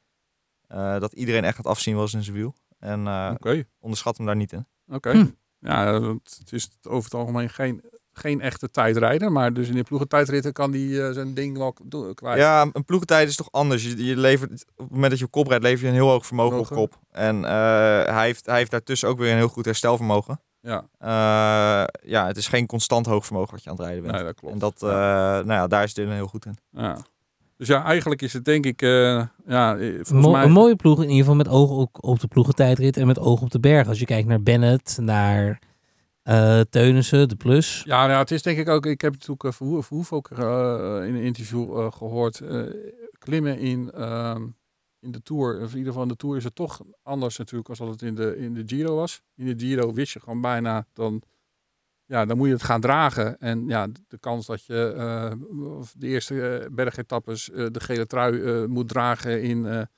[0.74, 2.54] Dat iedereen echt het afzien was in zijn wiel.
[2.78, 3.66] En uh, okay.
[3.78, 4.66] onderschat hem daar niet in.
[4.86, 4.96] Oké.
[4.96, 5.12] Okay.
[5.12, 5.26] Hm.
[5.58, 9.32] Ja, het is over het algemeen geen, geen echte tijdrijder.
[9.32, 11.74] Maar dus in de ploegentijdritten kan hij uh, zijn ding wel
[12.14, 12.38] kwijt.
[12.38, 13.84] Ja, een ploegentijd is toch anders.
[13.84, 16.08] Je, je levert, op het moment dat je op kop rijdt, lever je een heel
[16.08, 16.76] hoog vermogen Mogen.
[16.76, 17.00] op kop.
[17.10, 17.44] En uh,
[18.04, 20.40] hij, heeft, hij heeft daartussen ook weer een heel goed herstelvermogen.
[20.60, 20.86] Ja.
[22.02, 24.14] ja, het is geen constant hoog vermogen wat je aan het rijden bent.
[24.14, 24.54] Nee, dat klopt.
[24.54, 24.88] En dat, ja.
[25.32, 26.56] nou ja, daar is Dylan heel goed in.
[26.70, 26.98] Ja.
[27.56, 29.78] Dus ja, eigenlijk is het denk ik, uh, ja,
[30.10, 30.44] Mo mij...
[30.44, 33.42] Een mooie ploeg in ieder geval met oog ook op de ploegentijdrit en met oog
[33.42, 33.88] op de berg.
[33.88, 35.60] Als je kijkt naar Bennett, naar
[36.24, 37.82] uh, Teunissen, de Plus.
[37.84, 40.38] Ja, nou, het is denk ik ook, ik heb natuurlijk uh, Verhoef, Verhoef ook uh,
[41.06, 42.42] in een interview gehoord,
[43.18, 43.92] klimmen in,
[45.00, 47.68] in de Tour, of in ieder geval in de Tour is het toch anders natuurlijk
[47.68, 49.22] als dat het in de, in de Giro was.
[49.36, 51.22] In de Giro wist je gewoon bijna, dan
[52.06, 53.38] ja, dan moet je het gaan dragen.
[53.38, 58.66] En ja, de kans dat je uh, de eerste uh, bergetappes uh, de gele trui
[58.66, 59.88] moet dragen in,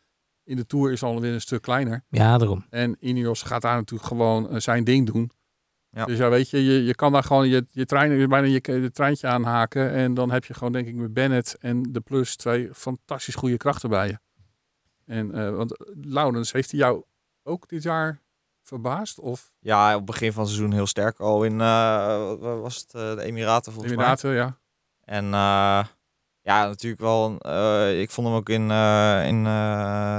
[0.45, 2.05] in de Tour is alweer een stuk kleiner.
[2.09, 2.67] Ja, daarom.
[2.71, 5.31] En Ineos gaat daar natuurlijk gewoon zijn ding doen.
[5.91, 6.05] Ja.
[6.05, 8.91] Dus ja, weet je, je, je kan daar gewoon je, je, trein, bijna je, je
[8.91, 9.91] treintje aanhaken.
[9.91, 13.57] En dan heb je gewoon, denk ik, met Bennett en de Plus twee fantastisch goede
[13.57, 14.19] krachten bij je.
[15.05, 17.05] En, want Laurens, heeft hij jou
[17.43, 18.23] ook dit jaar
[18.67, 19.19] verbaasd?
[19.19, 22.61] Of Ja, op het begin van het seizoen heel sterk al in, eh, wat wat
[22.61, 24.05] was het, eh, de Emiraten volgens mij.
[24.05, 24.59] Emiraten, ja.
[25.01, 25.85] En eh,
[26.41, 27.33] ja, natuurlijk wel.
[28.01, 28.71] ik vond hem ook in,
[29.27, 29.43] in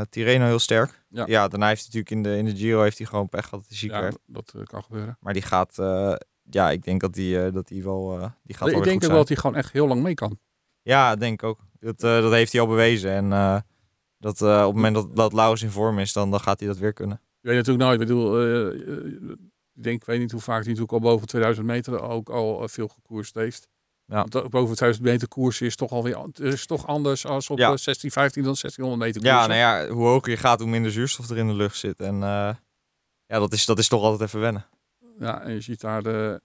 [0.10, 1.06] Tirreno heel sterk.
[1.10, 1.24] Ja.
[1.28, 1.48] Ja.
[1.48, 3.92] daarna heeft hij natuurlijk in de, in de Giro heeft hij gewoon pech gehad ziek
[3.92, 4.18] ja werd.
[4.26, 5.18] dat kan gebeuren.
[5.20, 5.76] Maar die gaat,
[6.44, 9.28] ja, ik denk dat die, dat die wel, die gaat ik denk ook wel dat
[9.28, 10.40] hij gewoon echt heel lang mee kan.
[10.82, 11.60] Ja, denk ik ook.
[11.80, 13.12] Dat, dat heeft hij al bewezen.
[13.12, 13.30] En
[14.18, 16.78] dat op het moment dat, dat Laurens in vorm is, dan, dan gaat hij dat
[16.78, 17.22] weer kunnen.
[17.48, 18.02] Je weet natuurlijk nooit.
[18.02, 19.06] Ik bedoel, eh, eh,
[19.76, 22.64] ik denk, ik weet niet hoe vaak hij natuurlijk al boven 2000 meter ook al
[22.64, 23.68] eh, veel gekoerst heeft.
[24.06, 24.26] Ja.
[24.26, 27.72] Want boven 2000 meter koers is toch alweer is toch anders als op Ja.
[27.72, 29.34] eh, 16, 15 dan 1600 meter koers.
[29.34, 32.00] Ja, nou ja, hoe hoger je gaat, hoe minder zuurstof er in de lucht zit.
[32.00, 32.56] En eh,
[33.26, 34.66] ja, dat is, dat is toch altijd even wennen.
[35.20, 36.42] Ja, en je ziet daar de...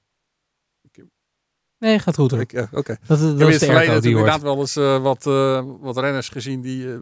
[1.79, 2.41] Nee, gaat goed hoor.
[2.41, 2.97] Ik, Oké.
[3.07, 6.29] Dat, is het de verleden airco die natuurlijk inderdaad wel eens wat, eh, wat renners
[6.29, 7.01] gezien die, eh,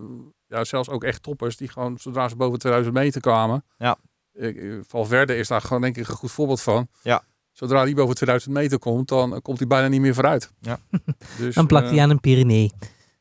[0.51, 3.65] ja, zelfs ook echt toppers, die gewoon zodra ze boven 2000 meter kwamen.
[3.79, 3.97] Ja.
[4.33, 6.89] Ik, eh, Valverde is daar gewoon denk ik een goed voorbeeld van.
[7.03, 7.23] Ja.
[7.53, 10.53] Zodra hij boven 2000 meter komt, dan eh, komt hij bijna niet meer vooruit.
[10.61, 10.79] Ja.
[11.39, 12.73] Dus, Dan plakt eh, hij aan een Pyrenee.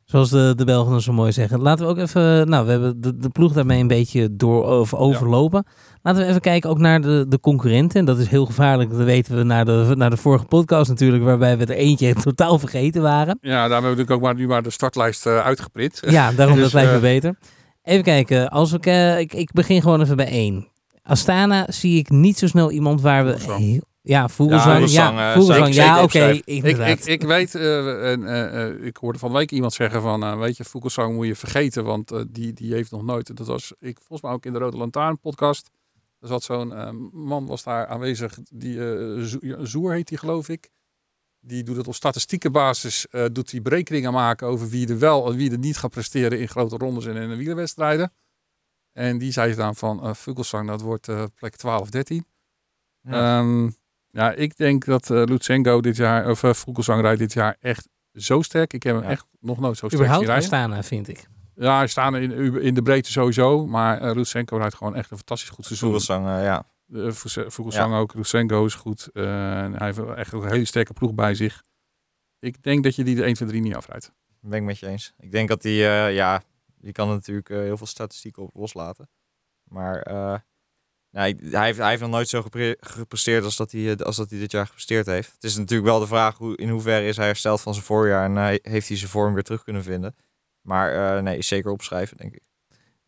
[0.09, 1.61] Zoals de, de Belgen zo mooi zeggen.
[1.61, 4.97] Laten we ook even, nou we hebben de, de ploeg daarmee een beetje door over,
[4.97, 5.65] overlopen.
[6.01, 7.99] Laten we even kijken ook naar de, de concurrenten.
[7.99, 11.23] En dat is heel gevaarlijk, dat weten we naar de, naar de vorige podcast natuurlijk,
[11.23, 13.37] waarbij we er eentje totaal vergeten waren.
[13.41, 15.99] Ja, daar hebben we natuurlijk ook maar, nu maar de startlijst eh, uitgeprint.
[16.09, 17.35] Ja, daarom Dus, dat lijkt me eh, beter.
[17.83, 20.67] Even kijken, als we, ke- ik, ik begin gewoon even bij één.
[21.03, 23.35] Astana zie ik niet zo snel iemand waar we...
[23.39, 24.73] Heel- ja, Vogelsang.
[24.73, 25.73] Vogelsang, Ja, eh, Vogelsang.
[25.73, 26.25] Ja, oké.
[26.29, 26.87] Ik, inderdaad.
[26.89, 30.57] ik, ik weet, eh, en, eh, ik hoorde van de week iemand zeggen van, weet
[30.57, 34.21] je, Fuglsang moet je vergeten, want die, die heeft nog nooit, dat was ik volgens
[34.21, 35.69] mij ook in de Rode Lantaarn podcast,
[36.19, 36.73] er zat zo'n
[37.13, 40.69] man was daar aanwezig, die eh, Zo- Zoer heet die geloof ik,
[41.39, 45.31] die doet het op statistieke basis, eh, doet die berekeningen maken over wie er wel
[45.31, 48.13] en wie er niet gaat presteren in grote rondes en in de wielerwedstrijden.
[48.91, 52.25] En die zei dan van, uh, dat wordt eh, plek 12, 13.
[53.01, 53.39] Ja.
[53.39, 53.69] Ehm,
[54.11, 57.87] ja, ik denk dat eh Lutsenko dit jaar, of uh, Vogelsang rijdt dit jaar echt
[58.13, 58.73] zo sterk.
[58.73, 59.09] Ik heb hem Ja.
[59.09, 60.43] echt nog nooit zo sterk zien Überhaupt rijden.
[60.43, 61.27] Astana, vind ik.
[61.55, 63.67] Ja, hij staat in, in de breedte sowieso.
[63.67, 65.89] Maar uh, Lutsenko rijdt gewoon echt een fantastisch goed seizoen.
[65.89, 66.65] Vogelsang, eh, ja.
[66.87, 67.11] Uh,
[67.47, 69.09] Vogelsang ook, Lutsenko is goed.
[69.13, 69.23] Uh,
[69.73, 71.63] hij heeft echt ook een hele sterke ploeg bij zich.
[72.39, 74.11] Ik denk dat je die de 1, 2, 3 niet afrijdt.
[74.41, 75.13] Ben ik met je eens.
[75.17, 76.41] Ik denk dat hij, uh, ja,
[76.81, 79.09] je kan er natuurlijk uh, heel veel statistieken op loslaten.
[79.63, 80.35] Maar uh,
[81.11, 84.29] nou, hij, heeft, hij heeft nog nooit zo gepre gepresteerd als dat, hij, als dat
[84.29, 85.31] hij dit jaar gepresteerd heeft.
[85.33, 88.25] Het is natuurlijk wel de vraag hoe, in hoeverre is hij hersteld van zijn voorjaar
[88.25, 90.15] en uh, heeft hij zijn vorm weer terug kunnen vinden.
[90.61, 92.41] Maar uh, nee, is zeker opschrijven, denk ik.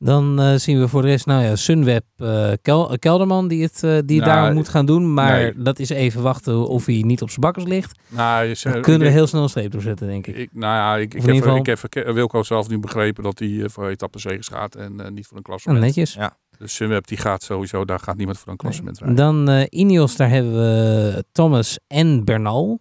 [0.03, 3.83] Dan uh, zien we voor de rest, nou ja, Sunweb uh, Kel Kelderman die het,
[3.83, 5.13] uh, die nou, daar moet gaan doen.
[5.13, 5.53] Maar nee.
[5.57, 7.99] dat is even wachten of hij niet op zijn bakkers ligt.
[8.07, 10.35] Nou, je, Dan kunnen we heel snel een streep doorzetten, denk ik.
[10.35, 11.55] ik nou ja, ik, ik, heb, geval...
[11.55, 15.27] ik heb Wilco zelf nu begrepen dat hij voor etappe zegens gaat en uh, niet
[15.27, 15.79] voor een klassement.
[15.79, 16.13] Oh, netjes.
[16.13, 16.37] Ja.
[16.61, 19.15] Dus Sunweb die gaat sowieso, daar gaat niemand voor een klassement nee.
[19.15, 19.45] rijden.
[19.45, 22.79] Dan uh, Ineos, daar hebben we Thomas en Bernal.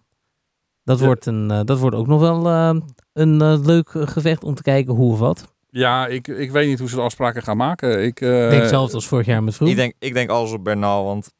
[0.83, 1.05] Dat, ja.
[1.05, 2.81] wordt, een, uh, dat wordt ook nog wel uh,
[3.13, 5.53] een leuk gevecht om te kijken hoe of wat.
[5.69, 8.03] Ja, ik, ik weet niet hoe ze de afspraken gaan maken.
[8.03, 9.69] Ik uh, denk hetzelfde als vorig jaar met Vroeg.
[9.69, 11.33] Ik denk, ik denk alles op Bernal, want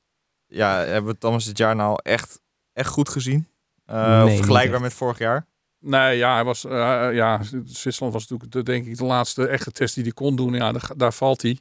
[0.48, 2.42] ja, hebben we Thomas dit jaar nou echt,
[2.74, 3.48] echt goed gezien?
[3.92, 5.46] Uh, nee, vergelijkbaar met vorig jaar?
[5.80, 6.72] Nee, ja, hij was, uh,
[7.14, 10.54] ja, Zwitserland was natuurlijk de, denk ik de laatste echte test die hij kon doen.
[10.54, 11.60] Ja, daar, daar valt hij.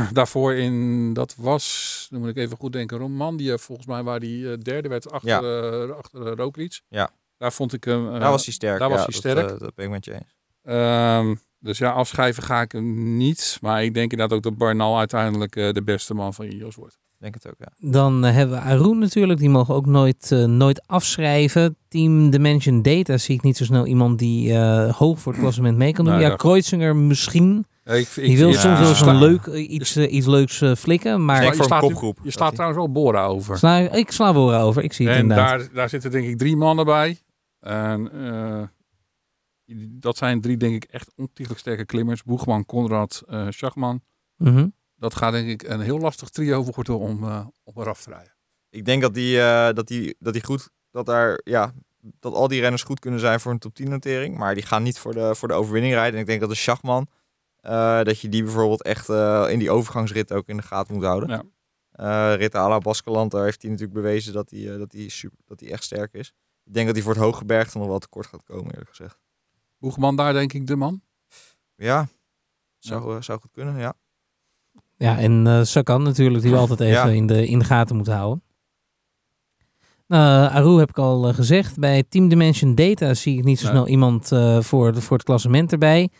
[0.12, 4.28] Daarvoor in, dat was, dan moet ik even goed denken, Romandie volgens mij, waar hij
[4.28, 5.84] uh, derde werd achter, ja.
[5.86, 6.80] uh, achter uh, Roglic.
[6.88, 7.10] Ja.
[7.36, 8.18] Daar vond ik hem...
[8.18, 8.78] daar was hij sterk.
[8.78, 9.48] Daar ja, was hij sterk.
[9.48, 10.36] Dat, dat ben ik met je eens.
[10.64, 13.58] Um, dus ja, afschrijven ga ik hem niet.
[13.60, 16.98] Maar ik denk inderdaad ook dat Barnal uiteindelijk uh, de beste man van Ineos wordt.
[17.18, 17.90] Denk het ook, ja.
[17.90, 19.38] Dan uh, hebben we Arun natuurlijk.
[19.38, 21.76] Die mogen ook nooit, uh, nooit afschrijven.
[21.88, 25.92] Team Dimension Data zie ik niet zo snel iemand die hoog voor het klassement mee
[25.92, 26.14] kan doen.
[26.14, 27.66] Nou, ja, ja, Kreuzinger misschien.
[27.84, 31.24] Ja, ik, ik, die wil ja, soms wel zo'n leuk, iets, iets leuks flikken.
[31.24, 33.58] Maar je, staat, kopgroep, je staat trouwens wel Bora over.
[33.58, 34.82] Sla, ik sla Bora over.
[34.82, 35.58] Ik zie het en inderdaad.
[35.58, 37.18] Daar, daar zitten denk ik drie mannen bij.
[37.60, 38.62] En uh,
[39.88, 42.22] dat zijn drie, denk ik, echt ontiegelijk sterke klimmers.
[42.22, 44.02] Boegman, Konrad, uh, Schachman.
[44.36, 44.74] Mm -hmm.
[44.96, 48.34] Dat gaat denk ik een heel lastig trio worden om, uh, om eraf te rijden.
[48.70, 51.72] Ik denk dat die, uh, dat die, dat die goed, dat daar, ja,
[52.20, 54.36] dat al die renners goed kunnen zijn voor een top 10 notering.
[54.36, 56.14] Maar die gaan niet voor de, voor de overwinning rijden.
[56.14, 57.06] En ik denk dat de Schachman,
[57.62, 59.08] uh, dat je die bijvoorbeeld echt
[59.50, 61.28] in die overgangsrit ook in de gaten moet houden.
[61.28, 61.42] Ja.
[61.96, 65.38] Uh, Rit à la Baskeland, daar heeft hij natuurlijk bewezen dat hij, dat hij, super,
[65.46, 66.32] dat hij echt sterk is.
[66.64, 69.18] Ik denk dat hij voor het hooggebergte nog wel tekort gaat komen, eerlijk gezegd.
[69.78, 71.02] Boegman daar denk ik de man?
[71.74, 72.08] Ja,
[72.78, 73.20] zou, ja.
[73.20, 73.94] zou goed kunnen, ja.
[74.96, 77.06] Ja, en uh, Sakan natuurlijk, die we altijd even ja.
[77.08, 78.42] in, de, in de gaten moeten houden.
[80.08, 81.78] Uh, Aru heb ik al uh, gezegd.
[81.78, 85.26] Bij Team Dimension Data zie ik niet zo snel iemand uh, voor, de, voor het
[85.26, 86.10] klassement erbij.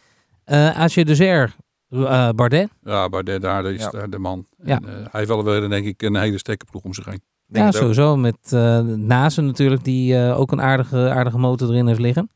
[0.53, 1.55] Uh, AJ Dezer
[1.89, 2.69] Eh, Bardet.
[2.83, 4.07] Ja, Bardet daar is Ja.
[4.07, 4.47] de man.
[4.65, 4.77] Ja.
[4.77, 7.23] En, eh, hij heeft wel weer, denk ik, een hele sterke ploeg om zich heen.
[7.47, 7.77] Denk ja, ook.
[7.83, 8.17] sowieso.
[8.17, 12.31] Met eh Nazen natuurlijk, die eh, ook een aardige, aardige motor erin heeft liggen.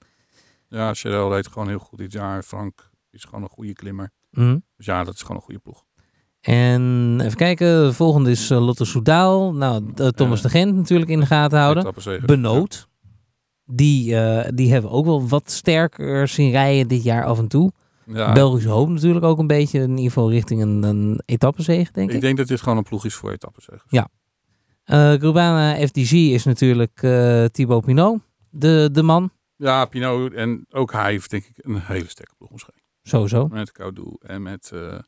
[0.68, 2.42] Ja, Cheryl deed gewoon heel goed dit jaar.
[2.42, 4.10] Frank is gewoon een goede klimmer.
[4.30, 4.58] Mhm.
[4.76, 5.84] Dus ja, dat is gewoon een goede ploeg.
[6.40, 9.54] En even kijken, de volgende is eh, Lotte Soedaal.
[9.54, 10.42] Nou, eh, Thomas Ja.
[10.42, 11.94] de Gent natuurlijk in de gaten houden.
[12.26, 12.88] Benoot.
[13.64, 17.72] Die, eh, die hebben ook wel wat sterker zien rijden dit jaar af en toe.
[18.06, 22.08] Ja, Belgische hoop natuurlijk ook een beetje in ieder geval richting een, een etappezege, denk
[22.08, 22.14] ik.
[22.14, 23.84] ik denk dat dit gewoon een ploeg is voor etappenzegers.
[23.88, 24.08] Ja.
[24.84, 30.92] Eh Grubana FDG is natuurlijk eh Thibaut Pinot, de, de man, Ja, Pinot en ook
[30.92, 32.82] hij heeft denk ik een hele sterke ploeg heen.
[33.02, 33.48] sowieso.
[33.48, 34.98] Met Koudu en met, eh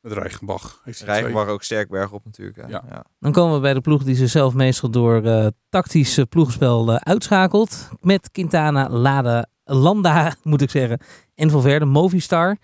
[0.00, 0.82] met Reichenbach.
[0.84, 2.56] Rijgenbach ook sterk bergop natuurlijk.
[2.68, 2.84] Ja.
[2.88, 3.04] Ja.
[3.18, 7.88] Dan komen we bij de ploeg die zichzelf meestal door eh, tactisch ploegenspel eh, uitschakelt.
[8.00, 11.00] Met Quintana, Lada, Landa, moet ik zeggen.
[11.34, 12.56] En Valverde, Movistar.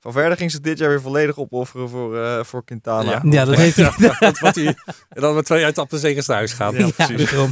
[0.00, 3.10] Van verder ging ze dit jaar weer volledig opofferen voor, eh, voor Quintana.
[3.10, 3.20] Ja.
[3.30, 3.90] Ja, dat heeft hij.
[3.98, 4.66] Ja, dat wat hij,
[5.08, 6.74] en dan met twee etappenzegers naar huis gaan.
[6.74, 7.50] Ja, daarom.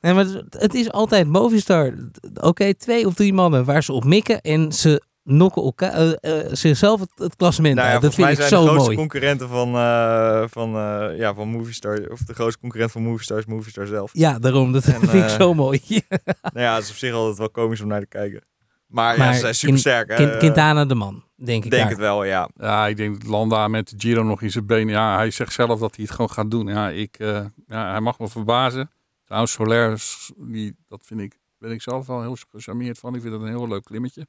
[0.00, 1.94] Nee, maar het- het is altijd Movistar.
[2.40, 6.46] Oké, twee of drie mannen waar ze op mikken en ze nokken elkaar, eh, eh,
[6.52, 8.02] zichzelf het, het klassement Nou ja, uit.
[8.02, 9.08] Dat volgens vind mij ik zijn de zo grootste mooi.
[9.08, 13.46] concurrenten van, eh, van, eh, ja, van Movistar, of de grootste concurrent van Movistar is
[13.46, 14.10] Movistar zelf.
[14.12, 14.72] Ja, daarom.
[14.72, 15.80] Dat En, vind ik zo mooi.
[16.42, 18.42] nou ja, het is op zich altijd wel komisch om naar te kijken.
[18.86, 20.08] Maar, Maar ja, ze zijn super sterk.
[20.08, 21.70] Quin- Quintana de man, denk ik.
[21.70, 21.90] denk daar.
[21.90, 22.48] het wel, ja.
[22.56, 24.94] Ja, ik denk dat Landa met de Giro nog in zijn benen.
[24.94, 26.66] Ja, hij zegt zelf dat hij het gewoon gaat doen.
[26.66, 28.90] Ja, ik, eh, ja hij mag me verbazen.
[29.24, 30.00] Trouwens, Soler,
[30.36, 33.14] die, dat vind ik, ben ik zelf wel heel gecharmeerd van.
[33.14, 34.26] Ik vind het een heel leuk klimmetje.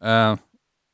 [0.00, 0.32] Eh,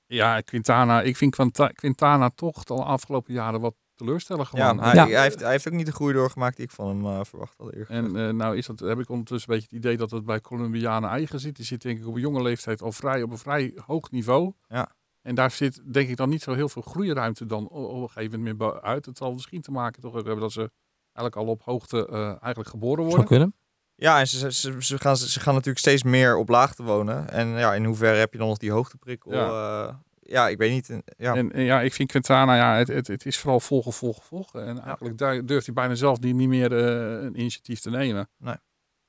[0.07, 4.85] ja, Quintana, ik vind Quinta- Quintana toch de afgelopen jaren wat teleurstellend ja, gewoon.
[4.85, 5.07] hij, Ja.
[5.07, 7.55] hij heeft, hij heeft ook niet de groei doorgemaakt die ik van hem eh, verwacht
[7.59, 7.69] had.
[7.69, 7.91] gezegd.
[7.91, 10.41] En eh, nou is dat, heb ik ondertussen een beetje het idee dat het bij
[10.41, 11.57] Colombianen eigen zit.
[11.57, 14.53] Die zit denk ik op een jonge leeftijd al vrij op een vrij hoog niveau.
[14.69, 14.89] Ja.
[15.23, 18.39] En daar zit denk ik dan niet zo heel veel groeiruimte dan op een gegeven
[18.39, 19.07] moment meer uit.
[19.07, 20.71] Het zal misschien te maken toch ook hebben dat ze
[21.13, 23.27] eigenlijk al op hoogte eh, eigenlijk geboren Zou worden.
[23.27, 23.55] kunnen.
[23.97, 27.31] Ja, en ze, ze, ze, gaan, ze gaan natuurlijk steeds meer op laagte wonen.
[27.31, 29.33] En ja, in hoeverre heb je dan nog die hoogteprikkel?
[29.33, 31.01] Ja, ja ik weet niet.
[31.17, 31.35] Ja.
[31.35, 34.67] En, en ja, ik vind Quintana, ja, het, het, het is vooral volgen, volgen, volgen.
[34.67, 38.29] En eigenlijk daar durft hij bijna zelf niet, niet meer eh, een initiatief te nemen.
[38.39, 38.57] Nee.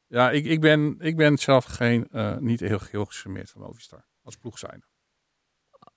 [0.07, 4.05] Ja, ik, ik, ben, ik ben zelf geen, eh, niet heel, heel gecharmeerd van Movistar.
[4.23, 4.83] Als ploeg zijn.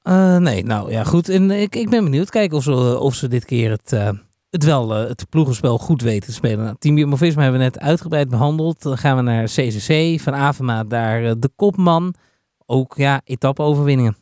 [0.02, 1.28] Eh, nee, nou ja, goed.
[1.28, 2.30] En ik, ik ben benieuwd.
[2.30, 4.10] Kijken of ze, of ze dit keer het, eh,
[4.50, 6.64] het wel, eh, het ploegenspel goed weten te spelen.
[6.64, 8.82] Nou, Team Jumbo-Visma hebben we net uitgebreid behandeld.
[8.82, 10.20] Dan gaan we naar CCC.
[10.20, 12.14] Van Avermaat daar eh, de kopman.
[12.66, 14.16] Ook, ja, etappe-overwinningen.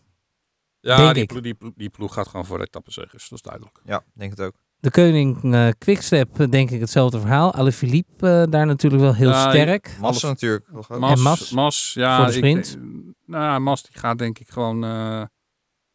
[0.81, 1.29] Ja, die, ik.
[1.29, 3.29] ploeg, die, ploeg, die ploeg gaat gewoon voor etappenzegers.
[3.29, 3.81] Dat is duidelijk.
[3.85, 4.53] ja, denk het ook.
[4.81, 7.53] De Koning uh, Quickstep, denk ik hetzelfde verhaal.
[7.55, 9.97] Alaphilippe uh, daar natuurlijk wel heel Ja, sterk.
[10.01, 10.67] Massa natuurlijk.
[10.73, 11.51] Mas, En Mas?
[11.51, 12.73] Mas, ja, Voor de ik sprint?
[12.73, 15.23] denk- nou ja, Mas die gaat denk ik gewoon eh,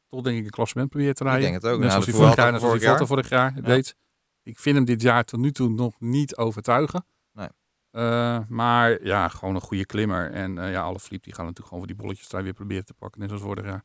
[0.09, 1.41] toch denk ik een klassement proberen te rijden.
[1.41, 1.79] denk het ook.
[1.79, 3.07] Net Nou, zoals hij vorig vorig jaar, hij jaar.
[3.07, 3.61] Vorig jaar Ja.
[3.61, 3.95] deed.
[4.43, 7.05] Ik vind hem dit jaar tot nu toe nog niet overtuigen.
[7.33, 7.47] Nee.
[7.91, 10.31] Eh, maar ja, gewoon een goede klimmer.
[10.31, 12.85] En eh ja, alle fliep die gaan natuurlijk gewoon voor die bolletjes daar weer proberen
[12.85, 13.19] te pakken.
[13.19, 13.83] Net zoals vorig jaar.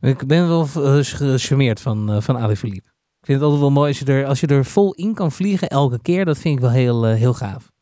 [0.00, 2.88] Ik ben wel uh, gecharmeerd van, uh, van Alaphilippe.
[3.20, 5.32] Ik vind het altijd wel mooi als je, er, als je er vol in kan
[5.32, 6.24] vliegen elke keer.
[6.24, 7.72] Dat vind ik wel heel, uh, heel gaaf.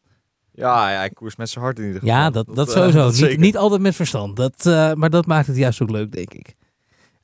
[0.52, 2.16] Ja, ja, hij koerst met zijn hart in ieder geval.
[2.16, 2.98] Ja, dat, dat, eh, sowieso.
[2.98, 4.36] dat niet, niet altijd met verstand.
[4.36, 6.54] Dat, uh, maar dat maakt het juist ook leuk, denk ik.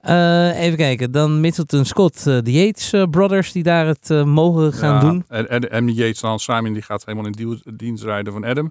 [0.04, 1.10] Uh, even kijken.
[1.12, 5.00] Dan Middleton Scott, uh, de Yates uh, Brothers, die daar het uh, mogen gaan Ja,
[5.00, 5.24] doen.
[5.28, 8.44] En, en, en die Yates dan, Simon, die gaat helemaal in die, dienst rijden van
[8.44, 8.70] Adam.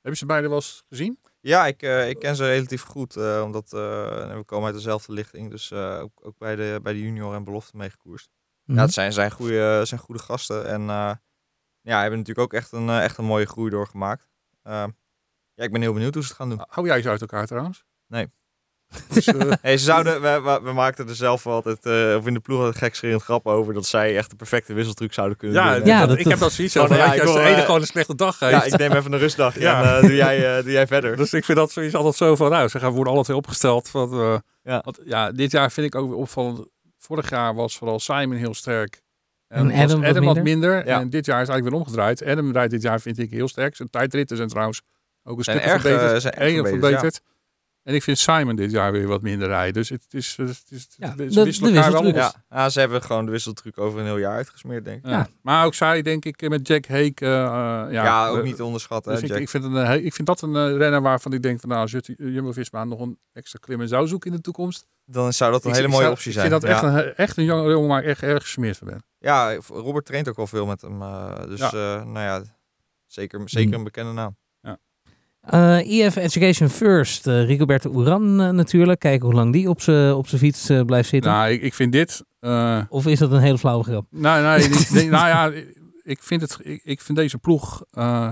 [0.00, 1.18] Heb je ze beide wel eens gezien?
[1.40, 3.80] Ja, ik, uh, ik ken ze relatief goed, uh, omdat uh,
[4.36, 5.50] we komen uit dezelfde lichting.
[5.50, 8.28] Dus uh, ook, ook bij, de, bij de junior en belofte meegekoerst.
[8.28, 8.72] Mm Mhm.
[8.72, 8.76] -hmm.
[8.76, 10.66] Ja, het zijn, zijn, goede, zijn goede gasten.
[10.66, 11.12] En uh,
[11.80, 14.28] ja, hebben natuurlijk ook echt een, echt een mooie groei doorgemaakt.
[14.66, 14.84] Uh,
[15.54, 16.64] ja, ik ben heel benieuwd hoe ze het gaan doen.
[16.68, 17.84] Hou jij ze uit elkaar trouwens?
[18.06, 18.28] Nee.
[19.14, 19.52] Dus, uh...
[19.60, 20.22] hey, ze zouden,
[20.62, 23.74] we, maakten er zelf wel altijd, uh, of in de ploeg altijd gekscherend grap over,
[23.74, 25.86] dat zij echt de perfecte wisseltruc zouden kunnen ja, doen.
[25.86, 26.96] Ja, dat, dat, ik heb dat zoiets over.
[26.96, 28.52] Ja, als de ene gewoon een slechte dag heeft.
[28.52, 29.82] Ja, ik neem even een rustdag ja.
[29.82, 31.16] en uh, doe, jij, doe jij verder.
[31.16, 33.88] Dus ik vind dat zoiets altijd zo van, nou, ze gaan worden alle twee opgesteld.
[33.88, 34.80] Van, uh, ja.
[34.84, 36.66] Want, ja, dit jaar vind ik ook weer opvallend.
[36.98, 39.02] Vorig jaar was vooral Simon heel sterk.
[39.48, 40.86] En, en Adam, Adam wat wat minder.
[40.86, 42.24] En dit jaar is eigenlijk weer omgedraaid.
[42.24, 43.76] Adam rijdt dit jaar, vind ik, heel sterk.
[43.76, 44.82] Zijn tijdritten zijn trouwens
[45.24, 46.22] ook een stuk erg, verbeterd.
[46.22, 47.20] Zijn erg verbeterd.
[47.84, 49.72] En ik vind Simon dit jaar weer wat minder rijden.
[49.72, 52.14] Dus het is, het is, ja, ze de, wisselen de elkaar wel op.
[52.14, 52.34] Ja.
[52.50, 55.10] ja, ze hebben gewoon de wisseltruc over een heel jaar uitgesmeerd, denk ik.
[55.10, 55.28] Ja.
[55.42, 57.24] Maar ook zij, denk ik, met Jack Hake.
[57.24, 59.12] Uh, ja, ja, ook niet te onderschatten.
[59.12, 59.42] Dus hè, ik, Jack.
[59.42, 61.96] ik, vind een, ik vind dat een uh, renner waarvan ik denk van nou, als
[62.16, 64.86] Jumbo-Visma nog een extra klimmer zou zoeken in de toekomst.
[65.04, 66.50] Dan zou dat een ik, hele ik mooie zou, optie ik zijn.
[66.50, 69.04] vind dat echt, een, echt een jonge jongen waar ik echt erg gesmeerd van ben.
[69.18, 71.02] Ja, Robert traint ook wel veel met hem.
[71.02, 71.72] Uh, dus ja.
[71.72, 72.42] Uh, nou ja,
[73.06, 74.36] zeker, zeker een bekende naam.
[75.50, 75.80] Ja.
[75.80, 79.00] Eh EF Education First, eh, Rigoberto Uran eh, natuurlijk.
[79.00, 81.30] Kijken hoe lang die op zijn op zijn fiets blijft zitten.
[81.32, 82.24] Nou, ik, ik vind dit...
[82.40, 84.06] eh, Of is dat een hele flauwe grap?
[84.10, 85.62] nou, nee, niet- nee, nou ja,
[86.02, 87.84] ik vind, het, ik, ik vind deze ploeg...
[87.90, 88.30] eh,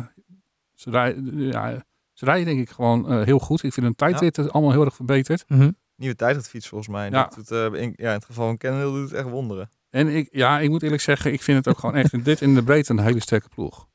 [0.74, 3.62] ze, rijden, ja, ze rijden denk ik gewoon heel goed.
[3.62, 5.44] Ik vind hun tijdrit allemaal heel erg verbeterd.
[5.48, 5.70] Mhm.
[5.97, 7.10] Nieuwe tijdritfiets volgens mij.
[7.10, 7.30] Ja.
[7.34, 9.70] Dat doet, in, ja, in het geval van Kennedy doet het echt wonderen.
[9.90, 12.40] En ik, ja, ik moet eerlijk zeggen, ik vind het ook gewoon echt in dit
[12.40, 13.86] in de breedte een hele sterke ploeg.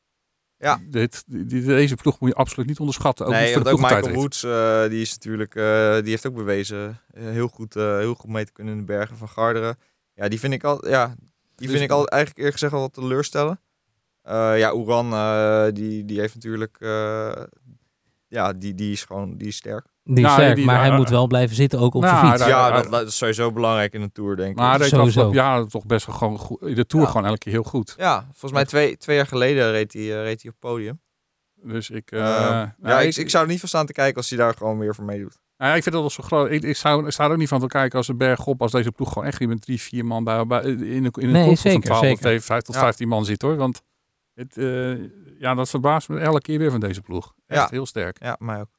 [0.60, 0.80] Ja.
[0.90, 1.24] Dit,
[1.66, 3.26] deze ploeg moet je absoluut niet onderschatten.
[3.26, 4.14] Ook nee, want de ook Michael.
[4.14, 8.14] Woods, eh, die is natuurlijk, eh, die heeft ook bewezen eh, heel, goed, eh, heel
[8.14, 9.78] goed mee te kunnen in de bergen van Garderen.
[10.14, 11.08] Ja, die vind ik al, ja,
[11.56, 13.60] die Dus- vind ik al eigenlijk eerlijk gezegd al wat teleurstellen.
[14.56, 15.10] Ja, Oeran,
[15.74, 16.78] die, die heeft natuurlijk,
[18.28, 19.86] ja, die, die is gewoon, die is sterk.
[20.10, 22.18] Die is Nou, sterk, die- maar hij eh, moet wel blijven zitten ook op nou,
[22.18, 22.46] zijn fiets.
[22.46, 24.56] ja, dat, dat is sowieso belangrijk in een Tour, denk ik.
[24.56, 26.62] Maar afgelopen toch best wel gewoon goed.
[26.62, 27.12] In de Tour Ja.
[27.12, 27.94] gewoon elke keer heel goed.
[27.98, 31.00] Ja, volgens mij twee, twee jaar geleden reed hij, eh, reed hij op podium.
[31.64, 32.12] Dus ik...
[32.12, 34.38] eh, Eh, nou, ja, ik, ik zou er niet van staan te kijken als hij
[34.38, 35.38] daar gewoon meer voor meedoet.
[35.58, 36.52] nou ja, ik vind dat wel zo groot.
[36.52, 38.62] Ik, ik, zou, ik sta er ook niet van te kijken als de berg op,
[38.62, 41.32] als deze ploeg gewoon echt met drie, vier man bij, bij in een, in een
[41.32, 42.36] Nee, van zeker, 12 zeker.
[42.38, 42.82] of 5 tot Ja.
[42.82, 43.56] 15 man zit hoor.
[43.56, 43.82] Want
[44.34, 44.96] het, eh,
[45.40, 47.34] ja, dat verbaast me elke keer weer van deze ploeg.
[47.48, 47.68] Echt Ja.
[47.72, 48.18] heel sterk.
[48.22, 48.70] Ja, mij ook.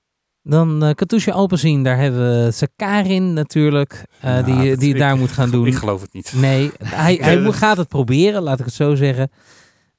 [0.49, 5.17] Dan eh Katusha Alpenzien, daar hebben we Sakarin natuurlijk, eh, Ja, die, die ik- daar
[5.17, 5.67] moet gaan doen.
[5.73, 6.33] Ik geloof het niet.
[6.37, 9.31] Nee, hij, hij dat- gaat het proberen, laat ik het zo zeggen.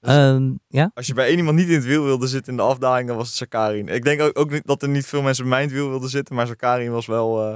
[0.01, 0.91] Dus- Ehm, ja?
[0.93, 3.17] Als je bij één iemand niet in het wiel wilde zitten in de afdaling, dan
[3.17, 3.88] was het Sakarin.
[3.88, 5.89] Ik denk ook, ook niet dat er niet veel mensen bij mij in het wiel
[5.89, 7.53] wilden zitten, maar Sakarin was wel, eh,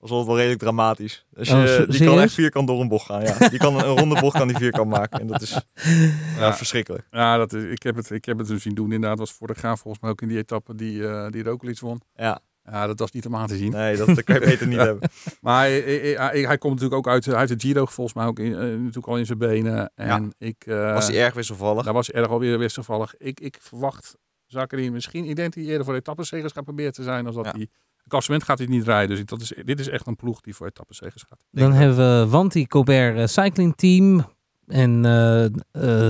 [0.00, 1.26] was wel, wel redelijk dramatisch.
[1.30, 3.22] Dus je, Oh, se- die kan echt vierkant door een bocht gaan.
[3.22, 3.48] Ja.
[3.48, 5.20] Die kan een, een ronde bocht kan die vierkant maken.
[5.20, 5.62] En dat is ja,
[6.38, 6.54] Ja.
[6.56, 7.06] verschrikkelijk.
[7.10, 8.92] Ja, dat, is- ik, heb het, ik heb het dus zien doen.
[8.92, 12.00] Inderdaad, was vorig jaar volgens mij ook in die etappe die, eh die Roglic won.
[12.14, 13.70] Ja, Ja, dat was niet om aan te zien.
[13.72, 15.10] nee, dat, kan je beter niet hebben.
[15.40, 15.80] Maar hij,
[16.16, 19.06] hij, hij- komt natuurlijk ook uit, uit de Giro, volgens mij ook in, eh, natuurlijk
[19.06, 19.92] al in zijn benen.
[19.94, 21.84] En ik, eh, Was hij erg wisselvallig?
[21.84, 23.14] daar was hij erg alweer wisselvallig.
[23.18, 24.16] Ik, ik verwacht
[24.50, 25.24] Zakarin misschien,
[25.54, 27.26] eerder voor etappenzegers gaat proberen te zijn.
[27.26, 27.50] Als dat Ja.
[27.52, 27.60] hij,
[27.96, 29.16] het klassement gaat hij niet rijden.
[29.16, 31.44] Dus dat is, dit is echt een ploeg die voor etappenzegers gaat.
[31.50, 34.24] Dan hebben we Wanty Colbert eh, Cycling Team
[34.66, 35.44] en eh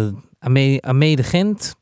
[0.05, 1.75] eh Ame, Ame de Gent.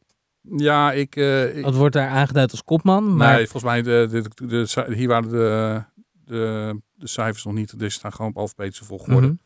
[0.56, 1.16] Ja, ik...
[1.16, 3.16] eh, ik Dat wordt daar aangeduid als kopman.
[3.16, 4.46] Maar nee, volgens mij, de, de, de,
[4.86, 5.82] de- hier waren de,
[6.24, 7.78] de, de cijfers nog niet.
[7.78, 9.36] Dus staan gewoon op alfabetische volgorde.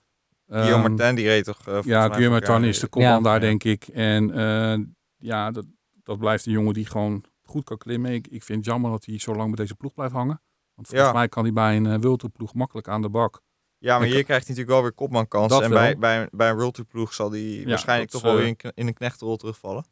[0.49, 1.59] Guillaume Ehm, Martin, die reed toch...
[1.63, 3.21] volgens mij Ja, Guillaume Martin is de kopman Ja.
[3.21, 3.85] daar, denk ik.
[3.89, 4.79] En eh,
[5.19, 5.65] ja, dat,
[6.03, 8.13] dat blijft een jongen die gewoon goed kan klimmen.
[8.13, 10.41] Ik, ik vind het jammer dat hij zo lang met deze ploeg blijft hangen.
[10.75, 11.15] Want volgens Ja.
[11.17, 13.41] mij kan hij bij een uh, World Tour ploeg makkelijk aan de bak.
[13.79, 15.53] Ja, maar hier krijgt hij natuurlijk wel weer kopmankans.
[15.53, 15.69] En wel.
[15.69, 18.87] bij, bij, bij een World Tour ploeg zal hij waarschijnlijk toch wel weer in, in
[18.87, 19.85] een knechtenrol terugvallen.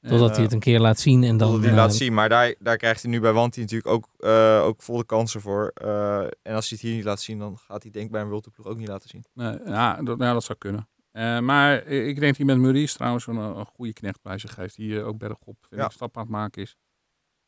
[0.00, 1.52] Totdat eh, hij het een keer laat zien en dan...
[1.52, 2.14] Dat hij eh, laat zien.
[2.14, 5.70] Maar daar, daar krijgt hij nu bij Wanty natuurlijk ook, eh, ook volle kansen voor.
[5.74, 8.20] Eh, en als hij het hier niet laat zien, dan gaat hij denk ik bij
[8.20, 9.24] een World Tour ploeg ook niet laten zien.
[9.34, 10.88] Nee, ja, dat, ja, dat zou kunnen.
[11.18, 14.56] Eh, maar ik denk dat hij met Maurice trouwens een, een goede knecht bij zich
[14.56, 14.76] heeft.
[14.76, 15.86] Die eh, ook bergop vind Ja.
[15.86, 16.76] ik, stap aan het maken is.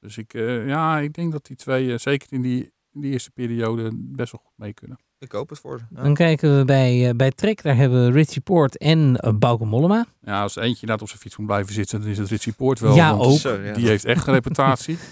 [0.00, 3.30] Dus ik, eh, ja, ik denk dat die twee, zeker in die, in die eerste
[3.30, 4.98] periode, best wel goed mee kunnen.
[5.18, 5.84] Ik hoop het voor ze.
[5.94, 6.02] Ja.
[6.02, 7.62] Dan kijken we bij, bij Trek.
[7.62, 10.06] Daar hebben we Richie Poort en uh, Bauke Mollema.
[10.22, 12.78] Ja, als eentje inderdaad op zijn fiets moet blijven zitten, dan is het Richie Poort
[12.78, 12.94] wel.
[12.94, 13.38] Ja, want ook.
[13.38, 13.72] Zo, ja.
[13.72, 14.98] Die heeft echt een reputatie.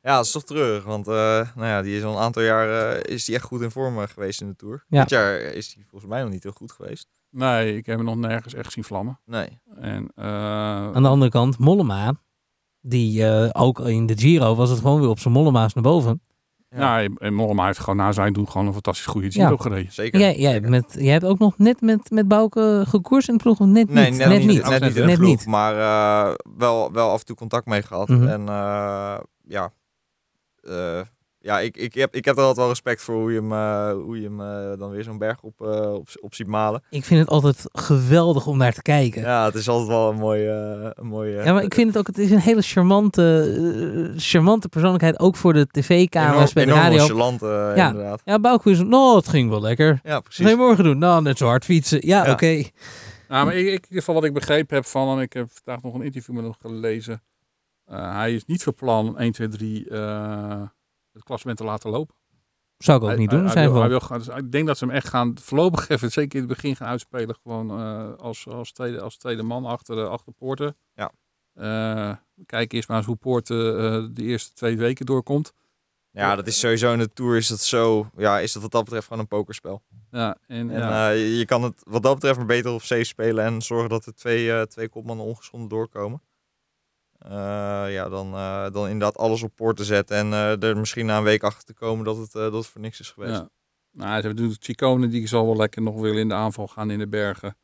[0.00, 0.84] Ja, dat is toch treurig.
[0.84, 1.14] Want eh,
[1.54, 4.40] nou ja, die is al een aantal jaar is die echt goed in vorm geweest
[4.40, 4.84] in de Tour.
[4.88, 5.00] Ja.
[5.00, 7.08] Dit jaar is hij volgens mij nog niet heel goed geweest.
[7.30, 9.20] Nee, ik heb hem nog nergens echt zien vlammen.
[9.24, 9.48] Nee.
[9.80, 10.24] En, eh,
[10.94, 12.14] Aan de andere kant, Mollema.
[12.80, 16.20] Die eh, ook in de Giro was het gewoon weer op zijn Mollema's naar boven.
[16.68, 16.98] Ja.
[17.00, 19.56] ja, en Mollema heeft gewoon na zijn doen gewoon een fantastisch goede Giro Ja.
[19.56, 19.92] gereden.
[19.92, 20.20] Zeker.
[20.20, 23.42] Jij, jij, hebt met, jij hebt ook nog net met, met Bauke gekoerst in de
[23.42, 23.60] ploeg?
[23.60, 24.18] of Net Nee, niet.
[24.18, 24.46] net, net niet.
[24.48, 24.68] niet.
[24.68, 25.46] Net niet in de Net ploeg, niet.
[25.46, 28.08] maar eh, wel, wel af en toe contact mee gehad.
[28.08, 28.26] Mhm.
[28.26, 29.72] En eh, ja,
[30.62, 31.00] eh,
[31.46, 33.92] ja ik, ik, heb, ik heb er altijd wel respect voor hoe je hem, eh,
[33.92, 36.82] hoe je hem eh, dan weer zo'n berg op, eh, op, op ziet malen.
[36.90, 39.20] Ik vind het altijd geweldig om naar te kijken.
[39.20, 40.92] Ja, Ja, het is altijd wel een mooie...
[40.96, 45.18] een mooie maar ik vind het ook, het is een hele charmante, charmante persoonlijkheid.
[45.20, 47.30] Ook voor de tv-camera's bij de enorm radio.
[47.70, 47.86] eh, Ja.
[47.86, 48.20] inderdaad.
[48.24, 50.00] Ja, Bauke is, nou, het ging wel lekker.
[50.04, 50.44] Ja, precies.
[50.44, 50.98] ga je morgen doen?
[50.98, 52.06] Nou, net zo hard fietsen.
[52.06, 52.32] Ja, Ja.
[52.32, 52.62] oké.
[53.28, 55.48] Nou, maar ik, ik, in ieder geval wat ik begrepen heb van, en ik heb
[55.52, 57.22] vandaag nog een interview met hem gelezen.
[57.86, 60.62] eh, hij is niet van plan 1, 2, 3 eh,
[61.16, 62.14] het klassement te laten lopen.
[62.78, 63.42] Zou ik ook Hij- niet doen.
[63.42, 63.98] hij Zijn wil- hij wel.
[63.98, 66.54] wil gaan- dus ik denk dat ze hem echt gaan voorlopig even, zeker in het
[66.54, 67.36] begin gaan uitspelen.
[67.42, 70.76] Gewoon eh, als, als, tweede, als tweede man achter, de achter Poorten.
[70.94, 71.12] Ja.
[71.54, 72.16] Eh,
[72.46, 75.52] kijk eerst maar eens hoe Poorten eh, de eerste twee weken doorkomt.
[76.10, 78.10] Ja, dat is sowieso in de Tour is dat zo...
[78.16, 79.82] Ja, is dat wat dat betreft gewoon een pokerspel.
[80.10, 81.10] Ja, en, En ja.
[81.12, 84.06] eh, je- kan het wat dat betreft maar beter op safe spelen en zorgen dat
[84.06, 86.22] er twee, eh, twee kopmannen ongeschonden doorkomen.
[87.30, 91.06] Eh, ja, dan, eh, dan inderdaad alles op poort te zetten en eh, er misschien
[91.06, 93.32] na een week achter te komen dat het, eh, dat het voor niks is geweest.
[93.32, 93.48] Ja.
[93.90, 96.90] Nou, ze hebben natuurlijk Chicone, die zal wel lekker nog willen in de aanval gaan
[96.90, 97.56] in de bergen.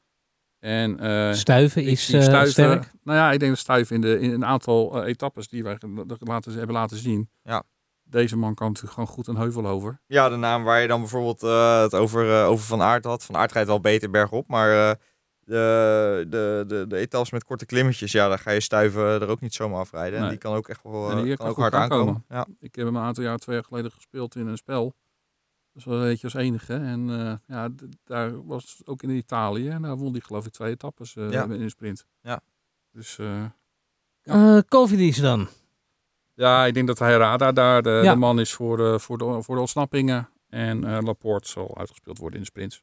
[0.58, 2.92] En eh, Stuiven is Stuiven- sterk.
[3.02, 5.78] Nou ja, ik denk dat Stuiven in, de, in een aantal etappes die wij
[6.20, 7.30] laten, hebben laten zien.
[7.42, 7.62] Ja.
[8.02, 10.00] Deze man kan natuurlijk gewoon goed een heuvel over.
[10.06, 13.24] Ja, de naam waar je dan bijvoorbeeld eh, het over, over Van Aert had.
[13.24, 14.94] Van Aert rijdt wel beter bergop, maar eh,
[15.44, 19.40] de, de, de, de etappes met korte klimmetjes, ja, daar ga je stuiven er ook
[19.40, 20.14] niet zomaar afrijden.
[20.14, 20.30] En Nee.
[20.30, 22.06] die kan ook echt wel En die eh, kan kan ook hard aankomen.
[22.06, 22.24] aankomen.
[22.28, 22.46] Ja.
[22.60, 24.84] Ik heb hem een aantal jaar, twee jaar geleden gespeeld in een spel.
[24.84, 26.74] Dat was wel een beetje als enige.
[26.74, 27.68] En eh, ja,
[28.04, 29.68] daar was ook in Italië.
[29.68, 31.42] En daar won hij geloof ik twee etappes eh, Ja.
[31.44, 32.06] in een sprint.
[32.20, 32.40] Ja.
[32.92, 33.44] Dus eh,
[34.22, 35.48] Eh Covidis dan.
[36.34, 38.12] ja, ik denk dat hij Rada daar de, Ja.
[38.12, 40.28] de man is voor de, voor de, voor de ontsnappingen.
[40.48, 42.82] En eh, Laporte zal uitgespeeld worden in de sprints.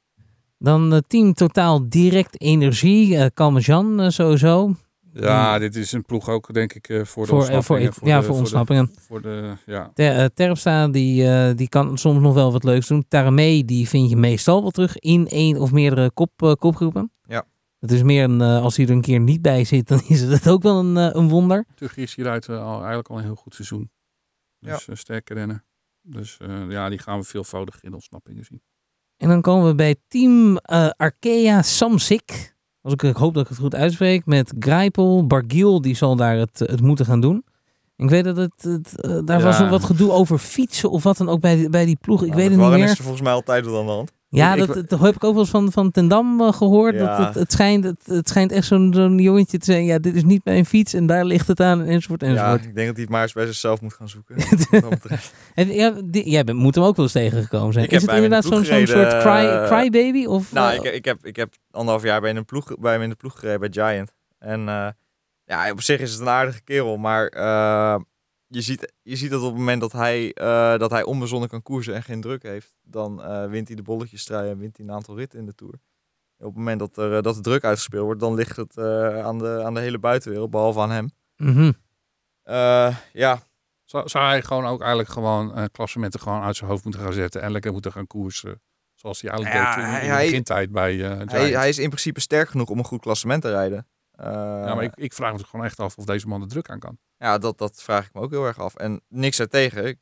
[0.62, 3.18] Dan eh, team totaal direct energie.
[3.18, 4.74] eh Kalmejan eh, sowieso.
[5.14, 7.94] Ja, dit is een ploeg ook denk ik eh, voor de Voor, eh, voor, ontsnappingen.
[8.10, 8.92] ja, de- voor de- ontsnappingen.
[9.00, 9.92] Voor de, ja.
[9.94, 13.06] Ter, Terpstra die, eh, die kan soms nog wel wat leuks doen.
[13.08, 17.12] Taramee die vind je meestal wel terug in één of meerdere kop, kopgroepen.
[17.28, 17.46] Ja.
[17.80, 20.50] Het is meer een, als hij er een keer niet bij zit, dan is het
[20.50, 21.66] ook wel een, een wonder.
[21.76, 23.92] Tuggy is hieruit al, eigenlijk al een heel goed seizoen.
[24.60, 25.64] Dus eh, sterke rennen.
[26.02, 28.62] Dus eh, ja, die gaan we veelvoudig in ontsnappingen zien.
[29.20, 32.56] En dan komen we bij team eh, Arkea Samsic.
[32.82, 34.26] Als ik, ik hoop dat ik het goed uitspreek.
[34.26, 37.44] Met Grijpel, Bargiel, die zal daar het, het moeten gaan doen.
[37.96, 39.46] Ik weet dat het, het, eh, daar Ja.
[39.46, 42.22] was nog wat gedoe over fietsen of wat dan ook bij, die- bij die ploeg.
[42.22, 42.84] Ik Nou, weet het niet meer.
[42.84, 44.12] is er volgens mij altijd wat aan de hand.
[44.32, 46.54] Ja, Ik- ik- dat, dat heb ik ook wel eens van, van Ten Dam eh,
[46.54, 46.96] gehoord.
[46.96, 47.18] Ja.
[47.18, 49.86] Dat, het, het, schijnt, het, het schijnt echt zo'n zo'n jongetje te zijn.
[49.86, 52.64] Ja, dit is niet mijn fiets en daar ligt het aan enzovoort Ja, enzovoort.
[52.66, 54.36] ik denk dat hij het maar eens bij zichzelf moet gaan zoeken.
[55.56, 57.86] Dat ja, die- jij bent, moet hem ook wel eens tegengekomen zijn.
[57.86, 60.26] Ik is het inderdaad de zo'n zo'n soort cry, crybaby?
[60.26, 63.02] Of, nou, eh, ik, ik, heb, ik heb anderhalf jaar bij, een ploeg, bij hem
[63.02, 64.12] in de ploeg gereden bij Giant.
[64.40, 64.88] En eh,
[65.46, 67.26] ja, op zich is het een aardige kerel, maar
[68.52, 71.62] je, ziet, je ziet dat op het moment dat hij, eh, dat hij onbezonnen kan
[71.62, 74.92] koersen en geen druk heeft, dan eh, wint hij de bolletjestrui en wint hij een
[74.94, 75.74] aantal ritten in de Tour.
[76.38, 78.78] En op het moment dat, er, eh, dat de druk uitgespeeld wordt, dan ligt het
[78.78, 81.10] eh, aan, de, aan de hele buitenwereld, behalve aan hem.
[81.36, 81.72] mhm.
[82.44, 83.40] Eh, ja,
[83.86, 87.14] Zou, zou hij gewoon ook eigenlijk gewoon eh klassementen gewoon uit zijn hoofd moeten gaan
[87.14, 87.42] zetten.
[87.42, 88.62] En lekker moeten gaan koersen.
[88.94, 91.32] Zoals hij eigenlijk Ja, deed in, in hij- de begintijd bij eh Giant.
[91.32, 93.88] hij, hij is in principe sterk genoeg om een goed klassement te rijden.
[94.12, 94.26] Eh,
[94.66, 96.80] ja, maar ik, ik vraag me gewoon echt af of deze man de druk aan
[96.80, 96.98] kan.
[97.20, 98.76] Ja, dat, dat vraag ik me ook heel erg af.
[98.76, 99.86] En niks ertegen.
[99.86, 99.98] Ik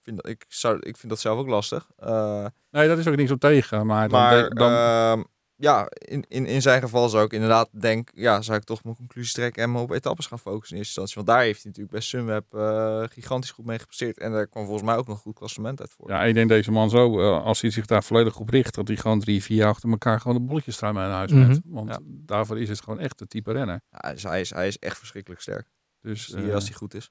[0.00, 1.90] vind, dat- ik, zou, ik vind dat zelf ook lastig.
[1.96, 3.86] Eh, Nee, dat is ook niks op tegen.
[3.86, 5.22] Maar, dan, maar dan, ehm,
[5.56, 8.96] ja, in, in, in zijn geval zou ik inderdaad denk, ja, zou ik toch mijn
[8.96, 11.14] conclusie trekken en me op etappes gaan focussen in eerste instantie.
[11.14, 14.18] Want daar heeft hij natuurlijk bij Sunweb eh, gigantisch goed mee gepresteerd.
[14.18, 16.10] En daar kwam volgens mij ook nog een goed klassement uit voor.
[16.10, 18.88] ja, ik denk deze man zo, eh, als hij zich daar volledig op richt, dat
[18.88, 21.48] hij gewoon drie, vier jaar achter elkaar gewoon de bolletjes naar huis Mhm.
[21.48, 21.60] met.
[21.64, 21.98] Want Ja.
[22.04, 23.80] daarvoor is het gewoon echt de type renner.
[23.90, 25.66] Ja, hij, is, hij is echt verschrikkelijk sterk.
[26.02, 27.10] Dus Zie je eh, als hij goed is.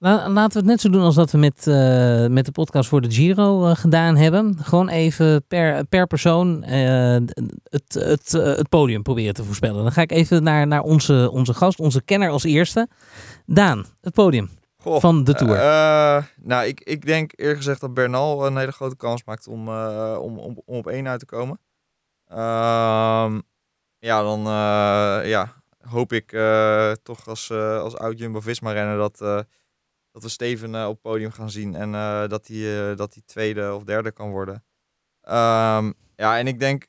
[0.00, 2.88] La- laten we het net zo doen als dat we met, eh, met de podcast
[2.88, 4.58] voor de Giro eh, gedaan hebben.
[4.62, 7.18] Gewoon even per, per persoon eh,
[7.62, 9.82] het, het, het podium proberen te voorspellen.
[9.82, 12.88] Dan ga ik even naar, naar onze, onze gast, onze kenner als eerste.
[13.46, 15.54] Daan, het podium Goh, van de Tour.
[15.56, 19.68] eh, nou, ik, ik denk eerlijk gezegd dat Bernal een hele grote kans maakt om,
[19.68, 21.60] eh, om, om, om op één uit te komen.
[22.24, 23.40] Ehm,
[23.98, 25.57] ja, dan eh, ja,
[25.88, 29.40] hoop ik eh, toch als, eh, als oud Jumbo-Visma renner dat, eh,
[30.12, 31.74] dat we Steven eh, op het podium gaan zien.
[31.74, 34.64] En eh, dat hij eh, dat hij tweede of derde kan worden.
[35.20, 36.86] Ehm, ja, en ik denk,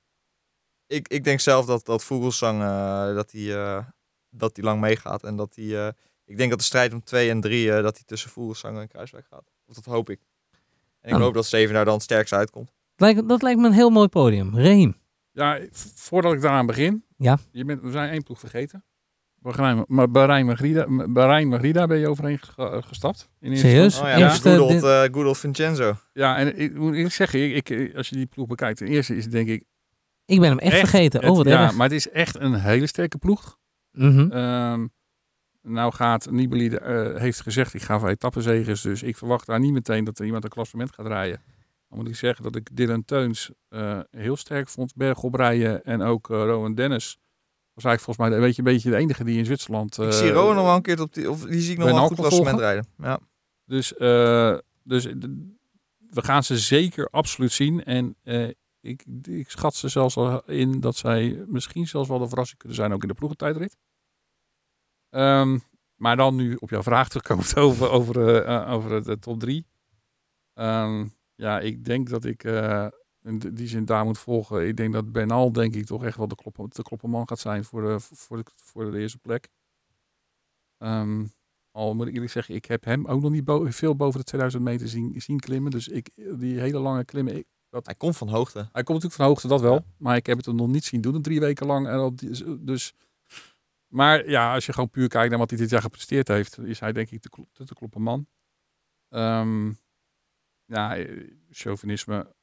[0.88, 3.85] ik, ik denk zelf dat, dat Vogelsang eh, dat hij eh,
[4.30, 5.23] dat hij lang meegaat.
[5.23, 5.88] En dat hij...
[5.88, 5.93] eh,
[6.26, 9.26] ik denk dat de strijd om 2 en 3 dat hij tussen Vogelsang en Kruiswijk
[9.30, 9.51] gaat.
[9.65, 10.19] Of dat hoop ik.
[11.01, 11.21] En ik Oh.
[11.21, 12.71] hoop dat Steven daar dan het sterkst uitkomt.
[12.95, 14.55] Lijkt, dat lijkt me een heel mooi podium.
[14.57, 14.97] Reem.
[15.31, 15.59] Ja,
[15.95, 17.05] voordat ik daaraan begin.
[17.17, 17.38] Ja.
[17.51, 18.84] Je bent, we zijn één ploeg vergeten.
[19.41, 23.30] Bahrein, maar Bahrein Magrida, Bahrein Magrida ben je overheen ge- gestapt.
[23.40, 23.99] In eerste Serieus?
[23.99, 24.84] Oh ja, Eerste- good, old, dit-
[25.26, 25.95] eh, Vincenzo.
[26.14, 29.16] Ja, en ik moet eerlijk zeggen, ik, ik, als je die ploeg bekijkt, ten eerste
[29.16, 29.64] is het denk ik
[30.26, 30.90] Ik ben hem echt, Echt?
[30.90, 31.20] vergeten.
[31.22, 31.76] Het- Oh, wat ja, erg.
[31.76, 33.57] maar het is echt een hele sterke ploeg.
[33.91, 34.32] Mhm.
[34.32, 34.88] Ehm,
[35.61, 38.82] nou gaat Nibali, eh, heeft gezegd, ik ga voor etappenzegers.
[38.82, 41.41] Dus ik verwacht daar niet meteen dat er iemand een klassement gaat rijden.
[41.90, 44.95] Dan moet ik zeggen dat ik Dylan Teuns eh, heel sterk vond.
[44.95, 47.18] Bergop rijden en ook Rowan Dennis.
[47.81, 49.97] Was eigenlijk volgens mij een beetje, een beetje de enige die in Zwitserland...
[49.97, 51.91] ik eh, zie Rowan nog wel een keer op die, of die zie ik nog
[51.91, 52.88] wel goed klassement rijden.
[52.97, 53.19] Ja.
[53.65, 55.06] Dus, eh, dus
[56.10, 57.84] we gaan ze zeker absoluut zien.
[57.84, 58.47] En eh,
[58.81, 62.77] ik, ik schat ze zelfs al in dat zij misschien zelfs wel de verrassing kunnen
[62.77, 63.77] zijn ook in de ploegentijdrit.
[65.10, 65.57] Ehm,
[65.95, 69.65] maar dan nu op jouw vraag terugkomt over, over, over de top drie.
[70.53, 72.43] Ehm, ja, ik denk dat ik
[73.24, 74.68] in die zin daar moet volgen.
[74.68, 77.64] Ik denk dat Bernal denk ik toch echt wel de, kloppen, de klopperman gaat zijn
[77.64, 79.50] voor de, voor de, voor de eerste plek.
[80.78, 81.26] Ehm,
[81.72, 84.26] al moet ik eerlijk zeggen, ik heb hem ook nog niet bo- veel boven de
[84.26, 85.72] 2000 meter zien, zien klimmen.
[85.72, 86.10] Dus ik,
[86.40, 88.58] die hele lange klimmen, ik, Hij komt van hoogte.
[88.60, 89.74] Hij komt natuurlijk van hoogte, dat wel.
[89.74, 89.84] Ja.
[89.98, 91.88] Maar ik heb het hem nog niet zien doen, drie weken lang.
[91.88, 92.94] En op die, dus,
[93.88, 96.80] maar ja, als je gewoon puur kijkt naar wat hij dit jaar gepresteerd heeft, is
[96.80, 98.28] hij denk ik de, de te kloppen man.
[99.10, 99.72] Ehm,
[100.66, 102.36] ja, eh, chauvinisme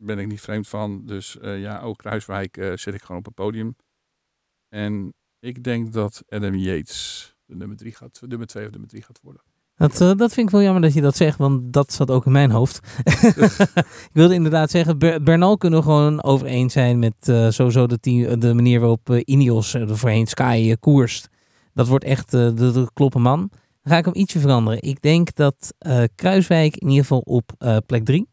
[0.00, 1.02] ben ik niet vreemd van.
[1.06, 3.76] Dus eh, ja, ook Kruiswijk eh, zet ik gewoon op het podium.
[4.68, 8.78] En ik denk dat Adam Yates de nummer drie gaat, de nummer twee of de
[8.78, 9.42] nummer drie gaat worden.
[9.76, 12.26] Dat, eh, dat vind ik wel jammer dat je dat zegt, want dat zat ook
[12.26, 12.80] in mijn hoofd.
[14.08, 17.14] ik wilde inderdaad zeggen, Ber- Bernal kunnen we gewoon over eens zijn met
[17.54, 21.28] sowieso de, team, de manier waarop Ineos er voorheen Sky koerst.
[21.74, 23.50] Dat wordt echt de, de kloppen man.
[23.82, 24.82] Ga ik hem ietsje veranderen.
[24.82, 25.74] Ik denk dat
[26.14, 27.52] Kruiswijk in ieder geval op
[27.86, 28.28] plek 3.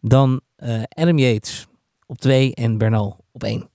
[0.00, 1.66] Dan eh, Adam Yates
[2.06, 3.70] op 2 en Bernal op 1.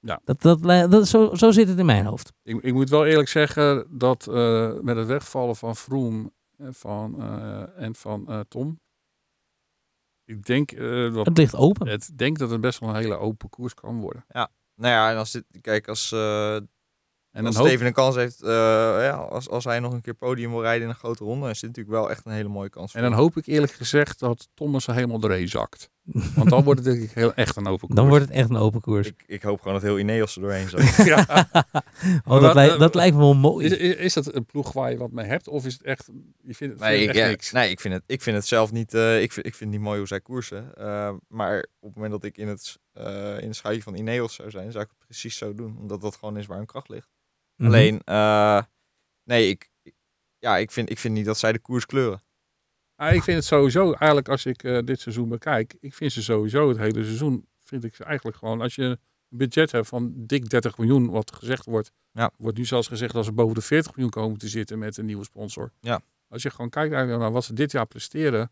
[0.00, 0.20] Ja.
[0.24, 2.32] Dat, dat, li- dat, zo, zo zit het in mijn hoofd.
[2.42, 7.20] Ik, ik moet wel eerlijk zeggen dat eh, met het wegvallen van Vroom en van,
[7.22, 8.80] eh, en van eh, Tom.
[10.24, 11.88] Ik denk, eh, dat, Het ligt open.
[11.88, 14.24] het denk dat het best wel een hele open koers kan worden.
[14.74, 16.56] Nou ja, en als dit, kijk, als, eh
[17.32, 20.00] En als dan hoop, Steven een kans heeft, eh, ja, als, als hij nog een
[20.00, 22.48] keer podium wil rijden in een grote ronde, is dit natuurlijk wel echt een hele
[22.48, 22.94] mooie kans.
[22.94, 25.90] en dan hoop ik eerlijk gezegd dat Thomas er helemaal doorheen zakt.
[26.34, 28.00] Want dan wordt het denk ik heel echt een open koers.
[28.00, 29.06] Dan wordt het echt een open koers.
[29.06, 30.96] Ik, ik hoop gewoon dat heel Ineos er doorheen zat.
[31.06, 31.48] ja.
[32.24, 33.66] oh, dat, lijkt, eh, dat lijkt me wel mooi.
[33.66, 35.48] is, is, is dat een ploeg waar je wat mee hebt?
[35.48, 36.08] Of is het echt,
[36.42, 37.50] je vindt het, Nee, ik, je echt ja, niks?
[37.52, 38.94] nee ik, vind het, ik vind het zelf niet.
[38.94, 40.74] eh, ik, vind, ik vind het niet mooi hoe zij koersen.
[40.76, 44.34] Eh, maar op het moment dat ik in het, eh in het schuitje van Ineos
[44.34, 45.76] zou zijn, zou ik het precies zo doen.
[45.78, 47.08] Omdat dat gewoon is waar hun kracht ligt.
[47.56, 47.68] Mhm.
[47.68, 48.62] Alleen, eh,
[49.24, 49.70] nee, ik-
[50.38, 52.22] ja, ik, vind, ik vind niet dat zij de koers kleuren.
[53.00, 56.22] Ah, ik vind het sowieso, eigenlijk als ik eh, dit seizoen bekijk, ik vind ze
[56.22, 58.98] sowieso het hele seizoen, vind ik ze eigenlijk gewoon, als je een
[59.28, 62.30] budget hebt van dik 30 miljoen, wat gezegd wordt, Ja.
[62.36, 65.04] wordt nu zelfs gezegd dat ze boven de 40 miljoen komen te zitten met een
[65.04, 65.72] nieuwe sponsor.
[65.80, 66.00] Ja.
[66.28, 68.50] Als je gewoon kijkt eigenlijk naar wat ze dit jaar presteren,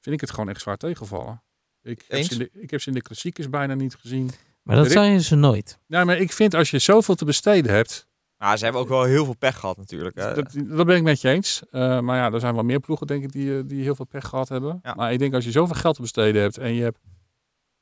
[0.00, 1.42] vind ik het gewoon echt zwaar tegenvallen.
[1.82, 4.30] Ik heb, ze in de, ik heb ze in de klassiekers bijna niet gezien.
[4.62, 5.78] Maar dat je ze nooit.
[5.86, 8.06] Ja, maar ik vind als je zoveel te besteden hebt,
[8.38, 10.16] Ja, ze hebben ook wel heel veel pech gehad natuurlijk.
[10.16, 10.34] Hè.
[10.34, 11.62] Dat, dat ben ik met je eens.
[11.70, 14.04] Eh, maar ja, er zijn wel meer ploegen, denk ik, die, eh, die heel veel
[14.04, 14.78] pech gehad hebben.
[14.82, 14.94] Ja.
[14.94, 16.98] Maar ik denk als je zoveel geld te besteden hebt en je hebt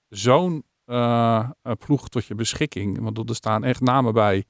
[0.09, 3.01] zo'n eh, ploeg tot je beschikking.
[3.01, 4.45] Want er staan echt namen bij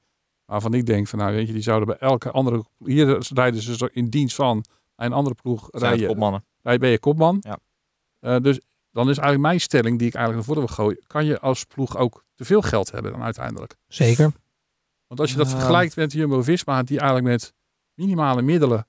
[0.45, 2.63] waarvan ik denk van nou weet je, die zouden bij elke andere...
[2.77, 4.65] Hier rijden ze in dienst van
[4.95, 6.45] een andere ploeg rijden, kopmannen.
[6.61, 7.37] rij, ben je kopman.
[7.39, 7.59] Ja.
[8.19, 8.59] Eh, dus
[8.91, 11.03] dan is eigenlijk mijn stelling die ik eigenlijk naar voren wil gooien.
[11.07, 13.75] Kan je als ploeg ook te veel geld hebben dan uiteindelijk?
[13.87, 14.31] Zeker.
[15.07, 15.55] Want als je dat Ja.
[15.57, 17.53] vergelijkt met Jumbo-Visma, die eigenlijk met
[17.93, 18.87] minimale middelen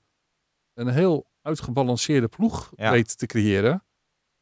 [0.73, 2.91] een heel uitgebalanceerde ploeg Ja.
[2.91, 3.83] weet te creëren.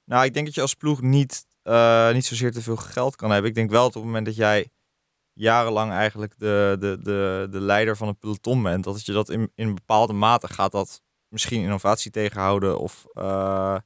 [0.04, 3.32] Nou, ik denk dat je als ploeg niet, eh, niet zozeer te veel geld kan
[3.32, 3.50] hebben.
[3.50, 4.70] Ik denk wel dat op het moment dat jij
[5.34, 9.52] jarenlang eigenlijk de, de, de, de leider van een peloton bent, dat je dat in,
[9.56, 13.78] in bepaalde mate gaat dat misschien innovatie tegenhouden of, eh,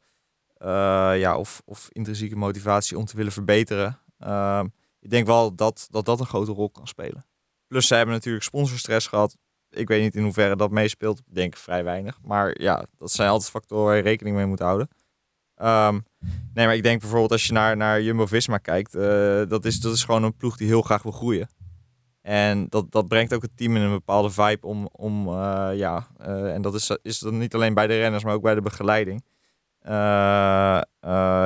[0.54, 4.00] eh, ja, of, of intrinsieke motivatie om te willen verbeteren.
[4.18, 4.66] Ehm,
[5.00, 7.26] ik denk wel dat, dat dat een grote rol kan spelen.
[7.72, 9.38] Plus ze hebben natuurlijk sponsorstress gehad.
[9.70, 11.20] Ik weet niet in hoeverre dat meespeelt.
[11.20, 12.20] Ik denk vrij weinig.
[12.24, 14.88] Maar ja, dat zijn altijd factoren waar je rekening mee moet houden.
[15.56, 16.00] Ehm,
[16.54, 19.02] nee, maar ik denk bijvoorbeeld als je naar, naar Jumbo-Visma kijkt, eh,
[19.48, 21.50] dat, is, dat is gewoon een ploeg die heel graag wil groeien.
[22.22, 26.08] En dat, dat brengt ook het team in een bepaalde vibe om, om eh, ja,
[26.18, 28.62] eh, en dat is, is dan niet alleen bij de renners, maar ook bij de
[28.62, 29.24] begeleiding.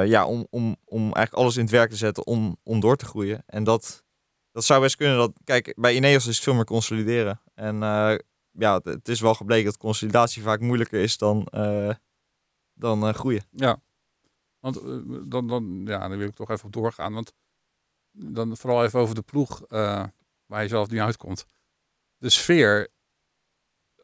[0.06, 3.06] Ja, om, om, om eigenlijk alles in het werk te zetten om, om door te
[3.06, 3.44] groeien.
[3.46, 4.05] En dat,
[4.56, 5.18] dat zou best kunnen.
[5.18, 7.42] Dat, kijk, bij Ineos is het veel meer consolideren.
[7.54, 8.16] En eh,
[8.52, 11.94] ja, het, is wel gebleken dat consolidatie vaak moeilijker is dan, eh,
[12.74, 13.44] dan eh, groeien.
[13.52, 13.82] Ja.
[14.60, 14.82] Want
[15.32, 17.14] dan, dan, ja, dan wil ik toch even op doorgaan.
[17.14, 17.34] Want
[18.12, 19.62] dan vooral even over de ploeg
[20.46, 21.46] waar je zelf niet uitkomt.
[22.18, 22.88] De sfeer,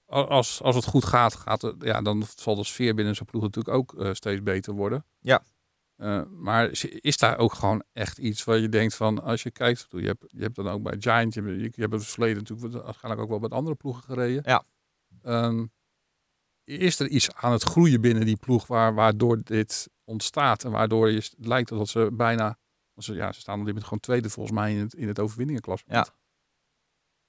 [0.06, 3.44] als, als het goed gaat, gaat het, ja, dan zal de sfeer binnen zo'n ploeg
[3.44, 5.06] natuurlijk ook steeds beter worden.
[5.20, 5.44] Ja.
[6.02, 6.70] Eh, maar
[7.02, 10.24] is- daar ook gewoon echt iets waar je denkt van, als je kijkt, je hebt,
[10.28, 13.24] je hebt dan ook bij Giant, je hebt, je, je hebt het verleden natuurlijk waarschijnlijk
[13.24, 14.42] ook wel met andere ploegen gereden.
[14.46, 14.64] Ja.
[15.22, 15.66] Ehm,
[16.64, 21.10] is er iets aan het groeien binnen die ploeg waar, waardoor dit ontstaat en waardoor
[21.10, 22.58] je het lijkt dat ze bijna,
[22.98, 25.20] ze, ja, ze staan op dit moment gewoon tweede volgens mij in het, in het
[25.20, 25.84] overwinningenklas.
[25.86, 26.08] Ja.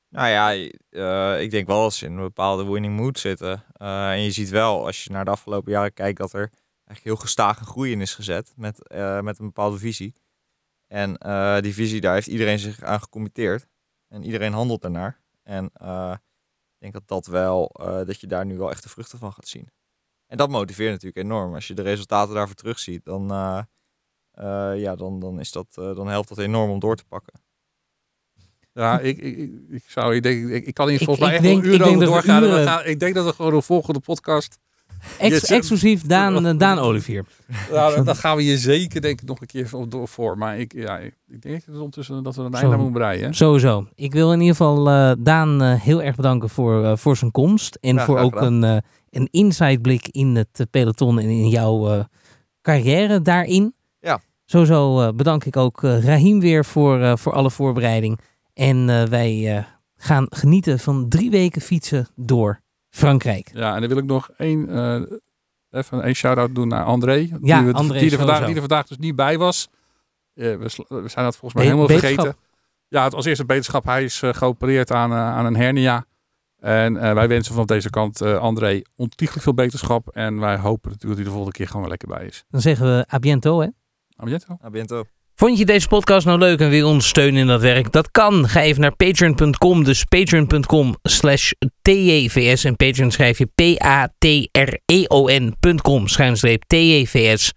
[0.09, 3.65] Nou ja, eh, ik denk wel dat ze in een bepaalde winning mood zitten.
[3.73, 6.51] Eh, en je ziet wel, als je naar de afgelopen jaren kijkt, dat er
[6.87, 10.15] eigenlijk heel gestage groei in is gezet met, eh, met een bepaalde visie.
[10.87, 13.67] En eh, die visie, daar heeft iedereen zich aan gecommitteerd.
[14.09, 15.21] En iedereen handelt daarnaar.
[15.43, 16.13] En eh,
[16.75, 19.33] ik denk dat dat wel, eh, dat je daar nu wel echt de vruchten van
[19.33, 19.69] gaat zien.
[20.27, 21.55] En dat motiveert natuurlijk enorm.
[21.55, 23.63] Als je de resultaten daarvoor terugziet, dan, eh,
[24.31, 27.33] eh, ja, dan, dan, is dat, eh, dan helpt dat enorm om door te pakken.
[28.73, 31.65] Ja, ik, ik, ik, zou, ik denk, ik, ik kan hier volgens mij echt denk-
[31.65, 32.43] ik uren over doorgaan.
[32.43, 34.59] Uren- gaan- ik denk dat we gewoon de volgende podcast
[35.19, 37.25] Ex- Je- exclusief Daan, Daan Olivier.
[37.71, 40.39] Nou, dan- gaan we hier zeker denk ik nog een keer voor- door voor.
[40.39, 43.25] Maar ik, ja, ik, denk dat ondertussen dat we een einde aan moeten breien.
[43.25, 43.33] hè?
[43.33, 43.87] Sowieso.
[43.95, 47.31] Ik wil in ieder geval eh, Daan eh, heel erg bedanken voor, eh, voor zijn
[47.31, 47.79] komst.
[47.81, 48.63] En Ja, voor ook gedaan.
[48.63, 52.05] een, een insightblik in het peloton en in jouw
[52.63, 53.75] carrière daarin.
[54.01, 54.21] Ja.
[54.45, 58.19] Sowieso bedank ik ook Rahim weer voor, voor alle voorbereiding.
[58.55, 59.65] En wij
[59.97, 62.61] gaan genieten van drie weken fietsen door
[62.97, 63.51] Frankrijk.
[63.55, 65.03] Ja, en dan wil ik nog één, eh,
[65.81, 67.13] even een shout-out doen naar André.
[67.13, 69.69] Ja, die, we- André, die, er vandaag, die er vandaag dus niet bij was.
[70.35, 72.15] Eh, we, zijn dat volgens mij Be- helemaal beterschap.
[72.19, 72.41] vergeten.
[72.89, 73.85] Ja, het was eerst een beterschap.
[73.85, 76.05] Hij is eh, geopereerd aan, eh, aan een hernia.
[76.59, 80.09] En eh, wij wensen van deze kant eh, André ontiegelijk veel beterschap.
[80.09, 82.45] En wij hopen natuurlijk dat hij de volgende keer gewoon weer lekker bij is.
[82.49, 83.67] Dan zeggen we a biento, hè?
[84.67, 85.05] A biento.
[85.35, 87.93] Vond je deze podcast nou leuk en wil je ons steunen in dat werk?
[87.93, 88.49] Dat kan.
[88.49, 91.51] Ga even naar patreon.com, dus patreon.com slash
[91.83, 92.65] TJVS.
[92.65, 94.49] En Patreon schrijf je P-A-T-R-E-O-N.com
[96.09, 97.53] schuinstreep TJVS.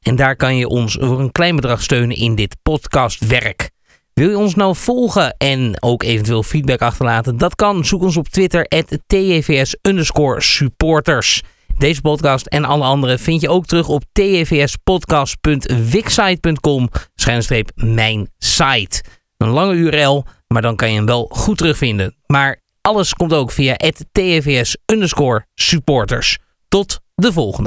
[0.00, 3.70] En daar kan je ons voor een klein bedrag steunen in dit podcastwerk.
[4.14, 7.36] Wil je ons nou volgen en ook eventueel feedback achterlaten?
[7.36, 7.84] Dat kan.
[7.84, 11.42] Zoek ons op Twitter, at TJVS underscore supporters.
[11.78, 16.88] Deze podcast en alle andere vind je ook terug op tvspodcast.wixsite.com
[17.28, 19.02] schuinstreep mijn site.
[19.36, 22.16] Een lange URL, maar dan kan je hem wel goed terugvinden.
[22.26, 26.38] Maar alles komt ook via het tvs underscore supporters.
[26.68, 27.66] Tot de volgende.